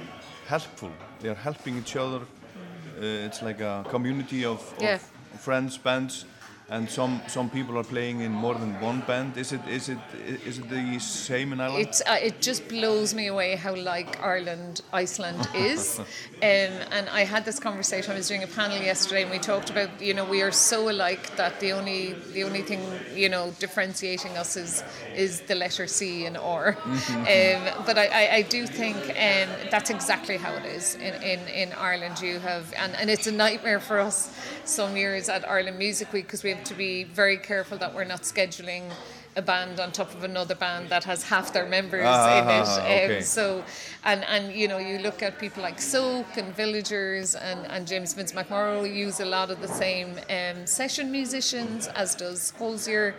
helpful. 0.47 0.91
They 1.21 1.29
are 1.29 1.35
helping 1.35 1.77
each 1.77 1.97
other. 1.97 2.21
Uh, 2.21 3.27
it's 3.27 3.43
like 3.43 3.61
a 3.61 3.85
community 3.91 4.45
of, 4.45 4.61
of 4.77 4.83
Yeah. 4.83 4.99
friends, 5.41 5.77
bands, 5.77 6.25
and 6.71 6.89
some, 6.91 7.23
some 7.29 7.49
people 7.49 7.79
are 7.79 7.85
playing 7.85 8.21
in 8.21 8.31
more 8.31 8.55
than 8.55 8.79
one 8.81 9.01
band. 9.01 9.39
Is 9.39 9.53
it, 9.53 9.67
is 9.67 9.89
it, 9.89 9.99
is 10.45 10.59
it 10.59 10.69
the 10.69 10.99
same 10.99 11.55
in 11.55 11.61
Ireland? 11.61 11.87
It's, 11.87 12.03
uh, 12.03 12.19
it 12.21 12.43
just 12.43 12.69
blows 12.69 13.15
me 13.15 13.29
away 13.29 13.57
how 13.57 13.75
like 13.75 14.23
Ireland, 14.23 14.83
Iceland 14.93 15.49
is. 15.55 15.99
um, 15.99 16.05
and 16.43 17.09
I 17.09 17.25
had 17.25 17.47
this 17.47 17.59
conversation. 17.59 18.13
I 18.13 18.17
was 18.17 18.29
doing 18.29 18.43
a 18.43 18.47
panel 18.47 18.77
yesterday, 18.77 19.23
and 19.23 19.31
we 19.31 19.39
talked 19.39 19.71
about 19.71 20.01
you 20.01 20.13
know 20.13 20.27
we 20.27 20.43
are 20.43 20.53
so 20.53 20.91
alike 20.91 21.37
that 21.37 21.59
the 21.61 21.73
only 21.73 22.13
the 22.33 22.45
only 22.45 22.61
thing 22.61 22.81
you 23.15 23.31
know 23.31 23.51
differentiating 23.59 24.37
us 24.37 24.57
is 24.57 24.85
is 25.17 25.41
the 25.43 25.55
letter 25.55 25.87
C 25.87 26.27
and 26.27 26.37
R. 26.37 26.77
um, 26.85 27.85
but 27.87 27.97
I, 27.97 28.07
I, 28.07 28.35
I 28.35 28.43
do 28.43 28.67
think 28.67 28.97
um, 28.97 29.49
that's 29.71 29.89
exactly 29.89 30.37
how 30.37 30.53
it 30.53 30.67
is 30.67 30.97
in, 30.97 31.15
in, 31.23 31.41
in 31.49 31.73
Ireland. 31.73 32.21
You 32.21 32.39
have 32.41 32.75
and, 32.77 32.95
and 32.97 33.09
it's 33.09 33.27
a 33.27 33.33
nightmare 33.33 33.81
for 33.81 33.99
us 33.99 34.35
some 34.65 34.97
years 34.97 35.31
at 35.31 35.49
Ireland 35.49 35.79
Music 35.79 36.13
Week 36.13 36.27
because 36.27 36.45
we 36.45 36.51
have 36.51 36.58
to 36.67 36.75
be 36.75 37.05
very 37.05 37.37
careful 37.37 37.79
that 37.79 37.95
we're 37.95 38.05
not 38.05 38.23
scheduling 38.23 38.91
a 39.37 39.43
band 39.43 39.79
on 39.79 39.93
top 39.93 40.13
of 40.15 40.25
another 40.25 40.55
band 40.55 40.89
that 40.89 41.05
has 41.05 41.23
half 41.23 41.53
their 41.53 41.67
members 41.67 42.03
Ah, 42.05 42.85
in 42.87 43.11
it. 43.11 43.17
Um, 43.19 43.23
so, 43.23 43.65
and 44.09 44.25
and 44.25 44.53
you 44.53 44.67
know, 44.69 44.79
you 44.79 44.99
look 44.99 45.23
at 45.23 45.39
people 45.39 45.63
like 45.63 45.81
Soak 45.81 46.37
and 46.37 46.55
Villagers 46.57 47.35
and, 47.35 47.61
and 47.67 47.87
James 47.87 48.15
Vince 48.15 48.33
McMorrow 48.33 48.83
use 49.05 49.21
a 49.21 49.25
lot 49.27 49.51
of 49.51 49.61
the 49.61 49.69
same 49.69 50.11
um, 50.31 50.67
session 50.67 51.13
musicians 51.13 51.89
as 51.89 52.15
does 52.15 52.53
Hozier. 52.59 53.15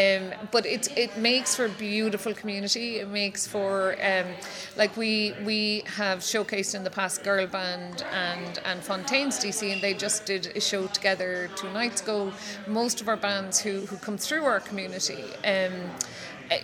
Um, 0.00 0.32
but 0.50 0.64
it 0.64 0.96
it 0.96 1.16
makes 1.18 1.54
for 1.56 1.66
a 1.66 1.74
beautiful 1.90 2.32
community. 2.32 3.00
It 3.00 3.08
makes 3.08 3.46
for 3.46 3.96
um, 4.02 4.28
like 4.76 4.96
we 4.96 5.34
we 5.44 5.82
have 5.98 6.18
showcased 6.20 6.74
in 6.74 6.84
the 6.84 6.94
past 7.00 7.22
Girl 7.22 7.46
Band 7.46 8.02
and 8.10 8.60
and 8.64 8.80
Fontaines 8.82 9.38
DC, 9.38 9.70
and 9.72 9.82
they 9.82 9.92
just 9.92 10.24
did 10.24 10.52
a 10.56 10.60
show 10.60 10.86
together 10.86 11.50
two 11.54 11.70
nights 11.72 12.00
ago. 12.00 12.32
Most 12.66 13.02
of 13.02 13.08
our 13.08 13.20
bands 13.28 13.60
who 13.60 13.80
who 13.90 13.96
come 13.98 14.16
through 14.16 14.44
our 14.44 14.60
community. 14.60 15.24
Um, 15.44 15.74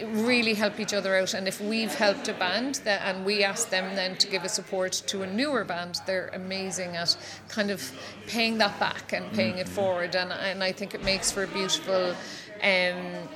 really 0.05 0.55
help 0.55 0.81
each 0.81 0.93
other 0.93 1.17
out. 1.17 1.35
And 1.35 1.47
if 1.47 1.61
we've 1.61 1.95
helped 1.95 2.29
a 2.29 2.33
band 2.33 2.77
that, 2.85 3.03
and 3.05 3.25
we 3.25 3.45
ask 3.45 3.71
them 3.71 3.95
then 3.95 4.17
to 4.17 4.27
give 4.27 4.45
a 4.45 4.49
support 4.49 4.93
to 5.07 5.23
a 5.23 5.27
newer 5.27 5.65
band 5.65 6.01
they're 6.07 6.31
amazing 6.35 6.97
at 6.97 7.17
kind 7.49 7.71
of 7.71 7.93
paying 8.27 8.59
that 8.59 8.79
back 8.81 9.13
and 9.13 9.31
paying 9.33 9.59
it 9.59 9.69
forward. 9.69 10.17
And, 10.17 10.33
and 10.33 10.63
I 10.63 10.73
think 10.73 10.95
it 10.95 11.05
makes 11.05 11.31
for 11.31 11.45
a 11.45 11.49
beautiful 11.49 12.15
um, 12.63 13.29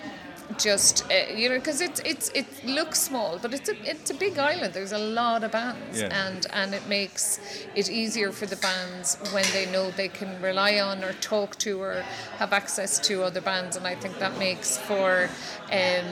just 0.59 1.05
uh, 1.11 1.33
you 1.35 1.49
know 1.49 1.57
because 1.57 1.81
it's 1.81 2.01
it's 2.05 2.29
it 2.31 2.47
looks 2.65 3.01
small 3.01 3.39
but 3.39 3.55
it's 3.55 3.69
a 3.69 3.91
it's 3.91 4.11
a 4.11 4.15
big 4.15 4.39
island. 4.39 4.73
There's 4.75 4.93
a 4.93 4.99
lot 4.99 5.45
of 5.45 5.53
bands. 5.53 6.01
Yeah. 6.01 6.27
and 6.27 6.47
and 6.53 6.75
it 6.75 6.87
makes 6.89 7.41
it 7.75 7.91
easier 7.91 8.33
for 8.33 8.47
the 8.47 8.57
bands 8.57 9.17
when 9.33 9.45
they 9.53 9.67
know 9.71 9.91
they 9.91 10.09
can 10.09 10.41
rely 10.43 10.81
on 10.81 11.05
or 11.05 11.13
talk 11.15 11.57
to 11.59 11.81
or 11.81 12.05
have 12.39 12.53
access 12.53 12.99
to 13.01 13.23
other 13.23 13.41
bands. 13.41 13.77
And 13.77 13.87
I 13.87 13.95
think 13.95 14.19
that 14.19 14.39
makes 14.39 14.79
for 14.79 15.29
um, 15.73 16.07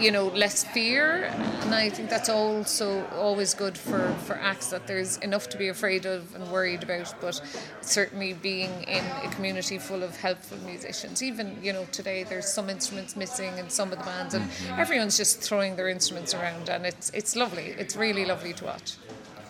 you 0.00 0.10
know 0.10 0.26
less 0.28 0.64
fear. 0.64 1.24
And 1.62 1.74
I 1.74 1.88
think 1.90 2.10
that's 2.10 2.28
also 2.28 3.06
always 3.08 3.54
good 3.54 3.76
for 3.76 4.14
for 4.26 4.34
acts 4.34 4.68
that 4.70 4.86
there's 4.86 5.16
enough 5.18 5.48
to 5.50 5.58
be 5.58 5.68
afraid 5.68 6.06
of 6.06 6.34
and 6.34 6.50
worried 6.50 6.82
about. 6.82 7.14
But 7.20 7.40
certainly 7.80 8.32
being 8.32 8.82
in 8.84 9.04
a 9.24 9.28
community 9.34 9.78
full 9.78 10.02
of 10.02 10.16
helpful 10.16 10.58
musicians 10.64 11.22
even 11.22 11.56
you 11.62 11.72
know 11.72 11.84
today 11.92 12.22
there's 12.24 12.46
some 12.46 12.70
instruments 12.70 13.16
missing 13.16 13.56
in 13.58 13.68
some 13.68 13.81
of 13.82 13.90
the 13.90 14.04
bands 14.04 14.34
and 14.34 14.44
mm-hmm. 14.44 14.80
everyone's 14.80 15.16
just 15.16 15.40
throwing 15.40 15.76
their 15.76 15.88
instruments 15.88 16.34
around 16.34 16.68
and 16.68 16.86
it's 16.86 17.10
it's 17.10 17.34
lovely 17.36 17.66
it's 17.78 17.96
really 17.96 18.24
lovely 18.24 18.52
to 18.52 18.64
watch 18.64 18.94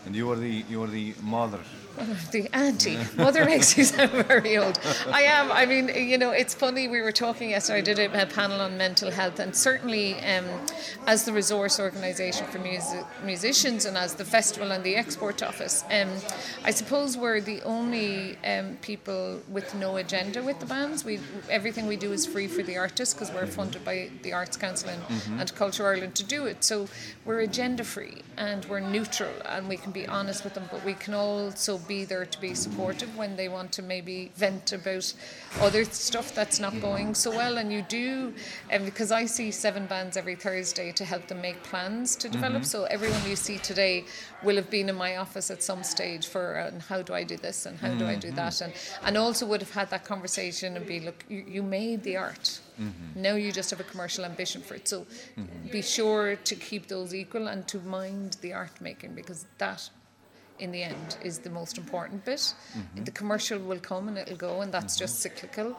And 0.06 0.16
you 0.16 0.30
are 0.32 0.36
the, 0.36 0.64
you 0.68 0.82
are 0.82 0.88
the 0.88 1.14
mother. 1.22 1.60
The 2.32 2.48
auntie. 2.54 2.98
Mother 3.16 3.44
makes 3.44 3.76
you 3.76 3.84
sound 3.84 4.10
very 4.10 4.56
old. 4.58 4.78
I 5.10 5.22
am. 5.22 5.50
I 5.52 5.66
mean, 5.66 5.88
you 5.88 6.18
know, 6.18 6.30
it's 6.30 6.54
funny. 6.54 6.88
We 6.88 7.00
were 7.02 7.12
talking 7.12 7.50
yesterday. 7.50 7.78
I 7.78 7.82
did 7.82 7.98
a, 7.98 8.26
panel 8.26 8.60
on 8.60 8.78
mental 8.78 9.10
health, 9.10 9.38
and 9.40 9.54
certainly, 9.54 10.14
um, 10.20 10.44
as 11.06 11.24
the 11.24 11.32
resource 11.32 11.78
organisation 11.80 12.46
for 12.46 12.58
music, 12.58 13.04
musicians 13.24 13.84
and 13.84 13.96
as 13.96 14.14
the 14.14 14.24
festival 14.24 14.72
and 14.72 14.82
the 14.84 14.96
export 14.96 15.42
office, 15.42 15.84
um, 15.90 16.08
I 16.64 16.70
suppose 16.70 17.16
we're 17.16 17.40
the 17.40 17.60
only 17.62 18.36
um, 18.44 18.76
people 18.80 19.40
with 19.48 19.74
no 19.74 19.96
agenda 19.96 20.42
with 20.42 20.58
the 20.60 20.66
bands. 20.66 21.04
We 21.04 21.20
everything 21.50 21.86
we 21.86 21.96
do 21.96 22.12
is 22.12 22.26
free 22.26 22.46
for 22.48 22.62
the 22.62 22.76
artists 22.78 23.14
because 23.14 23.30
we're 23.32 23.46
funded 23.46 23.84
by 23.84 24.10
the 24.22 24.32
Arts 24.32 24.56
Council 24.56 24.90
and, 24.90 25.02
Mhm. 25.02 25.40
and 25.40 25.54
Culture 25.54 25.86
Ireland 25.86 26.14
to 26.16 26.24
do 26.24 26.46
it. 26.46 26.64
So 26.64 26.88
we're 27.24 27.40
agenda 27.40 27.84
free 27.84 28.22
and 28.36 28.64
we're 28.66 28.80
neutral 28.80 29.32
and 29.44 29.68
we 29.68 29.76
can 29.76 29.92
be 29.92 30.06
honest 30.06 30.44
with 30.44 30.54
them, 30.54 30.68
but 30.70 30.84
we 30.84 30.94
can 30.94 31.14
also 31.14 31.78
be 31.88 32.04
there 32.04 32.24
to 32.26 32.40
be 32.40 32.54
supportive 32.54 33.16
when 33.16 33.36
they 33.36 33.48
want 33.48 33.72
to 33.72 33.82
maybe 33.82 34.32
vent 34.36 34.72
about 34.72 35.12
other 35.60 35.84
stuff 35.84 36.34
that's 36.34 36.58
not 36.58 36.80
going 36.80 37.14
so 37.14 37.30
well. 37.30 37.58
And 37.58 37.72
you 37.72 37.82
do, 37.82 38.32
and 38.70 38.84
because 38.84 39.10
I 39.12 39.26
see 39.26 39.50
seven 39.50 39.86
bands 39.86 40.16
every 40.16 40.34
Thursday 40.36 40.92
to 40.92 41.04
help 41.04 41.26
them 41.28 41.40
make 41.40 41.62
plans 41.62 42.16
to 42.16 42.28
develop. 42.28 42.62
Mhm. 42.62 42.66
So 42.66 42.84
everyone 42.84 43.22
you 43.28 43.36
see 43.36 43.58
today 43.58 44.04
will 44.42 44.56
have 44.56 44.70
been 44.70 44.88
in 44.88 44.96
my 44.96 45.16
office 45.16 45.50
at 45.50 45.62
some 45.62 45.82
stage 45.82 46.26
for 46.26 46.58
uh, 46.58 46.68
and 46.68 46.82
how 46.82 47.02
do 47.02 47.14
I 47.14 47.24
do 47.24 47.36
this 47.36 47.66
and 47.66 47.78
how 47.78 47.92
do 47.94 48.06
I 48.06 48.16
do 48.16 48.30
that 48.32 48.60
and 48.60 48.72
and 49.04 49.16
also 49.16 49.46
would 49.46 49.60
have 49.60 49.72
had 49.72 49.90
that 49.90 50.04
conversation 50.04 50.76
and 50.76 50.86
be 50.86 51.00
look 51.00 51.24
you, 51.28 51.44
you 51.46 51.62
made 51.62 52.02
the 52.02 52.16
art. 52.16 52.60
Now 53.14 53.34
you 53.34 53.52
just 53.52 53.70
have 53.70 53.78
a 53.80 53.84
commercial 53.84 54.24
ambition 54.24 54.60
for 54.62 54.74
it. 54.74 54.88
So 54.88 55.06
be 55.70 55.82
sure 55.82 56.36
to 56.36 56.54
keep 56.56 56.88
those 56.88 57.14
equal 57.14 57.46
and 57.48 57.66
to 57.68 57.78
mind 57.80 58.36
the 58.40 58.52
art 58.54 58.80
making 58.80 59.14
because 59.14 59.46
that 59.58 59.88
in 60.58 60.72
the 60.72 60.82
end 60.82 61.16
is 61.22 61.38
the 61.38 61.50
most 61.50 61.78
important 61.78 62.24
bit. 62.24 62.54
Mhm. 62.74 63.04
The 63.04 63.10
commercial 63.12 63.58
will 63.58 63.80
come 63.80 64.08
and 64.08 64.16
it'll 64.18 64.36
go 64.36 64.60
and 64.62 64.72
that's 64.72 64.96
just 64.96 65.20
cyclical. 65.20 65.76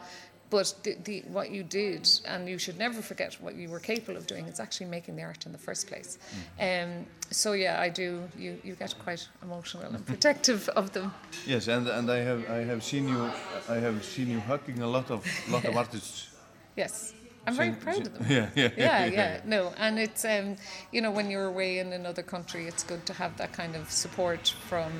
But 0.50 0.76
the, 0.84 0.96
the, 1.04 1.22
what 1.32 1.50
you 1.50 1.64
did, 1.64 2.08
and 2.26 2.48
you 2.48 2.60
should 2.60 2.78
never 2.78 3.02
forget 3.02 3.42
what 3.42 3.56
you 3.56 3.70
were 3.70 3.80
capable 3.80 4.18
of 4.18 4.28
doing, 4.28 4.46
is 4.48 4.60
actually 4.60 4.86
making 4.86 5.16
the 5.16 5.24
art 5.24 5.48
in 5.48 5.52
the 5.52 5.58
first 5.58 5.88
place. 5.88 6.20
Um, 6.60 7.08
so 7.32 7.54
yeah, 7.54 7.82
I 7.82 7.90
do. 7.90 8.30
You, 8.38 8.60
you 8.64 8.76
get 8.76 8.94
quite 9.04 9.28
emotional 9.42 9.96
and 9.96 10.06
protective 10.06 10.70
of 10.76 10.92
them. 10.92 11.12
Yes, 11.48 11.68
and, 11.68 11.88
and 11.88 12.08
I 12.12 12.20
have 12.20 12.48
I 12.52 12.64
have 12.66 12.84
seen 12.84 13.08
you 13.08 13.32
I 13.68 13.80
have 13.80 14.04
seen 14.04 14.30
you 14.30 14.40
hugging 14.42 14.80
a 14.84 14.88
lot 14.88 15.10
of 15.10 15.26
lot 15.50 15.66
of 15.66 15.76
artists. 15.84 16.28
Yes. 16.76 17.14
I'm 17.46 17.56
very 17.56 17.72
proud 17.72 18.08
of 18.08 18.14
them. 18.14 18.26
Yeah, 18.30 18.50
yeah, 18.56 18.70
yeah, 18.78 19.06
yeah. 19.20 19.40
No, 19.46 19.74
and 19.78 20.00
it's 20.00 20.24
um, 20.26 20.56
you 20.92 21.02
know 21.02 21.12
when 21.12 21.30
you're 21.30 21.46
away 21.48 21.80
in 21.80 21.94
another 21.94 22.24
country, 22.24 22.68
it's 22.68 22.84
good 22.84 23.06
to 23.06 23.14
have 23.14 23.36
that 23.38 23.52
kind 23.52 23.76
of 23.76 23.92
support 23.92 24.54
from 24.70 24.92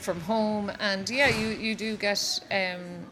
from 0.00 0.20
home. 0.20 0.70
And 0.80 1.08
yeah, 1.08 1.28
you 1.28 1.48
you 1.48 1.74
do 1.74 1.96
get 1.96 2.40
um, 2.50 3.06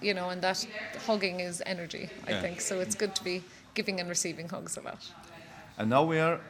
you 0.00 0.14
know, 0.14 0.30
and 0.30 0.42
that 0.42 0.66
hugging 1.06 1.40
is 1.40 1.62
energy. 1.66 2.08
I 2.26 2.30
Yeah. 2.32 2.42
think 2.42 2.60
so. 2.60 2.80
It's 2.80 2.94
good 2.94 3.14
to 3.14 3.24
be 3.24 3.42
giving 3.74 4.00
and 4.00 4.08
receiving 4.08 4.48
hugs 4.48 4.76
a 4.76 4.80
lot. 4.80 5.12
And 5.78 5.88
now 5.90 6.04
we 6.04 6.18
are 6.20 6.40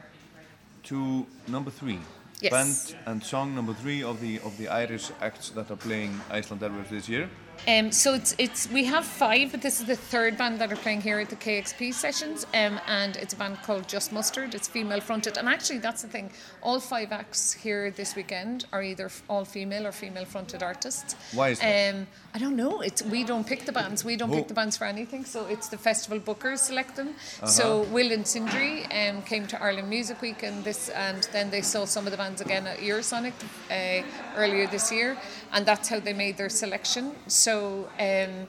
to 0.83 1.25
number 1.47 1.71
three. 1.71 1.99
Yes. 2.41 2.51
band 2.51 2.95
and 3.05 3.23
song 3.23 3.53
number 3.53 3.73
three 3.73 4.01
of 4.03 4.19
the 4.21 4.39
of 4.39 4.57
the 4.57 4.67
Irish 4.69 5.11
acts 5.21 5.49
that 5.49 5.69
are 5.71 5.75
playing 5.77 6.21
Iceland 6.31 6.61
Airwaves 6.61 6.89
this 6.89 7.09
year. 7.09 7.29
Um, 7.67 7.91
so 7.91 8.13
it's 8.13 8.35
it's 8.37 8.69
we 8.71 8.85
have 8.85 9.05
five, 9.05 9.51
but 9.51 9.61
this 9.61 9.79
is 9.79 9.85
the 9.85 9.95
third 9.95 10.37
band 10.37 10.59
that 10.59 10.71
are 10.71 10.77
playing 10.77 11.01
here 11.01 11.19
at 11.19 11.29
the 11.29 11.35
KEXP 11.35 11.93
sessions, 11.93 12.45
um, 12.53 12.79
and 12.87 13.15
it's 13.17 13.33
a 13.33 13.37
band 13.37 13.61
called 13.63 13.87
Just 13.87 14.11
Mustard. 14.11 14.55
It's 14.55 14.67
female 14.67 15.01
fronted, 15.01 15.37
and 15.37 15.47
actually 15.47 15.79
that's 15.79 16.01
the 16.01 16.07
thing. 16.07 16.31
All 16.61 16.79
five 16.79 17.11
acts 17.11 17.53
here 17.53 17.91
this 17.91 18.15
weekend 18.15 18.65
are 18.71 18.81
either 18.81 19.11
all 19.29 19.45
female 19.45 19.85
or 19.85 19.91
female 19.91 20.25
fronted 20.25 20.63
artists. 20.63 21.15
Why 21.33 21.49
is 21.49 21.59
that? 21.59 21.95
Um, 21.95 22.07
I 22.31 22.37
don't 22.37 22.55
know. 22.55 22.81
It's 22.81 23.01
we 23.01 23.23
don't 23.23 23.45
pick 23.47 23.65
the 23.65 23.71
bands. 23.71 24.05
We 24.05 24.15
don't 24.15 24.29
Who- 24.29 24.35
pick 24.35 24.47
the 24.47 24.53
bands 24.53 24.77
for 24.77 24.85
anything. 24.85 25.25
So 25.25 25.45
it's 25.47 25.67
the 25.67 25.77
festival 25.77 26.19
bookers 26.19 26.59
select 26.59 26.95
them. 26.95 27.09
Uh-huh. 27.09 27.47
So 27.47 27.81
Will 27.91 28.11
and 28.11 28.25
Sindri 28.25 28.85
um, 28.85 29.23
came 29.23 29.47
to 29.47 29.61
Ireland 29.61 29.89
Music 29.89 30.21
Week, 30.21 30.43
and 30.43 30.63
this, 30.63 30.89
and 30.89 31.27
then 31.31 31.49
they 31.49 31.61
saw 31.61 31.85
some 31.85 32.05
of 32.05 32.11
the 32.11 32.17
bands 32.17 32.39
again 32.41 32.67
at 32.67 32.77
Eurosonic 32.79 33.33
uh, 33.71 34.03
earlier 34.37 34.67
this 34.67 34.91
year, 34.91 35.17
and 35.53 35.65
that's 35.65 35.89
how 35.89 35.99
they 35.99 36.13
made 36.13 36.37
their 36.37 36.49
selection. 36.49 37.13
So. 37.27 37.89
Um, 37.99 38.47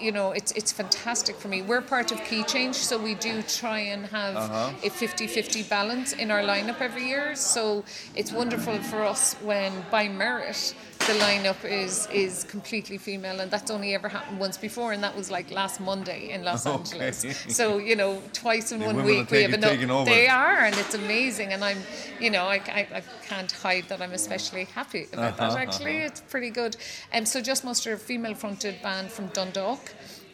you 0.00 0.12
know, 0.12 0.30
it's 0.32 0.52
it's 0.52 0.72
fantastic 0.72 1.36
for 1.36 1.48
me. 1.48 1.60
We're 1.60 1.82
part 1.82 2.10
of 2.10 2.18
Keychange, 2.22 2.74
so 2.74 2.96
we 2.96 3.14
do 3.14 3.42
try 3.42 3.80
and 3.80 4.06
have 4.06 4.34
Uh-huh. 4.36 4.72
a 4.82 4.88
50-50 4.88 5.68
balance 5.68 6.14
in 6.14 6.30
our 6.30 6.40
lineup 6.42 6.80
every 6.80 7.06
year. 7.06 7.34
So 7.36 7.84
it's 8.16 8.32
wonderful 8.32 8.78
for 8.90 9.02
us 9.04 9.34
when 9.42 9.72
by 9.90 10.08
merit 10.08 10.74
the 11.06 11.14
lineup 11.14 11.64
is 11.64 12.06
is 12.12 12.44
completely 12.44 12.98
female, 12.98 13.40
and 13.40 13.50
that's 13.50 13.70
only 13.70 13.94
ever 13.94 14.08
happened 14.08 14.38
once 14.38 14.56
before, 14.56 14.92
and 14.92 15.02
that 15.02 15.16
was 15.16 15.30
like 15.30 15.50
last 15.50 15.80
Monday 15.80 16.30
in 16.30 16.44
Los 16.44 16.66
Okay. 16.66 16.76
Angeles. 17.06 17.24
So 17.48 17.78
you 17.78 17.96
know, 17.96 18.22
twice 18.32 18.70
in 18.72 18.80
The 18.80 18.86
one 18.86 19.04
week 19.04 19.30
we 19.30 19.42
have 19.42 19.54
enough. 19.54 20.06
They 20.06 20.28
are, 20.28 20.58
and 20.66 20.76
it's 20.76 20.94
amazing. 20.94 21.52
And 21.52 21.64
I'm, 21.64 21.78
you 22.20 22.30
know, 22.30 22.44
I, 22.44 22.56
I, 22.80 22.86
I 22.98 23.02
can't 23.26 23.50
hide 23.50 23.84
that 23.88 24.00
I'm 24.00 24.12
especially 24.12 24.64
happy 24.64 25.06
about 25.12 25.38
Uh-huh, 25.40 25.50
that. 25.54 25.58
Actually, 25.58 25.98
uh-huh. 25.98 26.06
it's 26.06 26.20
pretty 26.20 26.50
good. 26.50 26.76
Um, 27.14 27.24
so 27.26 27.40
Just 27.40 27.64
Mustard, 27.64 27.94
a 27.94 27.98
female-fronted 27.98 28.82
band 28.82 29.10
from 29.10 29.26
Dundalk. 29.28 29.80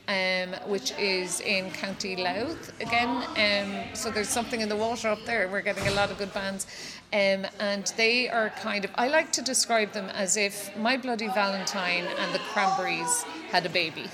Um, 0.08 0.54
which 0.68 0.92
is 1.00 1.40
in 1.40 1.68
County 1.72 2.14
Louth 2.14 2.70
again. 2.80 3.24
Um, 3.36 3.92
so 3.92 4.08
there's 4.08 4.28
something 4.28 4.60
in 4.60 4.68
the 4.68 4.76
water 4.76 5.08
up 5.08 5.18
there. 5.26 5.48
We're 5.48 5.62
getting 5.62 5.84
a 5.88 5.90
lot 5.90 6.12
of 6.12 6.18
good 6.18 6.32
bands. 6.32 6.68
Um, 7.12 7.46
and 7.60 7.92
they 7.96 8.28
are 8.28 8.50
kind 8.50 8.84
of, 8.84 8.90
I 8.96 9.08
like 9.08 9.32
to 9.32 9.42
describe 9.42 9.92
them 9.92 10.08
as 10.10 10.36
if 10.36 10.76
My 10.76 10.96
Bloody 10.96 11.28
Valentine 11.28 12.04
and 12.18 12.34
the 12.34 12.40
Cranberries 12.52 13.22
had 13.50 13.64
a 13.64 13.68
baby. 13.70 14.06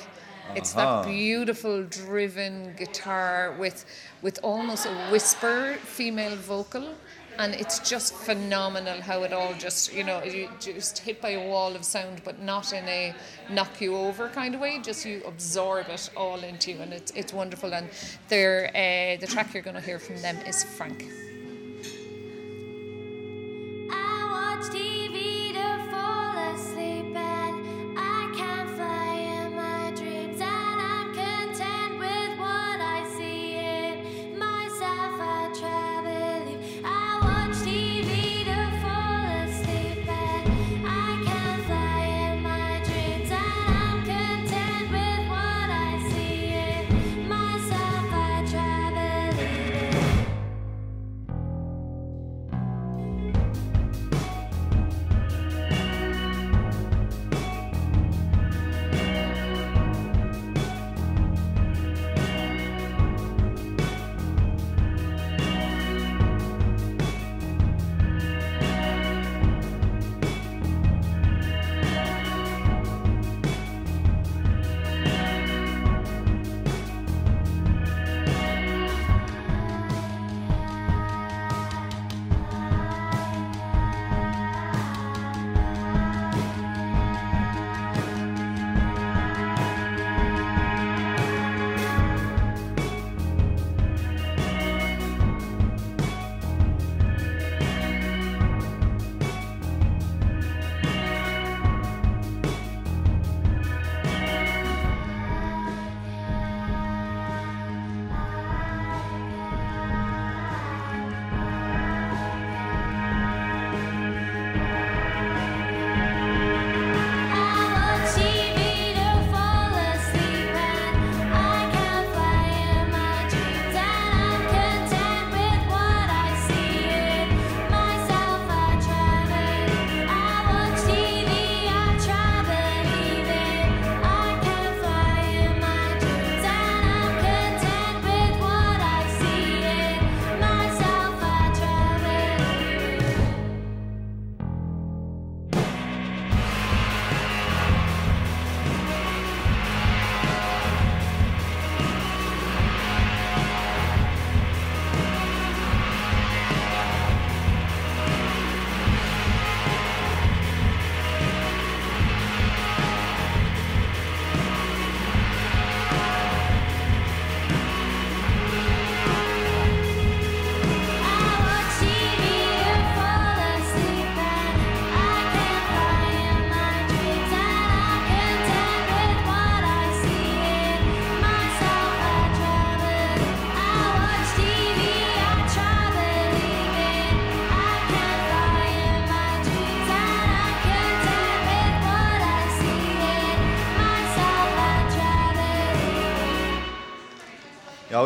It's 0.55 0.77
Uh-huh. 0.77 1.03
that 1.03 1.09
beautiful 1.09 1.85
driven 1.85 2.75
guitar 2.77 3.55
with 3.59 3.87
with 4.21 4.39
almost 4.43 4.85
a 4.87 4.93
whisper 5.11 5.79
female 5.83 6.37
vocal 6.37 6.95
and 7.39 7.55
it's 7.55 7.79
just 7.89 8.13
phenomenal 8.15 9.01
how 9.01 9.23
it 9.23 9.33
all 9.33 9.55
just 9.55 9.93
you 9.95 10.05
know 10.05 10.23
you 10.23 10.51
just 10.61 10.99
hit 10.99 11.23
by 11.23 11.31
a 11.31 11.49
wall 11.49 11.75
of 11.75 11.85
sound 11.85 12.21
but 12.25 12.39
not 12.41 12.73
in 12.75 12.87
a 12.87 13.15
knock 13.49 13.81
you 13.81 13.97
over 13.97 14.29
kind 14.29 14.55
of 14.55 14.61
way 14.61 14.79
just 14.83 15.07
you 15.07 15.23
absorb 15.27 15.89
it 15.89 16.11
all 16.17 16.41
into 16.45 16.73
you 16.73 16.79
and 16.83 16.93
it's 16.93 17.11
it's 17.13 17.33
wonderful 17.33 17.73
and 17.73 17.87
uh, 17.89 19.17
the 19.23 19.27
track 19.27 19.55
you're 19.55 19.63
going 19.63 19.77
to 19.77 19.81
hear 19.81 19.99
from 19.99 20.21
them 20.21 20.37
is 20.47 20.63
Frank 20.63 21.07
I 24.63 24.65
watch 24.65 24.75
TV 24.77 24.92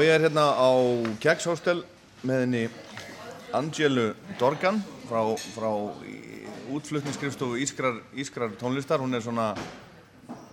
ég 0.02 0.10
er 0.10 0.20
hérna 0.26 0.44
á 0.56 0.70
Keks 1.22 1.46
Hostel 1.46 1.84
með 2.26 2.40
henni 2.42 2.62
Angelu 3.54 4.10
Dorgan 4.40 4.80
frá, 5.06 5.20
frá 5.54 5.70
útflutningsskrifstofu 6.74 7.60
Ískrar, 7.62 8.00
Ískrar 8.18 8.56
tónlistar. 8.60 9.00
Hún 9.00 9.14
er 9.14 9.22
svona, 9.22 9.54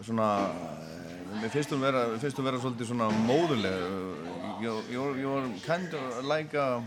svona, 0.02 0.30
eh, 0.54 1.42
mér 1.42 1.50
finnst 1.50 1.74
hún 1.74 1.82
vera, 1.82 2.06
vera 2.14 2.62
svolítið 2.62 2.92
svona 2.92 3.10
móðuleg. 3.26 3.80
You're, 4.62 4.84
you're, 4.92 5.18
you're 5.18 5.50
kind 5.66 5.94
of 5.94 6.26
like 6.26 6.54
a, 6.54 6.84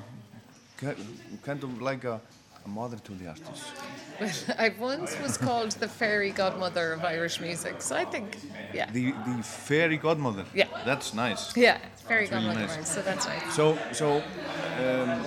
kind 1.43 1.65
of 1.65 1.83
like 1.83 2.05
a 2.05 2.21
mother 2.67 2.99
to 2.99 3.13
the 3.15 3.29
artist? 3.29 3.75
Well, 4.21 4.31
I 4.59 4.69
once 4.81 5.17
was 5.21 5.37
called 5.37 5.73
the 5.73 5.89
fairy 5.89 6.31
godmother 6.31 6.93
of 6.93 7.05
Irish 7.05 7.41
music, 7.41 7.83
so 7.83 7.97
I 7.97 8.05
think, 8.05 8.37
yeah. 8.75 8.91
The 8.93 9.13
the 9.13 9.43
fairy 9.43 9.97
godmother. 9.99 10.45
Yeah. 10.55 10.69
That's 10.85 11.13
nice. 11.15 11.57
Yeah, 11.57 11.79
fairy 12.09 12.27
That's 12.27 12.33
really 12.45 12.55
godmother, 12.55 12.77
nice. 12.79 12.95
so 12.95 13.03
that's 13.03 13.27
nice. 13.27 13.55
So 13.55 13.77
so 13.93 14.17
um, 14.17 15.23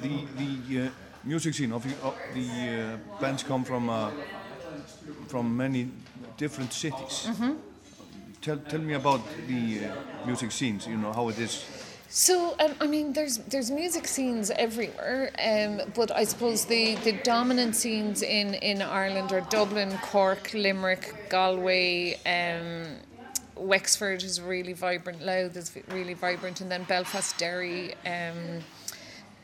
the 0.00 0.26
the 0.36 0.86
uh, 0.86 0.90
music 1.24 1.54
scene 1.54 1.72
of, 1.74 1.84
you- 1.86 1.96
of 2.02 2.14
the 2.34 2.48
uh, 2.48 3.20
bands 3.20 3.42
come 3.42 3.64
from 3.64 3.88
uh, 3.90 4.10
from 5.28 5.56
many 5.56 5.88
different 6.38 6.72
cities. 6.72 7.26
Mhm. 7.28 7.56
Tell 8.40 8.58
tell 8.68 8.80
me 8.80 8.94
about 8.94 9.20
the 9.48 9.86
uh, 9.86 10.26
music 10.26 10.52
scenes. 10.52 10.86
You 10.86 10.96
know 10.96 11.12
how 11.12 11.28
it 11.30 11.38
is. 11.38 11.64
So 12.14 12.54
um, 12.60 12.74
I 12.78 12.86
mean, 12.86 13.14
there's 13.14 13.38
there's 13.38 13.70
music 13.70 14.06
scenes 14.06 14.50
everywhere, 14.50 15.30
um, 15.42 15.80
but 15.94 16.10
I 16.10 16.24
suppose 16.24 16.66
the, 16.66 16.96
the 16.96 17.12
dominant 17.12 17.74
scenes 17.74 18.20
in, 18.20 18.52
in 18.52 18.82
Ireland 18.82 19.32
are 19.32 19.40
Dublin, 19.40 19.96
Cork, 20.02 20.52
Limerick, 20.52 21.30
Galway. 21.30 22.18
Um, 22.26 22.98
Wexford 23.56 24.22
is 24.22 24.42
really 24.42 24.74
vibrant. 24.74 25.22
Louth 25.22 25.56
is 25.56 25.74
really 25.88 26.12
vibrant, 26.12 26.60
and 26.60 26.70
then 26.70 26.84
Belfast, 26.84 27.38
Derry. 27.38 27.94
Um, 28.04 28.62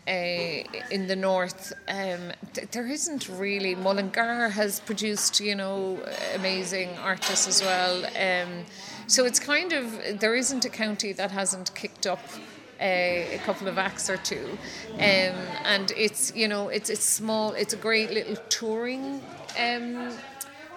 uh, 0.07 0.65
in 0.90 1.07
the 1.07 1.16
north, 1.16 1.73
um, 1.89 2.32
th- 2.53 2.70
there 2.70 2.86
isn't 2.86 3.31
really. 3.31 3.74
Mullingar 3.77 4.51
has 4.51 4.81
produced, 4.81 5.40
you 5.40 5.55
know, 5.55 5.99
amazing 6.35 6.90
artists 6.99 7.49
as 7.49 7.62
well. 7.62 8.05
Um, 8.07 8.66
so 9.07 9.24
it's 9.24 9.40
kind 9.40 9.73
of 9.73 10.20
there 10.20 10.35
isn't 10.35 10.66
a 10.66 10.69
county 10.69 11.12
that 11.12 11.31
hasn't 11.31 11.74
kicked 11.74 12.07
up 12.07 12.20
a, 12.80 13.34
a 13.34 13.38
couple 13.38 13.68
of 13.68 13.78
acts 13.78 14.09
or 14.09 14.16
two, 14.16 14.59
um, 14.94 15.00
and 15.64 15.92
it's 15.96 16.34
you 16.34 16.48
know 16.48 16.68
it's 16.68 16.90
it's 16.90 17.05
small. 17.05 17.52
It's 17.52 17.74
a 17.74 17.78
great 17.78 18.10
little 18.10 18.36
touring. 18.48 19.22
Um, 19.59 20.12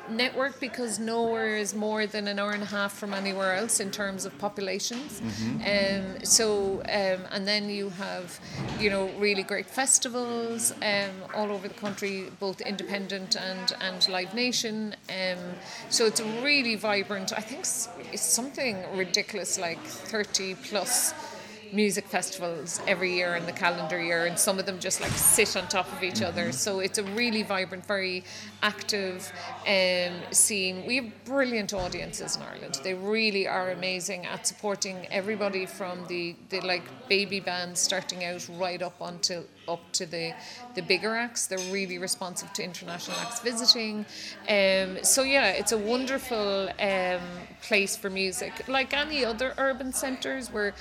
network 0.09 0.59
because 0.59 0.99
nowhere 0.99 1.55
is 1.55 1.73
more 1.73 2.05
than 2.05 2.27
an 2.27 2.39
hour 2.39 2.51
and 2.51 2.63
a 2.63 2.65
half 2.65 2.93
from 2.93 3.13
anywhere 3.13 3.55
else 3.55 3.79
in 3.79 3.91
terms 3.91 4.25
of 4.25 4.37
populations. 4.37 5.21
Mhm. 5.21 5.61
Um, 5.71 6.25
so, 6.25 6.81
um, 6.81 7.25
and 7.31 7.47
then 7.47 7.69
you 7.69 7.89
have, 7.91 8.39
you 8.79 8.89
know, 8.89 9.09
really 9.19 9.43
great 9.43 9.67
festivals 9.67 10.73
um, 10.81 11.11
all 11.33 11.51
over 11.51 11.67
the 11.67 11.73
country, 11.73 12.25
both 12.39 12.61
independent 12.61 13.35
and, 13.35 13.73
and 13.79 14.07
Live 14.09 14.33
Nation. 14.33 14.95
Um, 15.09 15.39
so 15.89 16.05
it's 16.05 16.21
really 16.21 16.75
vibrant. 16.75 17.31
I 17.33 17.41
think 17.41 17.61
it's 17.61 18.23
something 18.23 18.83
ridiculous 18.95 19.57
like 19.59 19.79
30 19.83 20.55
plus 20.55 21.13
music 21.73 22.06
festivals 22.06 22.81
every 22.88 23.14
year 23.14 23.35
in 23.35 23.45
the 23.45 23.52
calendar 23.52 24.02
year 24.02 24.26
and 24.26 24.38
some 24.38 24.60
of 24.60 24.65
them 24.65 24.80
just 24.80 25.02
like 25.02 25.11
sit 25.11 25.56
on 25.56 25.68
top 25.68 25.91
of 25.93 26.03
each 26.03 26.22
other. 26.22 26.52
So 26.52 26.80
it's 26.80 26.98
a 26.98 27.03
really 27.03 27.43
vibrant 27.43 27.85
very 27.85 28.23
active 28.61 29.31
um, 29.67 30.21
scene. 30.31 30.85
We 30.85 30.97
have 30.97 31.25
brilliant 31.25 31.73
audiences 31.73 32.35
in 32.35 32.41
Ireland. 32.43 32.79
They 32.83 32.93
really 32.93 33.47
are 33.47 33.71
amazing 33.71 34.25
at 34.25 34.45
supporting 34.47 35.07
everybody 35.11 35.65
from 35.65 36.05
the, 36.07 36.35
the 36.49 36.61
like 36.61 36.83
baby 37.09 37.39
bands 37.39 37.79
starting 37.79 38.23
out 38.23 38.47
right 38.57 38.81
up 38.81 39.01
onto 39.01 39.43
up 39.67 39.91
to 39.93 40.05
the 40.05 40.33
the 40.75 40.81
bigger 40.81 41.15
acts. 41.15 41.47
They're 41.47 41.71
really 41.71 41.97
responsive 41.97 42.51
to 42.53 42.63
international 42.63 43.17
acts 43.19 43.39
visiting. 43.39 44.05
Um, 44.49 45.03
so 45.03 45.23
yeah 45.23 45.49
it's 45.51 45.71
a 45.71 45.77
wonderful 45.77 46.69
um, 46.79 47.21
place 47.61 47.95
for 47.95 48.09
music. 48.09 48.67
Like 48.67 48.93
any 48.93 49.23
other 49.25 49.53
urban 49.57 49.93
centres 49.93 50.51
where 50.51 50.73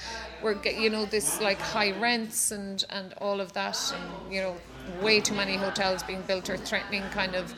we're 0.42 0.54
get- 0.54 0.78
you 0.78 0.90
know 0.90 1.04
this 1.04 1.40
like 1.40 1.60
high 1.60 1.92
rents 1.92 2.50
and 2.50 2.84
and 2.90 3.12
all 3.20 3.40
of 3.40 3.52
that 3.52 3.78
and 3.94 4.32
you 4.34 4.40
know 4.40 4.56
way 5.02 5.20
too 5.20 5.34
many 5.34 5.56
hotels 5.56 6.02
being 6.02 6.22
built 6.22 6.48
are 6.50 6.56
threatening 6.56 7.02
kind 7.10 7.34
of 7.34 7.54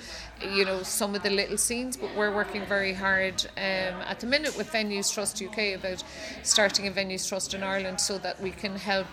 you 0.54 0.64
know 0.64 0.82
some 0.82 1.14
of 1.14 1.22
the 1.22 1.30
little 1.30 1.56
scenes 1.56 1.96
but 1.96 2.10
we're 2.16 2.34
working 2.34 2.64
very 2.66 2.92
hard 2.92 3.44
um, 3.56 3.62
at 4.06 4.18
the 4.20 4.26
minute 4.26 4.56
with 4.56 4.70
Venues 4.72 5.12
Trust 5.12 5.40
UK 5.42 5.78
about 5.78 6.02
starting 6.42 6.86
a 6.86 6.90
Venues 6.90 7.28
Trust 7.28 7.54
in 7.54 7.62
Ireland 7.62 8.00
so 8.00 8.18
that 8.18 8.40
we 8.40 8.50
can 8.50 8.74
help 8.76 9.06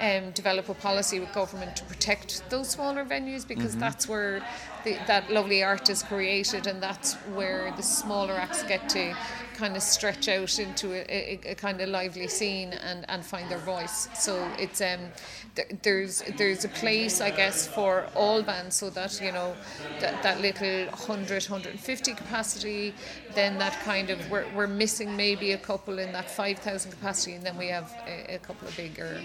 um, 0.00 0.30
develop 0.30 0.68
a 0.70 0.74
policy 0.74 1.20
with 1.20 1.30
government 1.34 1.76
to 1.76 1.84
protect 1.84 2.48
those 2.48 2.70
smaller 2.70 3.04
venues 3.04 3.46
because 3.46 3.76
Mhm. 3.76 3.80
that's 3.80 4.08
where 4.08 4.42
the, 4.84 4.96
that 5.06 5.30
lovely 5.30 5.62
art 5.62 5.90
is 5.90 6.02
created 6.02 6.66
and 6.66 6.82
that's 6.82 7.14
where 7.34 7.70
the 7.76 7.82
smaller 7.82 8.32
acts 8.34 8.62
get 8.62 8.88
to 8.88 9.14
kind 9.54 9.76
of 9.76 9.82
stretch 9.82 10.26
out 10.26 10.58
into 10.58 10.92
a, 10.94 11.04
a, 11.44 11.50
a 11.50 11.54
kind 11.54 11.82
of 11.82 11.90
lively 11.90 12.28
scene 12.28 12.72
and, 12.72 13.04
and 13.10 13.26
find 13.26 13.50
their 13.50 13.58
voice. 13.58 14.08
So 14.14 14.50
it's 14.58 14.80
um, 14.80 15.00
there's 15.82 16.22
there's 16.36 16.64
a 16.64 16.68
place 16.68 17.20
I 17.20 17.30
guess 17.30 17.66
for 17.66 18.06
all 18.14 18.42
bands 18.42 18.76
so 18.76 18.90
that 18.90 19.20
you 19.20 19.32
know 19.32 19.54
that, 20.00 20.22
that 20.22 20.40
little 20.40 20.86
100 20.86 21.44
150 21.44 22.14
capacity 22.14 22.94
then 23.34 23.58
that 23.58 23.78
kind 23.80 24.10
of 24.10 24.30
we're, 24.30 24.46
we're 24.54 24.66
missing 24.66 25.16
maybe 25.16 25.52
a 25.52 25.58
couple 25.58 25.98
in 25.98 26.12
that 26.12 26.30
5000 26.30 26.90
capacity 26.90 27.34
and 27.34 27.44
then 27.44 27.56
we 27.56 27.68
have 27.68 27.92
a, 28.06 28.34
a 28.36 28.38
couple 28.38 28.68
of 28.68 28.76
bigger 28.76 29.20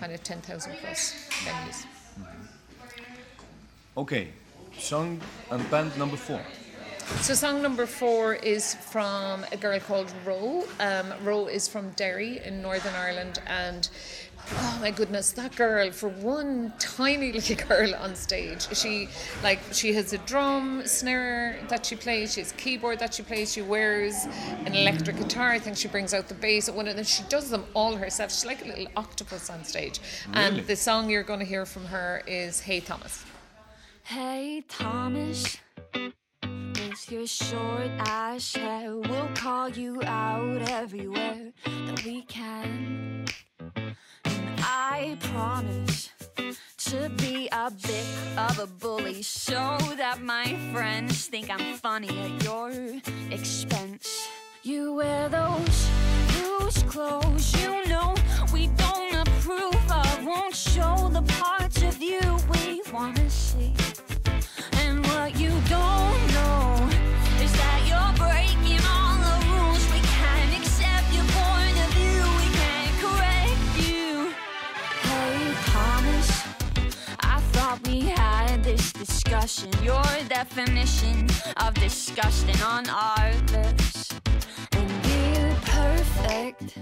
kind 0.00 0.12
of 0.12 0.22
10,000 0.22 0.72
plus 0.80 1.28
venues. 1.44 1.86
Okay, 3.96 4.28
song 4.78 5.20
and 5.50 5.70
band 5.70 5.96
number 5.98 6.16
four. 6.16 6.40
So 7.22 7.34
song 7.34 7.62
number 7.62 7.86
four 7.86 8.34
is 8.34 8.74
from 8.74 9.44
a 9.50 9.56
girl 9.56 9.80
called 9.80 10.12
Roe. 10.24 10.64
Um, 10.78 11.12
Roe 11.24 11.46
is 11.46 11.66
from 11.66 11.90
Derry 11.92 12.38
in 12.44 12.62
Northern 12.62 12.94
Ireland, 12.94 13.40
and 13.46 13.88
oh 14.52 14.78
my 14.80 14.90
goodness, 14.90 15.32
that 15.32 15.54
girl 15.56 15.90
for 15.92 16.08
one 16.08 16.72
tiny 16.78 17.32
little 17.38 17.56
girl 17.68 17.94
on 17.94 18.14
stage, 18.14 18.66
she 18.76 19.08
like 19.42 19.60
she 19.72 19.92
has 19.94 20.12
a 20.12 20.18
drum 20.18 20.82
snare 20.86 21.58
that 21.68 21.86
she 21.86 21.96
plays, 21.96 22.34
she 22.34 22.40
has 22.40 22.52
a 22.52 22.54
keyboard 22.54 22.98
that 22.98 23.14
she 23.14 23.22
plays, 23.22 23.52
she 23.52 23.62
wears 23.62 24.26
an 24.64 24.74
electric 24.74 25.16
guitar. 25.16 25.50
I 25.50 25.58
think 25.58 25.76
she 25.76 25.88
brings 25.88 26.14
out 26.14 26.28
the 26.28 26.34
bass 26.34 26.68
at 26.68 26.74
one 26.74 26.88
of 26.88 26.96
them. 26.96 27.04
She 27.04 27.22
does 27.24 27.50
them 27.50 27.64
all 27.74 27.96
herself. 27.96 28.30
She's 28.30 28.46
like 28.46 28.64
a 28.64 28.68
little 28.68 28.88
octopus 28.96 29.50
on 29.50 29.64
stage. 29.64 30.00
Really? 30.28 30.40
And 30.40 30.66
the 30.66 30.76
song 30.76 31.10
you're 31.10 31.22
going 31.22 31.40
to 31.40 31.46
hear 31.46 31.66
from 31.66 31.86
her 31.86 32.22
is 32.26 32.60
"Hey 32.60 32.80
Thomas." 32.80 33.24
Hey 34.04 34.64
Thomas, 34.66 35.58
with 35.92 37.10
your 37.10 37.26
short 37.26 37.90
ass 37.98 38.54
hair, 38.54 38.96
we'll 38.96 39.28
call 39.34 39.68
you 39.68 40.02
out 40.04 40.62
everywhere 40.70 41.52
that 41.66 42.04
we 42.06 42.22
can. 42.22 43.26
I 44.60 45.16
promise 45.32 46.10
to 46.78 47.08
be 47.16 47.48
a 47.52 47.70
bit 47.70 48.06
of 48.36 48.58
a 48.58 48.66
bully 48.66 49.22
so 49.22 49.78
that 49.96 50.22
my 50.22 50.56
friends 50.72 51.26
think 51.26 51.50
I'm 51.50 51.74
funny 51.76 52.08
at 52.08 52.44
your 52.44 52.72
expense. 53.30 54.28
You 54.62 54.94
wear 54.94 55.28
those 55.28 55.88
loose 56.36 56.82
clothes, 56.84 57.62
you 57.62 57.86
know 57.88 58.14
we 58.52 58.68
don't 58.68 59.14
approve 59.14 59.90
of. 59.90 60.24
Won't 60.24 60.54
show 60.54 61.08
the 61.12 61.22
parts 61.40 61.82
of 61.82 62.00
you 62.02 62.20
we 62.52 62.82
wanna 62.92 63.28
see. 63.30 63.74
And 64.72 65.04
what 65.06 65.38
you 65.38 65.50
don't 65.68 66.32
know 66.34 66.97
discussion. 79.28 79.70
Your 79.82 80.02
definition 80.28 81.28
of 81.58 81.74
disgusting 81.74 82.60
on 82.62 82.88
our 82.88 83.32
lips. 83.52 84.14
And 84.72 84.90
we're 85.04 85.54
perfect. 85.64 86.78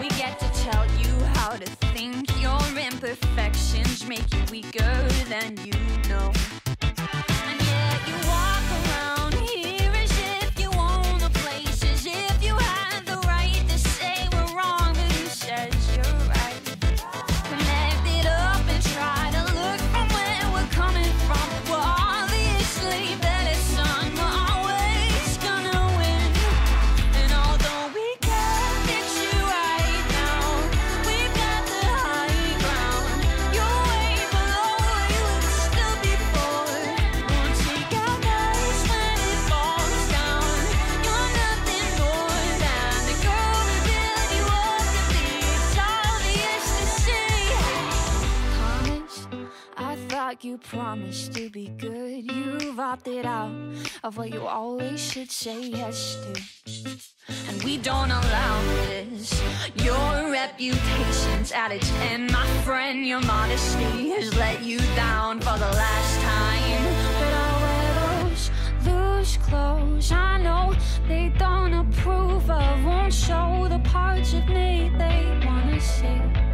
We 0.00 0.08
get 0.10 0.38
to 0.40 0.48
tell 0.62 0.86
you 0.98 1.12
how 1.36 1.50
to 1.50 1.66
think. 1.92 2.40
Your 2.40 2.60
imperfections 2.78 4.06
make 4.08 4.32
you 4.32 4.40
weaker 4.50 5.08
than 5.28 5.58
you 5.64 5.73
promised 50.74 51.32
to 51.34 51.48
be 51.50 51.68
good. 51.78 52.30
You've 52.32 52.80
opted 52.80 53.24
out 53.24 53.54
of 54.02 54.16
what 54.16 54.32
you 54.32 54.44
always 54.46 55.00
should 55.00 55.30
say 55.30 55.60
yes 55.68 56.18
to. 56.22 56.32
And 57.48 57.62
we 57.62 57.78
don't 57.78 58.10
allow 58.10 58.60
this. 58.88 59.40
Your 59.76 60.32
reputation's 60.32 61.52
at 61.52 61.70
its 61.70 61.90
end, 62.10 62.32
my 62.32 62.46
friend. 62.64 63.06
Your 63.06 63.20
modesty 63.20 64.10
has 64.10 64.34
let 64.36 64.64
you 64.64 64.78
down 64.96 65.38
for 65.38 65.56
the 65.64 65.72
last 65.82 66.20
time. 66.22 66.84
But 67.20 67.32
I'll 67.44 67.60
wear 67.62 68.24
those 68.24 68.50
loose 68.84 69.36
clothes. 69.36 70.10
I 70.10 70.42
know 70.42 70.74
they 71.06 71.32
don't 71.38 71.72
approve 71.72 72.50
of, 72.50 72.84
won't 72.84 73.14
show 73.14 73.68
the 73.68 73.78
parts 73.90 74.32
of 74.32 74.46
me 74.48 74.90
they 74.98 75.40
wanna 75.46 75.80
see. 75.80 76.53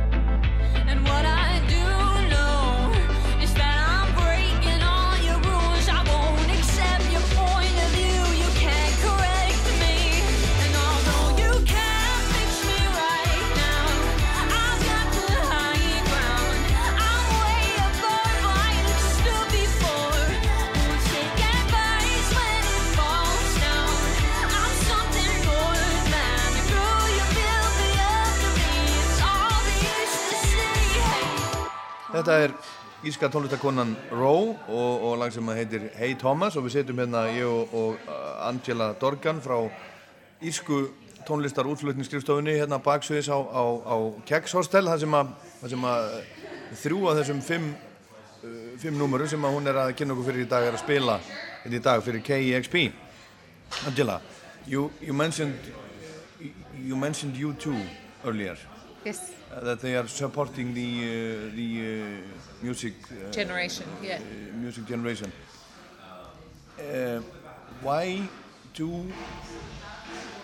Þetta 32.10 32.36
er 32.42 32.52
íska 33.06 33.28
tónlistakonan 33.30 33.92
Ró 34.10 34.32
og, 34.50 35.04
og 35.06 35.12
lag 35.20 35.30
sem 35.32 35.46
heitir 35.54 35.84
Hey 35.94 36.16
Thomas 36.18 36.56
og 36.58 36.66
við 36.66 36.74
setjum 36.74 36.98
hérna 36.98 37.22
ég 37.30 37.46
og, 37.46 37.70
og 37.70 38.10
uh, 38.10 38.48
Angela 38.48 38.90
Dorgan 38.98 39.38
frá 39.44 39.60
ísku 40.42 40.88
tónlistar 41.28 41.70
útflutningsskrifstofunni 41.70 42.56
hérna 42.58 42.80
baksviðis 42.82 43.30
á, 43.30 43.38
á, 43.38 43.62
á 43.62 43.96
Keks 44.26 44.56
Hostel 44.58 44.90
þar 44.90 45.00
sem 45.04 45.16
að, 45.20 45.32
sem 45.70 45.86
að 45.92 46.10
uh, 46.10 46.44
þrjú 46.82 47.00
af 47.12 47.20
þessum 47.20 47.46
fimm, 47.46 47.72
uh, 48.42 48.60
fimm 48.82 48.98
númurum 48.98 49.30
sem 49.30 49.46
hún 49.46 49.70
er 49.70 49.78
að 49.86 49.94
kynna 50.00 50.16
okkur 50.16 50.32
fyrir 50.32 50.48
í 50.48 50.50
dag 50.50 50.66
er 50.66 50.74
að 50.74 50.82
spila 50.82 51.20
hérna 51.62 51.78
í 51.78 51.84
dag 51.86 52.02
fyrir 52.04 52.26
KEXP 52.26 52.80
Angela, 53.86 54.18
you, 54.66 54.90
you 54.98 55.14
mentioned 55.14 55.70
you 56.74 56.98
mentioned 56.98 57.38
U2 57.38 57.78
earlier 58.26 58.58
Yes. 59.06 59.39
Uh, 59.52 59.60
that 59.64 59.80
they 59.80 59.96
are 59.96 60.06
supporting 60.06 60.72
the 60.74 61.00
uh, 61.02 61.56
the 61.56 61.80
uh, 61.80 62.62
music 62.62 62.94
uh, 63.10 63.32
Generation, 63.32 63.84
yeah. 64.00 64.20
music 64.54 64.86
generation. 64.86 65.32
Uh, 66.78 67.20
why 67.82 68.22
do 68.74 69.12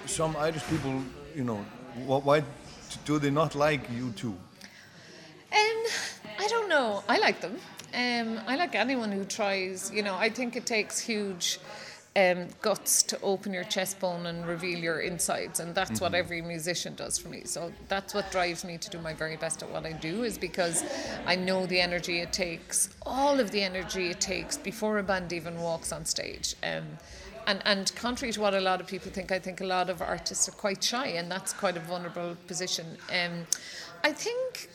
some 0.07 0.37
Irish 0.37 0.65
people, 0.65 1.03
you 1.37 1.45
know, 1.45 1.65
wh- 2.07 2.27
why 2.27 2.43
do 3.05 3.19
they 3.19 3.31
not 3.31 3.55
like 3.55 3.89
U2? 3.89 4.25
Um, 4.27 4.37
I 5.53 6.49
don't 6.49 6.69
know. 6.69 7.05
I 7.09 7.19
like 7.19 7.41
them. 7.41 7.57
Um, 7.95 8.41
I 8.49 8.57
like 8.57 8.75
anyone 8.75 9.13
who 9.13 9.25
tries. 9.25 9.93
You 9.93 10.03
know, 10.03 10.17
I 10.17 10.31
think 10.31 10.57
it 10.57 10.67
takes 10.67 10.99
huge 10.99 11.61
um, 12.17 12.49
guts 12.63 13.03
to 13.03 13.21
open 13.21 13.53
your 13.53 13.65
chest 13.65 14.01
bone 14.01 14.25
and 14.27 14.47
reveal 14.47 14.79
your 14.79 15.01
insides, 15.01 15.61
and 15.61 15.75
that's 15.75 16.01
what 16.01 16.13
Mhm. 16.13 16.19
every 16.19 16.41
musician 16.41 16.95
does 16.95 17.19
for 17.19 17.29
me. 17.29 17.43
So 17.45 17.73
that's 17.89 18.15
what 18.15 18.31
drives 18.31 18.65
me 18.65 18.79
to 18.79 18.89
do 18.89 18.99
my 18.99 19.13
very 19.13 19.37
best 19.37 19.63
at 19.63 19.71
what 19.71 19.85
I 19.85 19.93
do, 19.93 20.25
is 20.25 20.39
because 20.39 20.83
I 21.27 21.37
know 21.37 21.67
the 21.67 21.81
energy 21.81 22.21
it 22.21 22.33
takes, 22.33 22.89
all 23.03 23.39
of 23.39 23.51
the 23.51 23.63
energy 23.63 24.11
it 24.11 24.21
takes 24.21 24.57
before 24.57 24.99
a 24.99 25.03
band 25.03 25.33
even 25.33 25.61
walks 25.61 25.93
on 25.93 26.07
stage. 26.07 26.57
Um, 26.63 26.99
and, 27.47 27.61
and 27.65 27.95
contrary 27.95 28.33
to 28.33 28.41
what 28.41 28.55
a 28.55 28.61
lot 28.61 28.81
of 28.81 28.87
people 28.87 29.13
think, 29.13 29.31
I 29.31 29.39
think 29.39 29.61
a 29.61 29.67
lot 29.67 29.91
of 29.91 30.01
artists 30.01 30.49
are 30.49 30.53
quite 30.53 30.83
shy, 30.83 31.09
and 31.09 31.31
that's 31.31 31.53
quite 31.53 31.77
a 31.77 31.81
vulnerable 31.81 32.37
position. 32.47 32.97
Um, 33.13 33.47
I 34.03 34.13
think 34.13 34.71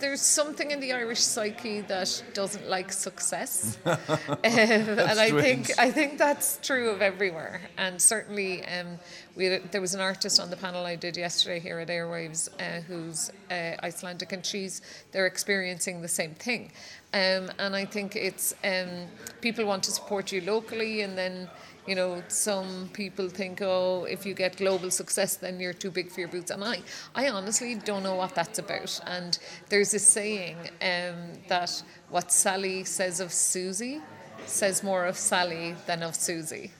there's 0.00 0.20
something 0.22 0.70
in 0.70 0.80
the 0.80 0.92
Irish 0.92 1.20
psyche 1.20 1.80
that 1.82 2.22
doesn't 2.34 2.68
like 2.68 2.92
success, 2.92 3.78
Um, 3.84 3.98
and 4.44 5.18
I 5.20 5.30
think. 5.30 5.70
I 5.78 5.90
think 5.90 6.18
that's 6.18 6.58
true 6.62 6.90
of 6.90 7.02
everywhere. 7.02 7.60
And 7.76 8.00
certainly, 8.00 8.64
um, 8.66 8.98
we 9.36 9.58
there 9.70 9.80
was 9.82 9.94
an 9.94 10.00
artist 10.00 10.40
on 10.40 10.48
the 10.50 10.56
panel 10.56 10.86
I 10.86 10.96
did 10.96 11.16
yesterday 11.16 11.60
here 11.60 11.78
at 11.78 11.88
Airwaves 11.88 12.48
uh, 12.58 12.80
who's 12.80 13.30
uh, 13.50 13.76
Icelandic, 13.82 14.32
and 14.32 14.44
she's 14.44 14.80
they're 15.12 15.26
experiencing 15.26 16.00
the 16.00 16.08
same 16.08 16.34
thing. 16.34 16.72
Um, 17.12 17.50
and 17.58 17.76
I 17.76 17.84
think 17.84 18.16
it's 18.16 18.54
um, 18.64 19.06
people 19.40 19.66
want 19.66 19.82
to 19.84 19.90
support 19.90 20.32
you 20.32 20.40
locally, 20.40 21.02
and 21.02 21.16
then 21.16 21.48
you 21.86 21.94
know 21.94 22.22
some 22.28 22.88
people 22.94 23.28
think, 23.28 23.60
oh, 23.60 24.06
if 24.08 24.24
you 24.24 24.32
get 24.32 24.56
global 24.56 24.90
success, 24.90 25.36
then 25.36 25.60
you're 25.60 25.74
too 25.74 25.90
big 25.90 26.10
for 26.10 26.20
your 26.20 26.30
boots. 26.30 26.50
And 26.50 26.64
I, 26.64 26.80
I 27.14 27.28
honestly 27.28 27.74
don't 27.74 28.02
know 28.02 28.14
what 28.14 28.34
that's 28.34 28.58
about. 28.58 28.98
And 29.06 29.38
there's 29.68 29.92
a 29.92 29.98
saying 29.98 30.56
um, 30.80 31.34
that 31.48 31.82
what 32.08 32.32
Sally 32.32 32.84
says 32.84 33.20
of 33.20 33.32
Susie 33.32 34.00
says 34.46 34.82
more 34.82 35.04
of 35.04 35.16
Sally 35.16 35.74
than 35.86 36.02
of 36.02 36.14
Susie. 36.14 36.70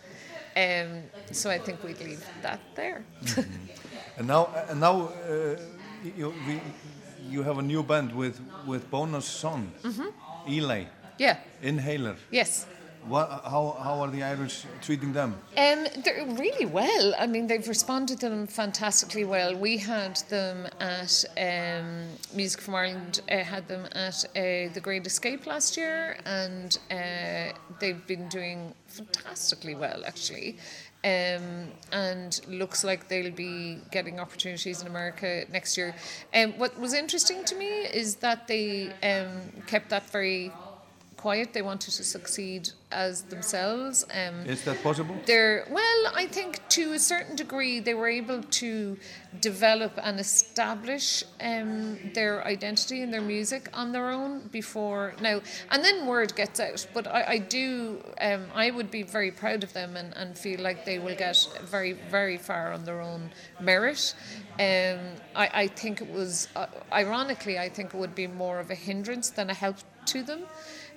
Um, 0.57 1.03
so 1.33 1.51
I 1.51 1.59
think 1.59 1.83
we'd 1.85 2.01
leave 2.01 2.25
that 2.43 2.61
there. 2.75 3.05
And 4.19 4.27
now, 4.29 4.49
and 4.71 4.81
now 4.81 5.09
uh, 5.29 5.57
you, 6.17 6.33
we, 6.47 6.61
you 7.31 7.43
have 7.43 7.59
a 7.59 7.63
new 7.63 7.83
band 7.83 8.13
with 8.13 8.41
with 8.67 8.91
Bonus 8.91 9.27
son, 9.27 9.71
Mhm. 9.83 10.13
Eli. 10.49 10.85
Yeah. 11.19 11.37
Inhaler. 11.63 12.17
Yes. 12.31 12.67
What, 13.09 13.43
how, 13.45 13.77
how 13.81 14.01
are 14.01 14.11
the 14.11 14.25
Irish 14.25 14.65
treating 14.83 15.13
them? 15.13 15.37
Um, 15.57 15.87
they're 16.05 16.27
really 16.27 16.67
well. 16.67 17.15
I 17.17 17.29
mean, 17.29 17.47
they've 17.47 17.67
responded 17.69 18.19
to 18.21 18.29
them 18.29 18.49
fantastically 18.49 19.25
well. 19.25 19.55
We 19.55 19.77
had 19.77 20.17
them 20.29 20.67
at 20.81 21.25
um, 21.39 22.09
Music 22.35 22.61
from 22.61 22.75
Ireland, 22.75 23.21
uh, 23.31 23.39
had 23.39 23.69
them 23.69 23.87
at 23.93 24.25
uh, 24.25 24.73
the 24.75 24.81
Great 24.83 25.07
Escape 25.07 25.47
last 25.47 25.77
year, 25.77 26.19
and 26.25 26.77
uh, 26.91 27.57
they've 27.79 28.05
been 28.09 28.29
doing 28.29 28.75
fantastically 28.89 29.77
well, 29.77 30.03
actually. 30.05 30.59
Um, 31.05 31.69
and 31.93 32.41
looks 32.49 32.83
like 32.83 33.07
they'll 33.07 33.31
be 33.31 33.79
getting 33.93 34.19
opportunities 34.19 34.83
in 34.83 34.89
America 34.89 35.45
next 35.53 35.77
year. 35.77 35.95
Um, 36.35 36.55
what 36.59 36.77
was 36.81 36.93
interesting 36.93 37.45
to 37.45 37.55
me 37.55 37.69
is 37.69 38.17
that 38.17 38.49
they 38.49 38.89
um, 39.05 39.43
kept 39.69 39.91
that 39.91 40.11
very 40.11 40.51
quiet. 41.27 41.53
They 41.53 41.67
wanted 41.73 41.93
to 42.01 42.05
succeed 42.05 42.63
as 42.93 43.15
themselves. 43.33 44.07
Um, 44.21 44.47
Is 44.47 44.63
that 44.67 44.81
possible? 44.89 45.17
they're 45.27 45.67
well, 45.79 46.01
I 46.23 46.25
think 46.37 46.51
to 46.79 46.93
a 46.93 47.01
certain 47.13 47.35
degree 47.35 47.81
they 47.81 47.95
were 47.95 48.13
able 48.23 48.41
to 48.63 48.97
develop 49.41 49.93
and 50.07 50.21
establish 50.21 51.25
um, 51.51 51.99
their 52.15 52.47
identity 52.47 52.99
and 53.03 53.11
their 53.13 53.27
music 53.37 53.63
on 53.81 53.87
their 53.91 54.09
own 54.19 54.33
before 54.61 55.15
now, 55.21 55.37
and 55.73 55.79
then 55.85 56.07
word 56.07 56.31
gets 56.37 56.61
out. 56.61 56.81
But 56.95 57.05
I, 57.09 57.23
I 57.37 57.39
do, 57.39 57.67
um, 58.29 58.43
I 58.55 58.67
would 58.77 58.91
be 58.99 59.03
very 59.03 59.33
proud 59.43 59.61
of 59.65 59.73
them 59.73 59.97
and, 59.97 60.17
and 60.21 60.39
feel 60.39 60.61
like 60.69 60.79
they 60.85 60.99
will 61.01 61.17
get 61.17 61.39
very, 61.75 61.95
very 62.17 62.39
far 62.39 62.73
on 62.77 62.85
their 62.85 63.01
own 63.11 63.23
merit. 63.61 64.15
Um, 64.69 65.01
I, 65.35 65.47
I 65.63 65.67
think 65.81 65.95
it 66.01 66.11
was, 66.21 66.47
uh, 66.55 66.67
ironically, 66.93 67.59
I 67.59 67.69
think 67.69 67.95
it 67.95 67.99
would 68.03 68.15
be 68.15 68.29
more 68.45 68.59
of 68.61 68.71
a 68.71 68.79
hindrance 68.89 69.29
than 69.39 69.51
a 69.51 69.55
help 69.55 69.79
to 70.13 70.23
them. 70.23 70.43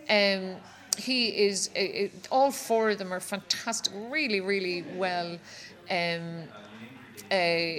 Um, 0.10 0.58
he 0.98 1.28
is 1.48 1.70
uh, 1.76 1.80
uh, 1.80 2.08
all 2.32 2.52
four 2.52 2.90
of 2.90 2.98
them 2.98 3.14
are 3.14 3.20
fantastic 3.22 3.94
really 3.96 4.42
really 4.42 4.82
well 4.84 5.40
um, 5.90 6.50
uh, 7.32 7.70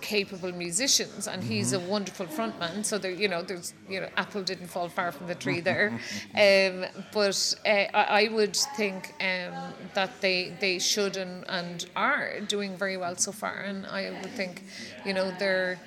capable 0.00 0.52
musicians 0.52 1.26
and 1.26 1.42
he's 1.44 1.72
a 1.72 1.78
Mhm. 1.78 1.86
wonderful 1.88 2.26
frontman 2.28 2.84
so 2.84 2.98
there 2.98 3.10
you 3.12 3.28
know 3.28 3.42
there's 3.42 3.74
you 3.88 4.00
know 4.00 4.08
apple 4.16 4.42
didn't 4.42 4.68
fall 4.68 4.88
far 4.88 5.10
from 5.12 5.26
the 5.26 5.34
tree 5.34 5.60
there 5.70 5.94
um, 6.36 6.86
but 7.12 7.54
uh, 7.66 7.68
I, 7.94 8.24
I 8.24 8.28
would 8.28 8.56
think 8.56 9.14
um, 9.20 9.74
that 9.94 10.20
they 10.20 10.56
they 10.60 10.78
should 10.78 11.16
and, 11.16 11.44
and 11.48 11.84
are 11.96 12.40
doing 12.40 12.76
very 12.78 12.96
well 12.96 13.16
so 13.16 13.32
far 13.32 13.60
and 13.62 13.86
I 13.86 14.10
would 14.12 14.32
think 14.34 14.64
you 15.04 15.12
know 15.12 15.30
they're 15.30 15.82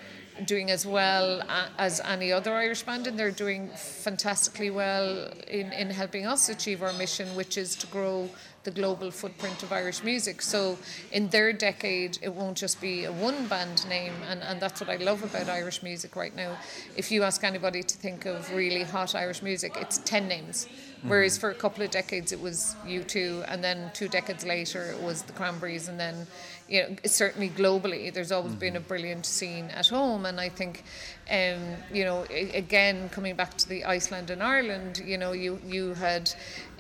doing 0.46 0.72
as 0.72 0.86
well 0.86 1.42
uh, 1.42 1.68
as 1.78 2.00
any 2.02 2.32
other 2.32 2.54
Irish 2.54 2.84
band, 2.84 3.08
and 3.08 3.18
they're 3.18 3.32
doing 3.32 3.70
fantastically 3.70 4.70
well 4.70 5.32
in, 5.48 5.72
in 5.74 5.90
helping 5.90 6.26
us 6.26 6.50
achieve 6.50 6.82
our 6.82 6.94
mission, 6.94 7.28
which 7.36 7.58
is 7.58 7.76
to 7.78 7.88
grow 7.88 8.30
the 8.68 8.72
global 8.72 9.10
footprint 9.12 9.64
of 9.64 9.72
Irish 9.72 10.04
music. 10.04 10.42
So 10.42 10.78
in 11.14 11.30
their 11.30 11.54
decade, 11.54 12.20
it 12.22 12.34
won't 12.34 12.58
just 12.58 12.82
be 12.82 13.06
a 13.06 13.14
one 13.14 13.48
band 13.48 13.88
name, 13.88 14.12
and, 14.30 14.42
and 14.44 14.60
that's 14.60 14.82
what 14.82 14.90
I 14.90 14.98
love 14.98 15.24
about 15.24 15.48
Irish 15.48 15.82
music 15.84 16.18
right 16.18 16.36
now. 16.36 16.58
If 16.98 17.10
you 17.10 17.24
ask 17.24 17.46
anybody 17.46 17.82
to 17.82 17.98
think 17.98 18.26
of 18.26 18.54
really 18.54 18.84
hot 18.84 19.16
Irish 19.16 19.42
music, 19.42 19.78
it's 19.78 20.00
10 20.00 20.28
names. 20.28 20.66
Mm-hmm. 20.66 21.10
Whereas 21.10 21.38
for 21.38 21.52
a 21.52 21.56
couple 21.56 21.82
of 21.82 21.92
decades 21.92 22.34
it 22.34 22.42
was 22.42 22.76
U2, 22.86 23.46
and 23.48 23.64
then 23.64 23.90
two 23.94 24.10
decades 24.10 24.46
later 24.46 24.92
it 24.92 25.02
was 25.02 25.22
the 25.22 25.32
Cranberries, 25.32 25.88
and 25.88 25.98
then, 25.98 26.28
you 26.68 26.82
know, 26.82 26.96
certainly 27.06 27.50
globally, 27.50 28.14
there's 28.14 28.32
always 28.32 28.56
been 28.56 28.76
a 28.76 28.80
brilliant 28.80 29.26
scene 29.26 29.70
at 29.70 29.88
home. 29.88 30.26
And 30.26 30.40
I 30.40 30.50
think, 30.50 30.84
um, 31.30 31.62
you 31.92 32.04
know, 32.04 32.26
again, 32.30 33.10
coming 33.10 33.36
back 33.36 33.58
to 33.58 33.70
the 33.70 33.86
Iceland 33.86 34.30
and 34.30 34.44
Ireland, 34.44 35.02
you 35.06 35.18
know, 35.18 35.32
you, 35.32 35.60
you 35.66 35.94
had 35.94 36.30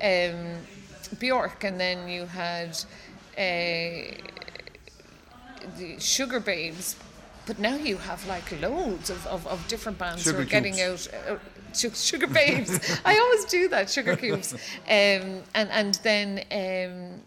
um, 0.02 0.58
Björk, 1.16 1.64
and 1.64 1.80
then 1.80 2.10
you 2.10 2.26
had 2.26 2.78
uh, 3.38 4.12
the 5.78 6.00
Sugar 6.00 6.40
Babes. 6.40 6.96
But 7.46 7.60
now 7.60 7.78
you 7.78 7.96
have 7.96 8.28
like 8.28 8.62
loads 8.62 9.10
of, 9.10 9.26
of, 9.28 9.48
of 9.48 9.66
different 9.70 9.98
bands 9.98 10.26
who 10.26 10.32
Sugar 10.32 10.42
are 10.42 10.46
getting 10.46 10.82
out. 10.82 11.08
Uh, 11.30 11.38
sugar 11.74 12.28
babes. 12.28 13.00
I 13.06 13.18
always 13.18 13.46
do 13.46 13.68
that. 13.70 13.90
Sugar 13.90 14.16
cubes, 14.18 14.54
um, 14.54 14.60
and 14.90 15.44
and 15.54 15.96
then 16.04 16.44
um, 16.52 17.22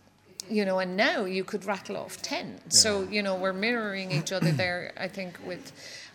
you 0.50 0.64
know, 0.64 0.78
and 0.80 0.96
now 0.96 1.24
you 1.24 1.44
could 1.44 1.64
rattle 1.64 1.96
off 1.96 2.20
ten. 2.22 2.60
So 2.68 3.02
you 3.10 3.22
know, 3.22 3.34
we're 3.36 3.52
mirroring 3.52 4.10
each 4.12 4.32
other 4.32 4.52
there. 4.52 4.92
I 4.96 5.08
think 5.08 5.38
with. 5.46 5.72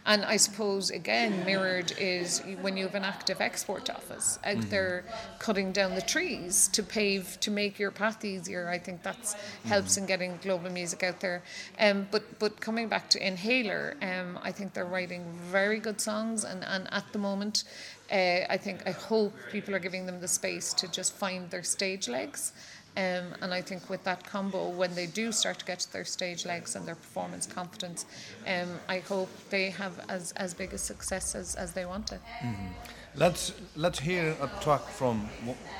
And 0.07 0.23
I 0.23 0.37
suppose 0.37 0.91
again, 0.91 1.43
mirrored 1.45 1.91
is 1.97 2.43
when 2.61 2.77
you 2.77 2.83
have 2.85 2.93
an 2.93 3.03
active 3.03 3.41
export 3.41 3.89
office 3.89 4.37
out 4.43 4.57
Mhm. 4.57 4.69
there 4.69 5.03
cutting 5.39 5.71
down 5.71 5.95
the 5.95 6.01
trees 6.03 6.67
to 6.73 6.83
pave 6.83 7.39
to 7.39 7.49
make 7.49 7.79
your 7.79 7.89
path 7.89 8.23
easier. 8.23 8.69
I 8.69 8.77
think 8.77 9.01
that's 9.01 9.35
helps 9.63 9.97
in 9.97 10.05
getting 10.05 10.37
global 10.43 10.69
music 10.69 11.01
out 11.01 11.21
there. 11.21 11.41
Um, 11.79 12.07
but 12.11 12.37
but 12.37 12.61
coming 12.61 12.87
back 12.87 13.09
to 13.13 13.27
Inhaler, 13.27 13.95
um, 14.03 14.37
I 14.43 14.51
think 14.51 14.73
they're 14.73 14.85
writing 14.85 15.23
very 15.51 15.79
good 15.79 15.99
songs, 15.99 16.43
and, 16.43 16.63
and 16.63 16.87
at 16.93 17.11
the 17.11 17.17
moment, 17.19 17.63
uh, 18.11 18.45
I 18.55 18.57
think 18.57 18.83
I 18.85 18.91
hope 18.91 19.33
people 19.51 19.73
are 19.73 19.79
giving 19.79 20.05
them 20.05 20.19
the 20.21 20.27
space 20.27 20.71
to 20.75 20.87
just 20.87 21.13
find 21.13 21.49
their 21.49 21.63
stage 21.63 22.07
legs. 22.07 22.53
Um, 22.97 23.35
and 23.41 23.53
I 23.53 23.61
think 23.61 23.89
with 23.89 24.03
that 24.05 24.23
combo, 24.25 24.69
when 24.69 24.95
they 24.95 25.05
do 25.05 25.31
start 25.31 25.59
to 25.59 25.65
get 25.65 25.79
to 25.79 25.91
their 25.91 26.05
stage 26.05 26.45
legs 26.45 26.75
and 26.75 26.85
their 26.85 26.95
performance 26.95 27.45
confidence, 27.45 28.05
um, 28.47 28.79
I 28.87 28.99
hope 28.99 29.29
they 29.49 29.69
have 29.71 29.99
as, 30.07 30.31
as 30.37 30.53
big 30.53 30.73
a 30.73 30.77
success 30.77 31.35
as, 31.35 31.55
as 31.55 31.73
they 31.73 31.85
want 31.85 32.11
it. 32.13 32.21
Mhm. 32.41 32.69
Let's 33.15 33.53
let's 33.75 33.99
hear 33.99 34.35
a 34.41 34.49
track 34.63 34.81
from 34.89 35.29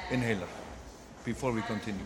Inhaler 0.09 0.47
before 1.25 1.51
we 1.53 1.61
continue. 1.61 2.05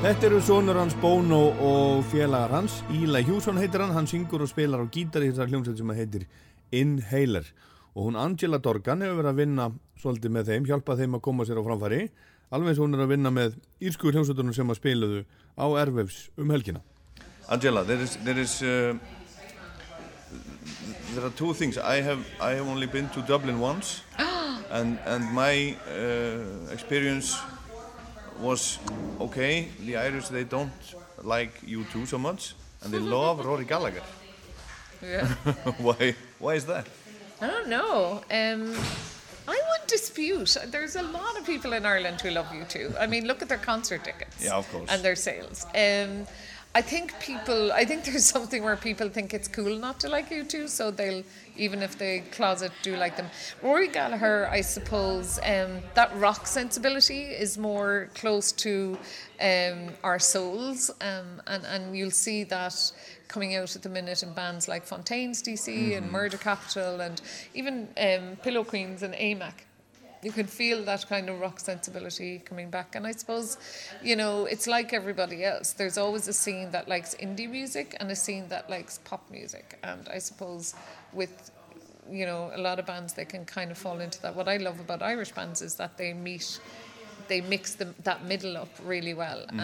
Þetta 0.00 0.30
eru 0.30 0.38
sonur 0.40 0.78
hans 0.80 0.94
Bono 0.96 1.38
og 1.60 2.06
félagar 2.08 2.54
hans. 2.54 2.78
Eli 2.88 3.20
Hjússon 3.26 3.58
heitir 3.60 3.82
hann, 3.84 3.90
hann 3.92 4.06
syngur 4.08 4.40
og 4.40 4.48
spilar 4.48 4.80
á 4.80 4.88
gítar 4.88 5.20
í 5.20 5.28
þessar 5.28 5.50
hljómsveit 5.52 5.76
sem 5.76 5.92
heitir 5.92 6.24
Inhaler. 6.72 7.44
Og 7.92 8.06
hún 8.06 8.16
Angela 8.16 8.56
Dorgan 8.64 9.04
hefur 9.04 9.18
verið 9.18 9.28
að 9.34 9.42
vinna 9.42 9.66
svolítið 10.00 10.32
með 10.38 10.48
þeim, 10.54 10.70
hjálpað 10.70 11.04
þeim 11.04 11.18
að 11.18 11.22
koma 11.28 11.44
sér 11.44 11.60
á 11.60 11.66
framfæri. 11.68 12.00
Alveg 12.48 12.72
eins 12.72 12.80
og 12.80 12.86
hún 12.86 12.96
er 12.96 13.04
að 13.04 13.12
vinna 13.12 13.34
með 13.42 13.60
írsku 13.76 14.14
hljómsveitunum 14.14 14.56
sem 14.56 14.72
að 14.72 14.80
spiluðu 14.80 15.20
á 15.60 15.66
Ervefs 15.84 16.24
um 16.40 16.56
helgina. 16.56 16.80
Angela, 17.52 17.84
there 17.84 18.00
is 18.00 18.16
there 18.24 18.40
is 18.40 18.56
uh, 18.64 18.96
there 21.12 21.28
are 21.28 21.36
two 21.36 21.52
things. 21.52 21.76
I 21.76 22.00
have 22.00 22.24
I 22.40 22.56
have 22.56 22.64
only 22.64 22.88
been 22.88 23.12
to 23.12 23.20
Dublin 23.28 23.60
once, 23.60 24.00
and 24.72 24.96
and 25.04 25.28
my 25.36 25.76
uh, 25.92 26.72
experience 26.72 27.36
was 28.40 28.78
okay. 29.20 29.68
The 29.84 29.96
Irish 29.96 30.28
they 30.28 30.44
don't 30.44 30.72
like 31.22 31.60
U2 31.62 32.06
so 32.06 32.18
much, 32.18 32.54
and 32.82 32.92
they 32.92 32.98
love 32.98 33.44
Rory 33.46 33.64
Gallagher. 33.64 34.02
Yeah. 35.02 35.26
why 35.78 36.14
why 36.38 36.54
is 36.54 36.66
that? 36.66 36.86
I 37.40 37.46
don't 37.46 37.68
know. 37.68 38.22
Um, 38.30 38.74
I 39.48 39.58
would 39.68 39.86
dispute. 39.86 40.56
There's 40.68 40.96
a 40.96 41.02
lot 41.02 41.38
of 41.38 41.46
people 41.46 41.72
in 41.72 41.86
Ireland 41.86 42.20
who 42.20 42.30
love 42.30 42.46
U2. 42.46 43.00
I 43.00 43.06
mean, 43.06 43.26
look 43.26 43.42
at 43.42 43.48
their 43.48 43.58
concert 43.58 44.04
tickets. 44.04 44.44
Yeah, 44.44 44.56
of 44.56 44.70
course. 44.70 44.88
And 44.90 45.02
their 45.02 45.16
sales. 45.16 45.66
Um, 45.74 46.26
I 46.72 46.82
think 46.82 47.18
people. 47.18 47.72
I 47.72 47.84
think 47.84 48.04
there's 48.04 48.24
something 48.36 48.62
where 48.62 48.76
people 48.76 49.08
think 49.08 49.34
it's 49.34 49.48
cool 49.48 49.76
not 49.76 49.98
to 50.00 50.08
like 50.08 50.30
U2, 50.30 50.68
so 50.68 50.90
they'll 50.92 51.24
even 51.56 51.82
if 51.82 51.98
they 51.98 52.20
closet 52.30 52.70
do 52.82 52.96
like 52.96 53.16
them. 53.16 53.26
Rory 53.60 53.88
Gallagher, 53.88 54.48
I 54.48 54.60
suppose, 54.60 55.40
um, 55.44 55.80
that 55.94 56.14
rock 56.16 56.46
sensibility 56.46 57.22
is 57.24 57.58
more 57.58 58.08
close 58.14 58.52
to 58.52 58.96
um, 59.40 59.88
our 60.04 60.20
souls, 60.20 60.90
um, 61.00 61.42
and 61.48 61.64
and 61.66 61.96
you'll 61.96 62.12
see 62.12 62.44
that 62.44 62.92
coming 63.26 63.56
out 63.56 63.74
at 63.74 63.82
the 63.82 63.88
minute 63.88 64.22
in 64.22 64.32
bands 64.32 64.68
like 64.68 64.84
Fontaines 64.84 65.42
DC 65.42 65.96
and 65.96 66.06
Mhm. 66.06 66.12
Murder 66.12 66.36
Capital 66.36 67.00
and 67.00 67.20
even 67.52 67.88
um, 67.98 68.36
Pillow 68.42 68.62
Queens 68.64 69.02
and 69.02 69.14
Æ 69.14 69.36
MAK. 69.36 69.66
You 70.22 70.32
can 70.32 70.46
feel 70.46 70.84
that 70.84 71.08
kind 71.08 71.30
of 71.30 71.40
rock 71.40 71.60
sensibility 71.60 72.40
coming 72.40 72.70
back. 72.70 72.94
And 72.94 73.06
I 73.06 73.12
suppose, 73.12 73.56
you 74.02 74.16
know, 74.16 74.44
it's 74.44 74.66
like 74.66 74.92
everybody 74.92 75.44
else. 75.44 75.72
There's 75.72 75.96
always 75.96 76.28
a 76.28 76.32
scene 76.32 76.70
that 76.72 76.88
likes 76.88 77.14
indie 77.14 77.48
music 77.48 77.96
and 78.00 78.10
a 78.10 78.16
scene 78.16 78.48
that 78.48 78.68
likes 78.68 78.98
pop 79.04 79.30
music. 79.30 79.78
And 79.82 80.08
I 80.08 80.18
suppose 80.18 80.74
with, 81.12 81.50
you 82.10 82.26
know, 82.26 82.50
a 82.54 82.58
lot 82.58 82.78
of 82.78 82.86
bands, 82.86 83.14
they 83.14 83.24
can 83.24 83.44
kind 83.46 83.70
of 83.70 83.78
fall 83.78 84.00
into 84.00 84.20
that. 84.22 84.36
What 84.36 84.48
I 84.48 84.58
love 84.58 84.78
about 84.78 85.02
Irish 85.02 85.32
bands 85.32 85.62
is 85.62 85.76
that 85.76 85.96
they 85.96 86.12
meet, 86.12 86.60
they 87.28 87.40
mix 87.40 87.74
them, 87.74 87.94
that 88.04 88.22
middle 88.24 88.58
up 88.58 88.68
really 88.84 89.14
well. 89.14 89.46
Mhm. 89.46 89.60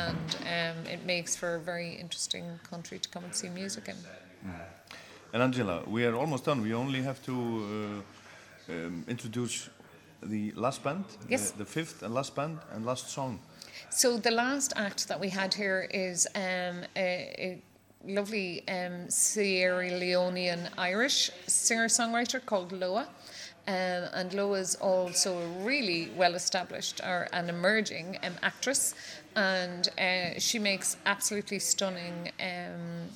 And 0.47 0.77
um, 0.77 0.87
it 0.87 1.05
makes 1.05 1.37
for 1.37 1.57
a 1.57 1.61
very 1.61 1.95
interesting 1.95 2.59
country 2.71 2.99
to 2.99 3.09
come 3.11 3.25
and 3.25 3.35
see 3.35 3.51
music 3.51 3.89
in. 3.89 3.97
And 5.33 5.43
Angela, 5.43 5.83
we 5.87 6.07
are 6.07 6.15
almost 6.15 6.45
done. 6.45 6.63
We 6.63 6.73
only 6.73 7.03
have 7.03 7.23
to 7.25 8.03
uh, 8.71 8.73
um, 8.73 9.05
introduce 9.07 9.69
the 10.27 10.53
last 10.53 10.83
band, 10.83 11.05
Yes. 11.29 11.51
the, 11.53 11.59
the 11.59 11.65
fifth 11.65 12.03
and 12.03 12.15
last 12.15 12.35
band 12.35 12.59
and 12.73 12.85
last 12.85 13.11
song. 13.11 13.39
So 13.91 14.19
the 14.19 14.31
last 14.31 14.73
act 14.77 15.09
that 15.09 15.21
we 15.21 15.29
had 15.31 15.55
here 15.55 15.89
is 15.91 16.27
um, 16.35 16.85
a, 16.97 17.35
a 17.39 17.63
lovely 18.07 18.67
um, 18.69 19.09
Sierra 19.09 19.91
Leonean 19.91 20.69
Irish 20.77 21.31
singer-songwriter 21.47 22.45
called 22.45 22.73
Loah. 22.73 23.09
Um, 23.69 23.75
and 24.15 24.33
Loah 24.33 24.61
is 24.61 24.77
also 24.77 25.39
a 25.39 25.47
really 25.65 26.11
well-established 26.17 27.01
or 27.01 27.27
an 27.33 27.49
emerging 27.49 28.19
um, 28.23 28.35
actress, 28.43 28.95
and 29.35 29.89
uh, 29.99 30.39
she 30.39 30.59
makes 30.61 30.97
absolutely 31.05 31.59
stunning 31.59 32.31
um, 32.41 33.09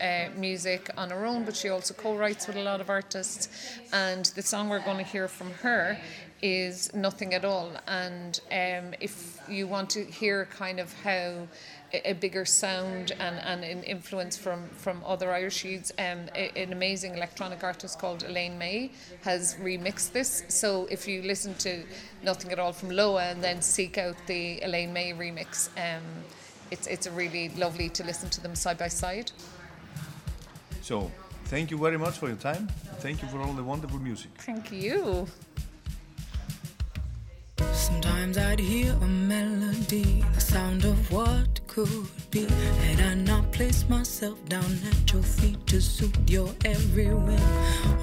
uh, 0.00 0.28
music 0.36 0.90
on 0.96 1.10
her 1.10 1.24
own, 1.26 1.44
but 1.44 1.56
she 1.56 1.70
also 1.70 1.92
co-writes 1.94 2.46
with 2.46 2.56
a 2.56 2.62
lot 2.62 2.80
of 2.80 2.88
artists. 2.88 3.48
And 3.92 4.24
the 4.36 4.42
song 4.42 4.68
we're 4.68 4.84
going 4.84 4.98
to 4.98 5.10
hear 5.10 5.26
from 5.26 5.50
her 5.62 5.98
is 6.44 6.92
Nothing 6.92 7.32
at 7.32 7.42
All. 7.42 7.72
And 7.88 8.38
um, 8.52 8.94
if 9.00 9.40
you 9.48 9.66
want 9.66 9.88
to 9.90 10.04
hear 10.04 10.44
kind 10.44 10.78
of 10.78 10.92
how 11.02 11.48
a, 11.94 12.12
bigger 12.12 12.44
sound 12.44 13.12
and, 13.18 13.36
and 13.38 13.64
an 13.64 13.82
influence 13.84 14.36
from, 14.36 14.68
from 14.68 15.02
other 15.06 15.32
Irish 15.32 15.64
youths, 15.64 15.90
um, 15.98 16.28
a- 16.34 16.52
an 16.54 16.74
amazing 16.74 17.14
electronic 17.14 17.64
artist 17.64 17.98
called 17.98 18.24
Elaine 18.24 18.58
Mai 18.58 18.90
has 19.22 19.54
remixed 19.54 20.12
this. 20.12 20.44
So 20.48 20.86
if 20.90 21.08
you 21.08 21.22
listen 21.22 21.54
to 21.54 21.82
Nothing 22.22 22.52
at 22.52 22.58
All 22.58 22.74
from 22.74 22.90
Loah 22.90 23.24
and 23.24 23.42
then 23.42 23.62
seek 23.62 23.96
out 23.96 24.16
the 24.26 24.60
Elaine 24.62 24.92
Mai 24.92 25.14
remix, 25.16 25.70
um, 25.78 26.04
it's, 26.70 26.86
it's 26.86 27.06
a 27.06 27.12
really 27.12 27.48
lovely 27.50 27.88
to 27.88 28.04
listen 28.04 28.28
to 28.28 28.42
them 28.42 28.54
side 28.54 28.76
by 28.76 28.88
side. 28.88 29.32
So, 30.82 31.10
thank 31.46 31.70
you 31.70 31.78
very 31.78 31.96
much 31.96 32.18
for 32.18 32.28
your 32.28 32.36
time. 32.36 32.68
Thank 32.98 33.22
you 33.22 33.28
for 33.28 33.40
all 33.40 33.54
the 33.54 33.64
wonderful 33.64 33.98
music. 33.98 34.30
Thank 34.36 34.70
you. 34.70 35.26
Sometimes 37.58 38.38
I'd 38.38 38.58
hear 38.58 38.92
a 38.92 39.06
melody, 39.06 40.24
the 40.34 40.40
sound 40.40 40.84
of 40.84 41.12
what 41.12 41.60
could 41.66 42.08
be. 42.30 42.46
Had 42.46 43.00
I 43.00 43.14
not 43.14 43.52
placed 43.52 43.88
myself 43.88 44.44
down 44.48 44.78
at 44.90 45.12
your 45.12 45.22
feet 45.22 45.64
to 45.68 45.80
suit 45.80 46.16
your 46.28 46.50
every 46.64 47.08
whim? 47.08 47.40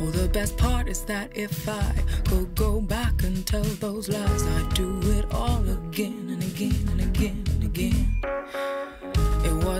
Oh, 0.01 0.11
the 0.11 0.29
best 0.29 0.57
part 0.57 0.87
is 0.87 1.03
that 1.05 1.35
if 1.35 1.67
I 1.67 1.93
could 2.29 2.55
go 2.55 2.81
back 2.81 3.23
and 3.23 3.45
tell 3.45 3.63
those 3.63 4.09
lies, 4.09 4.43
I'd 4.43 4.73
do 4.73 4.99
it 5.17 5.25
all 5.33 5.63
again 5.67 6.29
and 6.29 6.43
again 6.43 6.87
and 6.91 7.01
again 7.01 7.43
and 7.49 7.63
again. 7.63 8.21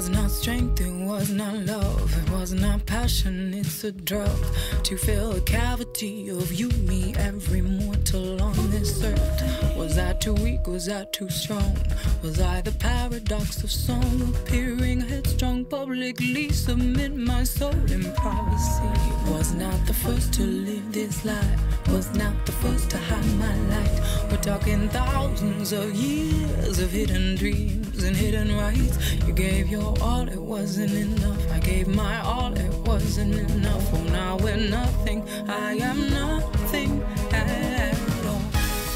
Was 0.02 0.10
not 0.10 0.32
strength, 0.32 0.82
it 0.82 1.06
was 1.06 1.30
not 1.30 1.54
love, 1.54 2.12
it 2.24 2.32
was 2.32 2.54
not 2.54 2.84
passion, 2.88 3.54
it's 3.54 3.84
a 3.84 3.92
drug 3.92 4.36
to 4.82 4.98
fill 4.98 5.34
a 5.34 5.42
cavity 5.42 6.30
of 6.30 6.52
you, 6.52 6.70
me, 6.90 7.14
every 7.20 7.62
mortal 7.62 8.42
on 8.42 8.72
this 8.72 9.04
earth. 9.04 9.78
Was 9.78 10.00
I 10.00 10.14
too 10.14 10.34
weak? 10.34 10.66
Was 10.66 10.90
I 10.90 11.06
too 11.12 11.30
strong? 11.30 11.78
Was 12.24 12.42
I 12.42 12.62
the 12.62 12.72
paradox 12.72 13.64
of 13.64 13.70
song 13.70 14.34
appearing 14.34 15.02
headstrong, 15.02 15.66
publicly 15.66 16.50
submit 16.50 17.16
my 17.16 17.44
soul 17.44 17.70
in 17.92 18.12
privacy? 18.14 19.12
Was 19.28 19.54
not 19.54 19.86
the 19.86 19.94
first 19.94 20.34
to 20.34 20.42
live 20.42 20.92
this 20.92 21.24
life, 21.24 21.62
was 21.90 22.12
not 22.16 22.34
the 22.48 22.54
first 22.54 22.90
to 22.90 22.98
hide 22.98 23.34
my 23.36 23.56
light. 23.70 24.02
We're 24.32 24.38
talking 24.38 24.90
thousands 24.90 25.74
of 25.74 25.94
years 25.94 26.80
of 26.80 26.90
hidden 26.90 27.36
dreams 27.36 28.04
and 28.04 28.16
hidden 28.16 28.58
rights. 28.58 28.98
You 29.28 29.34
gave 29.34 29.68
your 29.68 29.91
all, 30.02 30.28
it 30.28 30.42
wasn't 30.42 30.94
enough. 30.94 31.52
I 31.52 31.60
gave 31.60 31.88
my 31.88 32.20
all, 32.22 32.54
it 32.54 32.74
wasn't 32.88 33.36
enough. 33.36 33.94
Now 34.12 34.38
we're 34.38 34.58
nothing. 34.58 35.28
I 35.48 35.74
am 35.74 36.10
nothing 36.10 37.04
at 37.32 37.96
all. 38.26 38.42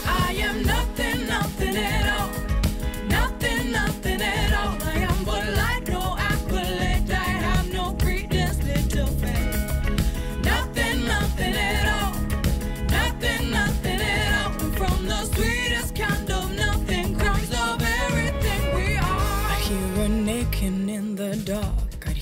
I 0.05 0.33
am 0.39 0.63
nothing, 0.63 1.27
nothing 1.27 1.77
at 1.77 2.19
all. 2.19 2.44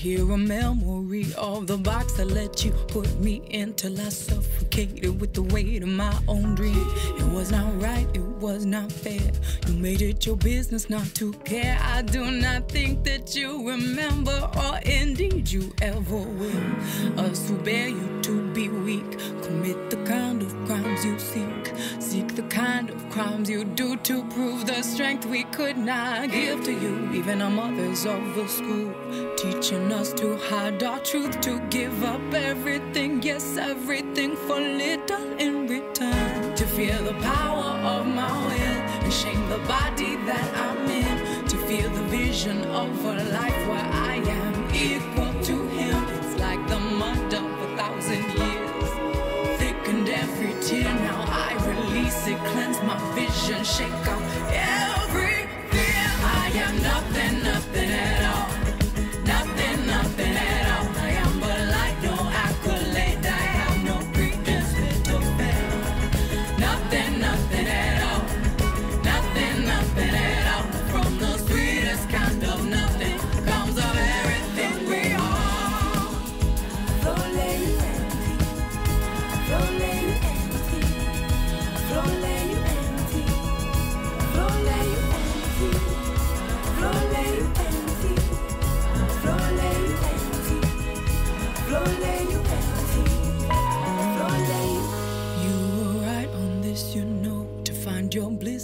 Hear 0.04 0.30
a 0.32 0.36
memory 0.36 1.24
of 1.38 1.66
the 1.66 1.78
box 1.78 2.12
that 2.12 2.26
let 2.26 2.62
you 2.62 2.70
put 2.88 3.08
me 3.20 3.40
in 3.48 3.72
till 3.72 3.98
I 3.98 4.10
suffocated 4.10 5.18
with 5.18 5.32
the 5.32 5.40
weight 5.40 5.82
of 5.82 5.88
my 5.88 6.14
own 6.28 6.54
dream. 6.54 6.86
It 7.18 7.24
was 7.32 7.50
not 7.50 7.80
right, 7.80 8.06
it 8.12 8.20
was 8.20 8.66
not 8.66 8.92
fair. 8.92 9.32
You 9.66 9.72
made 9.72 10.02
it 10.02 10.26
your 10.26 10.36
business 10.36 10.90
not 10.90 11.06
to 11.14 11.32
care. 11.44 11.78
I 11.80 12.02
do 12.02 12.30
not 12.30 12.68
think 12.68 13.02
that 13.04 13.34
you 13.34 13.66
remember, 13.66 14.50
or 14.58 14.78
indeed 14.84 15.50
you 15.50 15.72
ever 15.80 16.18
will. 16.18 17.20
Us 17.20 17.48
who 17.48 17.56
bear 17.62 17.88
you 17.88 18.20
to 18.24 18.43
be 18.54 18.68
weak, 18.68 19.18
commit 19.42 19.90
the 19.90 19.96
kind 20.04 20.40
of 20.40 20.54
crimes 20.66 21.04
you 21.04 21.18
seek. 21.18 21.72
Seek 21.98 22.36
the 22.36 22.42
kind 22.44 22.88
of 22.88 23.10
crimes 23.10 23.50
you 23.50 23.64
do 23.64 23.96
to 23.96 24.22
prove 24.26 24.64
the 24.64 24.80
strength 24.82 25.26
we 25.26 25.42
could 25.44 25.76
not 25.76 26.30
give 26.30 26.62
to 26.64 26.72
you. 26.72 27.12
Even 27.12 27.42
our 27.42 27.50
mothers 27.50 28.06
of 28.06 28.22
the 28.36 28.46
school, 28.46 28.94
teaching 29.36 29.92
us 29.92 30.12
to 30.12 30.36
hide 30.36 30.82
our 30.84 31.00
truth, 31.00 31.40
to 31.40 31.58
give 31.68 32.04
up 32.04 32.22
everything, 32.32 33.20
yes, 33.22 33.56
everything 33.56 34.36
for 34.36 34.60
little 34.60 35.32
in 35.38 35.66
return. 35.66 36.54
To 36.54 36.64
feel 36.64 37.02
the 37.02 37.14
power 37.14 37.70
of 37.94 38.06
my 38.06 38.32
will 38.46 38.80
and 39.04 39.12
shame 39.12 39.48
the 39.48 39.58
body 39.66 40.14
that 40.28 40.48
I'm 40.56 40.88
in. 40.88 41.48
To 41.48 41.56
feel 41.66 41.90
the 41.90 42.04
vision 42.04 42.64
of 42.66 43.04
a 43.04 43.24
life 43.32 43.66
where 43.66 43.88
I 44.10 44.14
am 44.16 44.74
equal 44.74 45.13
shake 53.76 54.03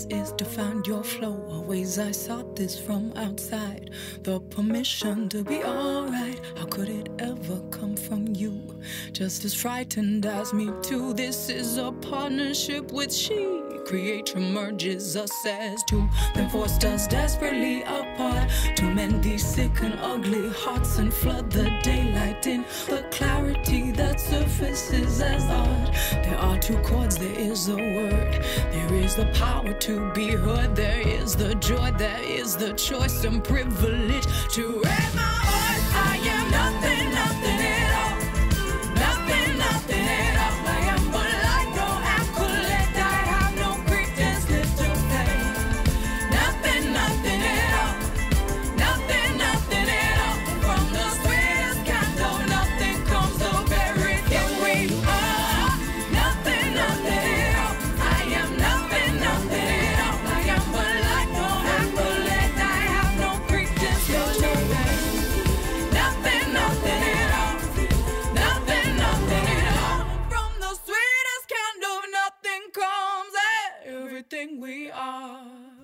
bliss 0.06 0.20
is 0.20 0.32
to 0.32 0.44
find 0.44 0.86
your 0.86 1.02
flow. 1.02 1.42
Always 1.50 1.98
I 1.98 2.10
sought 2.12 2.56
this 2.56 2.78
from 2.78 3.12
outside. 3.16 3.90
The 4.22 4.40
permission 4.40 5.28
to 5.30 5.44
be 5.44 5.62
alright. 5.64 6.40
How 6.56 6.66
could 6.66 6.88
it 6.88 7.08
ever 7.18 7.60
come 7.70 7.96
from 7.96 8.26
you? 8.34 8.80
Just 9.12 9.44
as 9.44 9.54
frightened 9.54 10.26
as 10.26 10.52
me 10.52 10.70
too. 10.82 11.14
This 11.14 11.48
is 11.48 11.78
a 11.78 11.92
partnership 11.92 12.92
with 12.92 13.12
she. 13.12 13.60
Creator 13.86 14.40
merges 14.40 15.16
us 15.16 15.46
as 15.46 15.82
two, 15.84 16.08
then 16.34 16.48
forced 16.50 16.84
us 16.84 17.06
desperately 17.06 17.82
apart. 17.82 18.50
To 18.76 18.84
mend 18.84 19.24
these 19.24 19.44
sick 19.44 19.80
and 19.82 19.98
ugly 20.00 20.50
hearts 20.50 20.98
and 20.98 21.12
flood 21.12 21.50
the 21.50 21.70
daylight 21.82 22.46
in 22.46 22.64
the 22.88 23.04
clarity 23.10 23.90
that 23.92 24.20
surfaces 24.20 25.20
as 25.20 25.44
art. 25.44 25.94
There 26.24 26.38
are 26.38 26.58
two 26.58 26.78
chords, 26.78 27.18
there 27.18 27.38
is 27.38 27.68
a 27.68 27.76
word, 27.76 28.44
there 28.72 28.94
is 28.94 29.16
the 29.16 29.26
power 29.34 29.72
to 29.72 30.12
be 30.12 30.28
heard, 30.28 30.76
there 30.76 31.06
is 31.06 31.36
the 31.36 31.54
joy, 31.56 31.92
there 31.92 32.22
is 32.22 32.56
the 32.56 32.72
choice 32.74 33.24
and 33.24 33.42
privilege 33.42 34.26
to 34.52 34.82
raise 34.84 35.09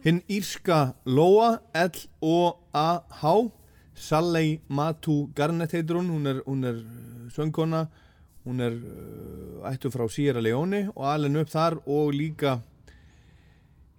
Hinn 0.06 0.22
írska 0.30 0.94
Lóa, 1.04 1.58
L-O-A-H 1.74 3.50
Salley 3.94 4.60
Matu 4.68 5.32
Garnett 5.34 5.72
heitur 5.74 5.98
hún 5.98 6.12
hún 6.14 6.26
er, 6.30 6.36
hún 6.46 6.62
er 6.62 6.76
uh, 6.78 7.26
söngkona 7.34 7.88
hún 8.46 8.62
er 8.62 8.76
uh, 8.76 9.66
ættu 9.66 9.90
frá 9.90 10.06
Sierra 10.06 10.38
Leone 10.38 10.84
og 10.94 11.08
alveg 11.10 11.40
upp 11.42 11.50
þar 11.50 11.78
og 11.90 12.14
líka 12.14 12.60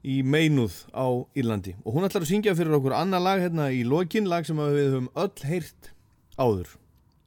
í 0.07 0.21
meinuð 0.23 0.79
á 0.95 1.27
Írlandi. 1.35 1.75
Og 1.83 1.99
hún 1.99 2.07
ætlar 2.07 2.23
að 2.23 2.31
syngja 2.31 2.55
fyrir 2.55 2.79
okkur 2.79 2.95
annar 2.95 3.25
lag 3.27 3.43
hérna 3.43 3.67
í 3.75 3.83
lokin, 3.83 4.31
lag 4.31 4.47
sem 4.47 4.55
við 4.55 4.93
höfum 4.93 5.11
öll 5.11 5.43
heyrt 5.43 5.91
áður. 6.39 6.71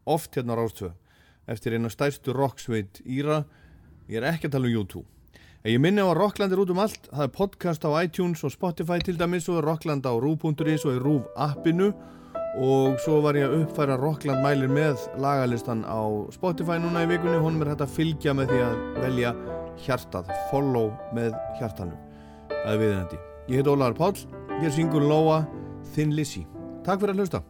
Oft 0.08 0.40
hérna 0.40 0.56
á 0.56 0.60
Rástvö 0.64 0.94
eftir 1.44 1.76
eina 1.76 1.92
stærstu 1.92 2.32
rocksveit 2.32 3.04
Íra. 3.04 3.44
Ég 4.08 4.22
er 4.22 4.32
ekki 4.32 4.48
að 4.48 4.56
tala 4.56 4.72
um 4.72 4.78
YouTube 4.80 5.19
ég 5.68 5.80
minni 5.80 6.00
á 6.00 6.08
að 6.08 6.16
Rockland 6.16 6.54
er 6.54 6.62
út 6.62 6.70
um 6.72 6.80
allt, 6.80 7.10
það 7.10 7.26
er 7.26 7.32
podcast 7.34 7.84
á 7.84 7.90
iTunes 8.00 8.40
og 8.46 8.54
Spotify 8.54 8.96
til 9.04 9.18
dæmis 9.20 9.48
og 9.52 9.60
Rockland 9.66 10.06
á 10.08 10.12
Rúf.is 10.16 10.86
og 10.88 10.96
í 10.96 11.02
Rúf 11.02 11.28
appinu 11.36 11.90
og 12.56 12.96
svo 13.04 13.20
var 13.22 13.36
ég 13.38 13.46
að 13.46 13.60
uppfæra 13.60 13.98
Rockland 14.00 14.42
mælir 14.42 14.72
með 14.72 15.04
lagalistan 15.20 15.84
á 15.84 16.00
Spotify 16.32 16.80
núna 16.80 17.04
í 17.04 17.10
vikunni, 17.12 17.38
honum 17.38 17.62
er 17.62 17.74
hægt 17.74 17.84
að 17.84 17.94
fylgja 17.98 18.34
með 18.34 18.54
því 18.54 18.60
að 18.64 18.80
velja 19.04 19.34
hjartað, 19.84 20.32
follow 20.50 20.90
með 21.14 21.36
hjartanu, 21.60 21.96
það 22.48 22.72
er 22.72 22.82
viðendi. 22.82 23.20
Ég 23.50 23.60
heit 23.60 23.70
Ólaður 23.70 23.98
Páll, 24.00 24.26
hér 24.60 24.74
syngur 24.74 25.04
Lóa 25.04 25.40
Thin 25.94 26.16
Lizzy. 26.16 26.46
Takk 26.86 27.02
fyrir 27.02 27.14
að 27.14 27.22
hlusta. 27.22 27.42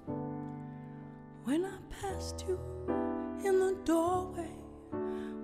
When 1.47 1.65
I 1.65 1.79
passed 1.95 2.45
you 2.47 2.59
in 3.47 3.59
the 3.63 3.75
doorway, 3.85 4.53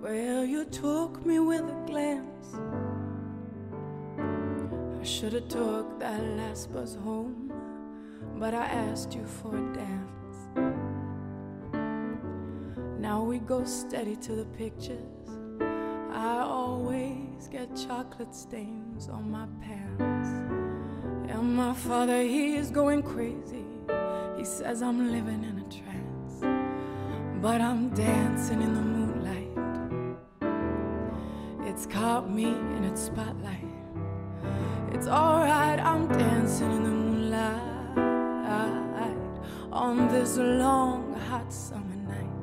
where 0.01 0.43
you 0.45 0.65
took 0.65 1.25
me 1.25 1.39
with 1.39 1.63
a 1.63 1.77
glance, 1.87 2.36
should 5.07 5.31
have 5.31 5.47
took 5.47 5.99
that 5.99 6.21
last 6.35 6.73
bus 6.73 6.95
home, 6.95 7.53
but 8.35 8.53
I 8.53 8.65
asked 8.65 9.15
you 9.15 9.25
for 9.25 9.55
a 9.55 9.73
dance. 9.73 10.37
Now 12.99 13.23
we 13.23 13.39
go 13.39 13.63
steady 13.63 14.17
to 14.17 14.33
the 14.33 14.43
pictures. 14.45 15.29
I 16.11 16.39
always 16.39 17.47
get 17.49 17.73
chocolate 17.87 18.35
stains 18.35 19.07
on 19.07 19.31
my 19.31 19.47
pants. 19.61 20.29
And 21.31 21.55
my 21.55 21.73
father, 21.73 22.21
he 22.21 22.55
is 22.55 22.69
going 22.69 23.01
crazy. 23.01 23.63
He 24.35 24.43
says 24.43 24.81
I'm 24.81 25.09
living 25.09 25.45
in 25.45 25.59
a 25.59 25.67
trance. 25.71 26.41
But 27.41 27.61
I'm 27.61 27.91
dancing 27.91 28.61
in 28.61 28.73
the 28.73 28.81
moonlight. 28.81 29.57
It's 31.65 31.85
caught 31.85 32.29
me 32.29 32.43
in 32.45 32.83
its 32.83 33.03
spotlight. 33.03 33.66
It's 34.93 35.07
alright, 35.07 35.79
I'm 35.79 36.07
dancing 36.07 36.71
in 36.71 36.83
the 36.83 36.89
moonlight 36.89 37.77
on 39.71 40.07
this 40.07 40.37
long, 40.37 41.13
hot 41.29 41.53
summer 41.53 41.95
night. 42.11 42.33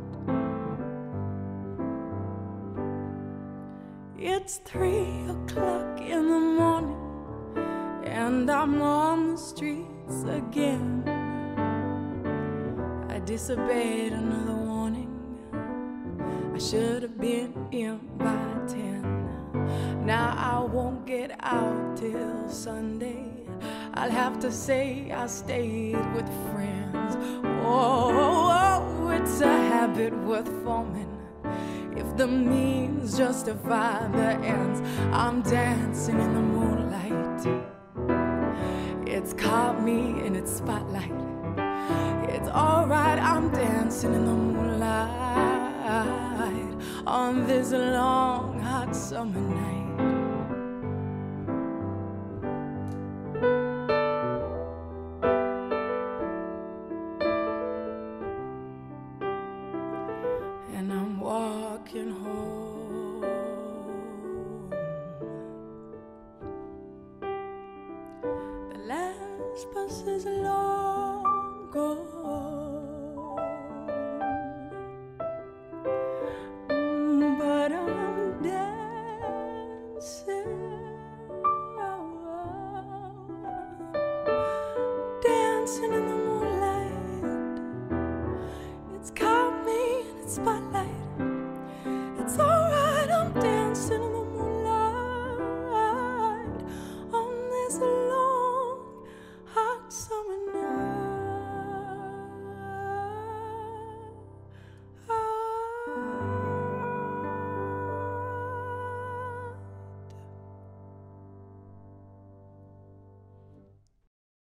It's 4.16 4.58
three 4.58 5.26
o'clock 5.28 6.00
in 6.00 6.28
the 6.28 6.40
morning, 6.60 7.02
and 8.04 8.48
I'm 8.50 8.80
on 8.80 9.32
the 9.32 9.36
streets 9.36 10.22
again. 10.28 11.02
I 13.08 13.18
disobeyed 13.20 14.12
another 14.12 14.54
warning. 14.54 15.10
I 16.54 16.58
should 16.58 17.02
have 17.02 17.18
been 17.18 17.52
in 17.72 17.98
by 18.18 18.60
ten. 18.68 18.93
Now 20.04 20.34
I 20.36 20.62
won't 20.62 21.06
get 21.06 21.30
out 21.40 21.96
till 21.96 22.46
Sunday. 22.46 23.24
I'll 23.94 24.10
have 24.10 24.38
to 24.40 24.52
say 24.52 25.10
I 25.10 25.26
stayed 25.26 25.96
with 26.14 26.28
friends. 26.52 27.16
Oh, 27.64 29.08
it's 29.10 29.40
a 29.40 29.46
habit 29.46 30.12
worth 30.24 30.50
forming. 30.62 31.08
If 31.96 32.18
the 32.18 32.26
means 32.26 33.16
justify 33.16 34.06
the 34.08 34.32
ends, 34.44 34.82
I'm 35.10 35.40
dancing 35.40 36.20
in 36.20 36.34
the 36.34 36.42
moonlight. 36.42 37.46
It's 39.08 39.32
caught 39.32 39.82
me 39.82 40.22
in 40.26 40.36
its 40.36 40.54
spotlight. 40.54 41.12
It's 42.28 42.48
alright, 42.50 43.18
I'm 43.18 43.50
dancing 43.52 44.12
in 44.12 44.26
the 44.26 44.32
moonlight 44.32 45.24
on 47.06 47.46
this 47.46 47.70
long, 47.70 48.60
hot 48.60 48.94
summer 48.94 49.40
night. 49.40 49.83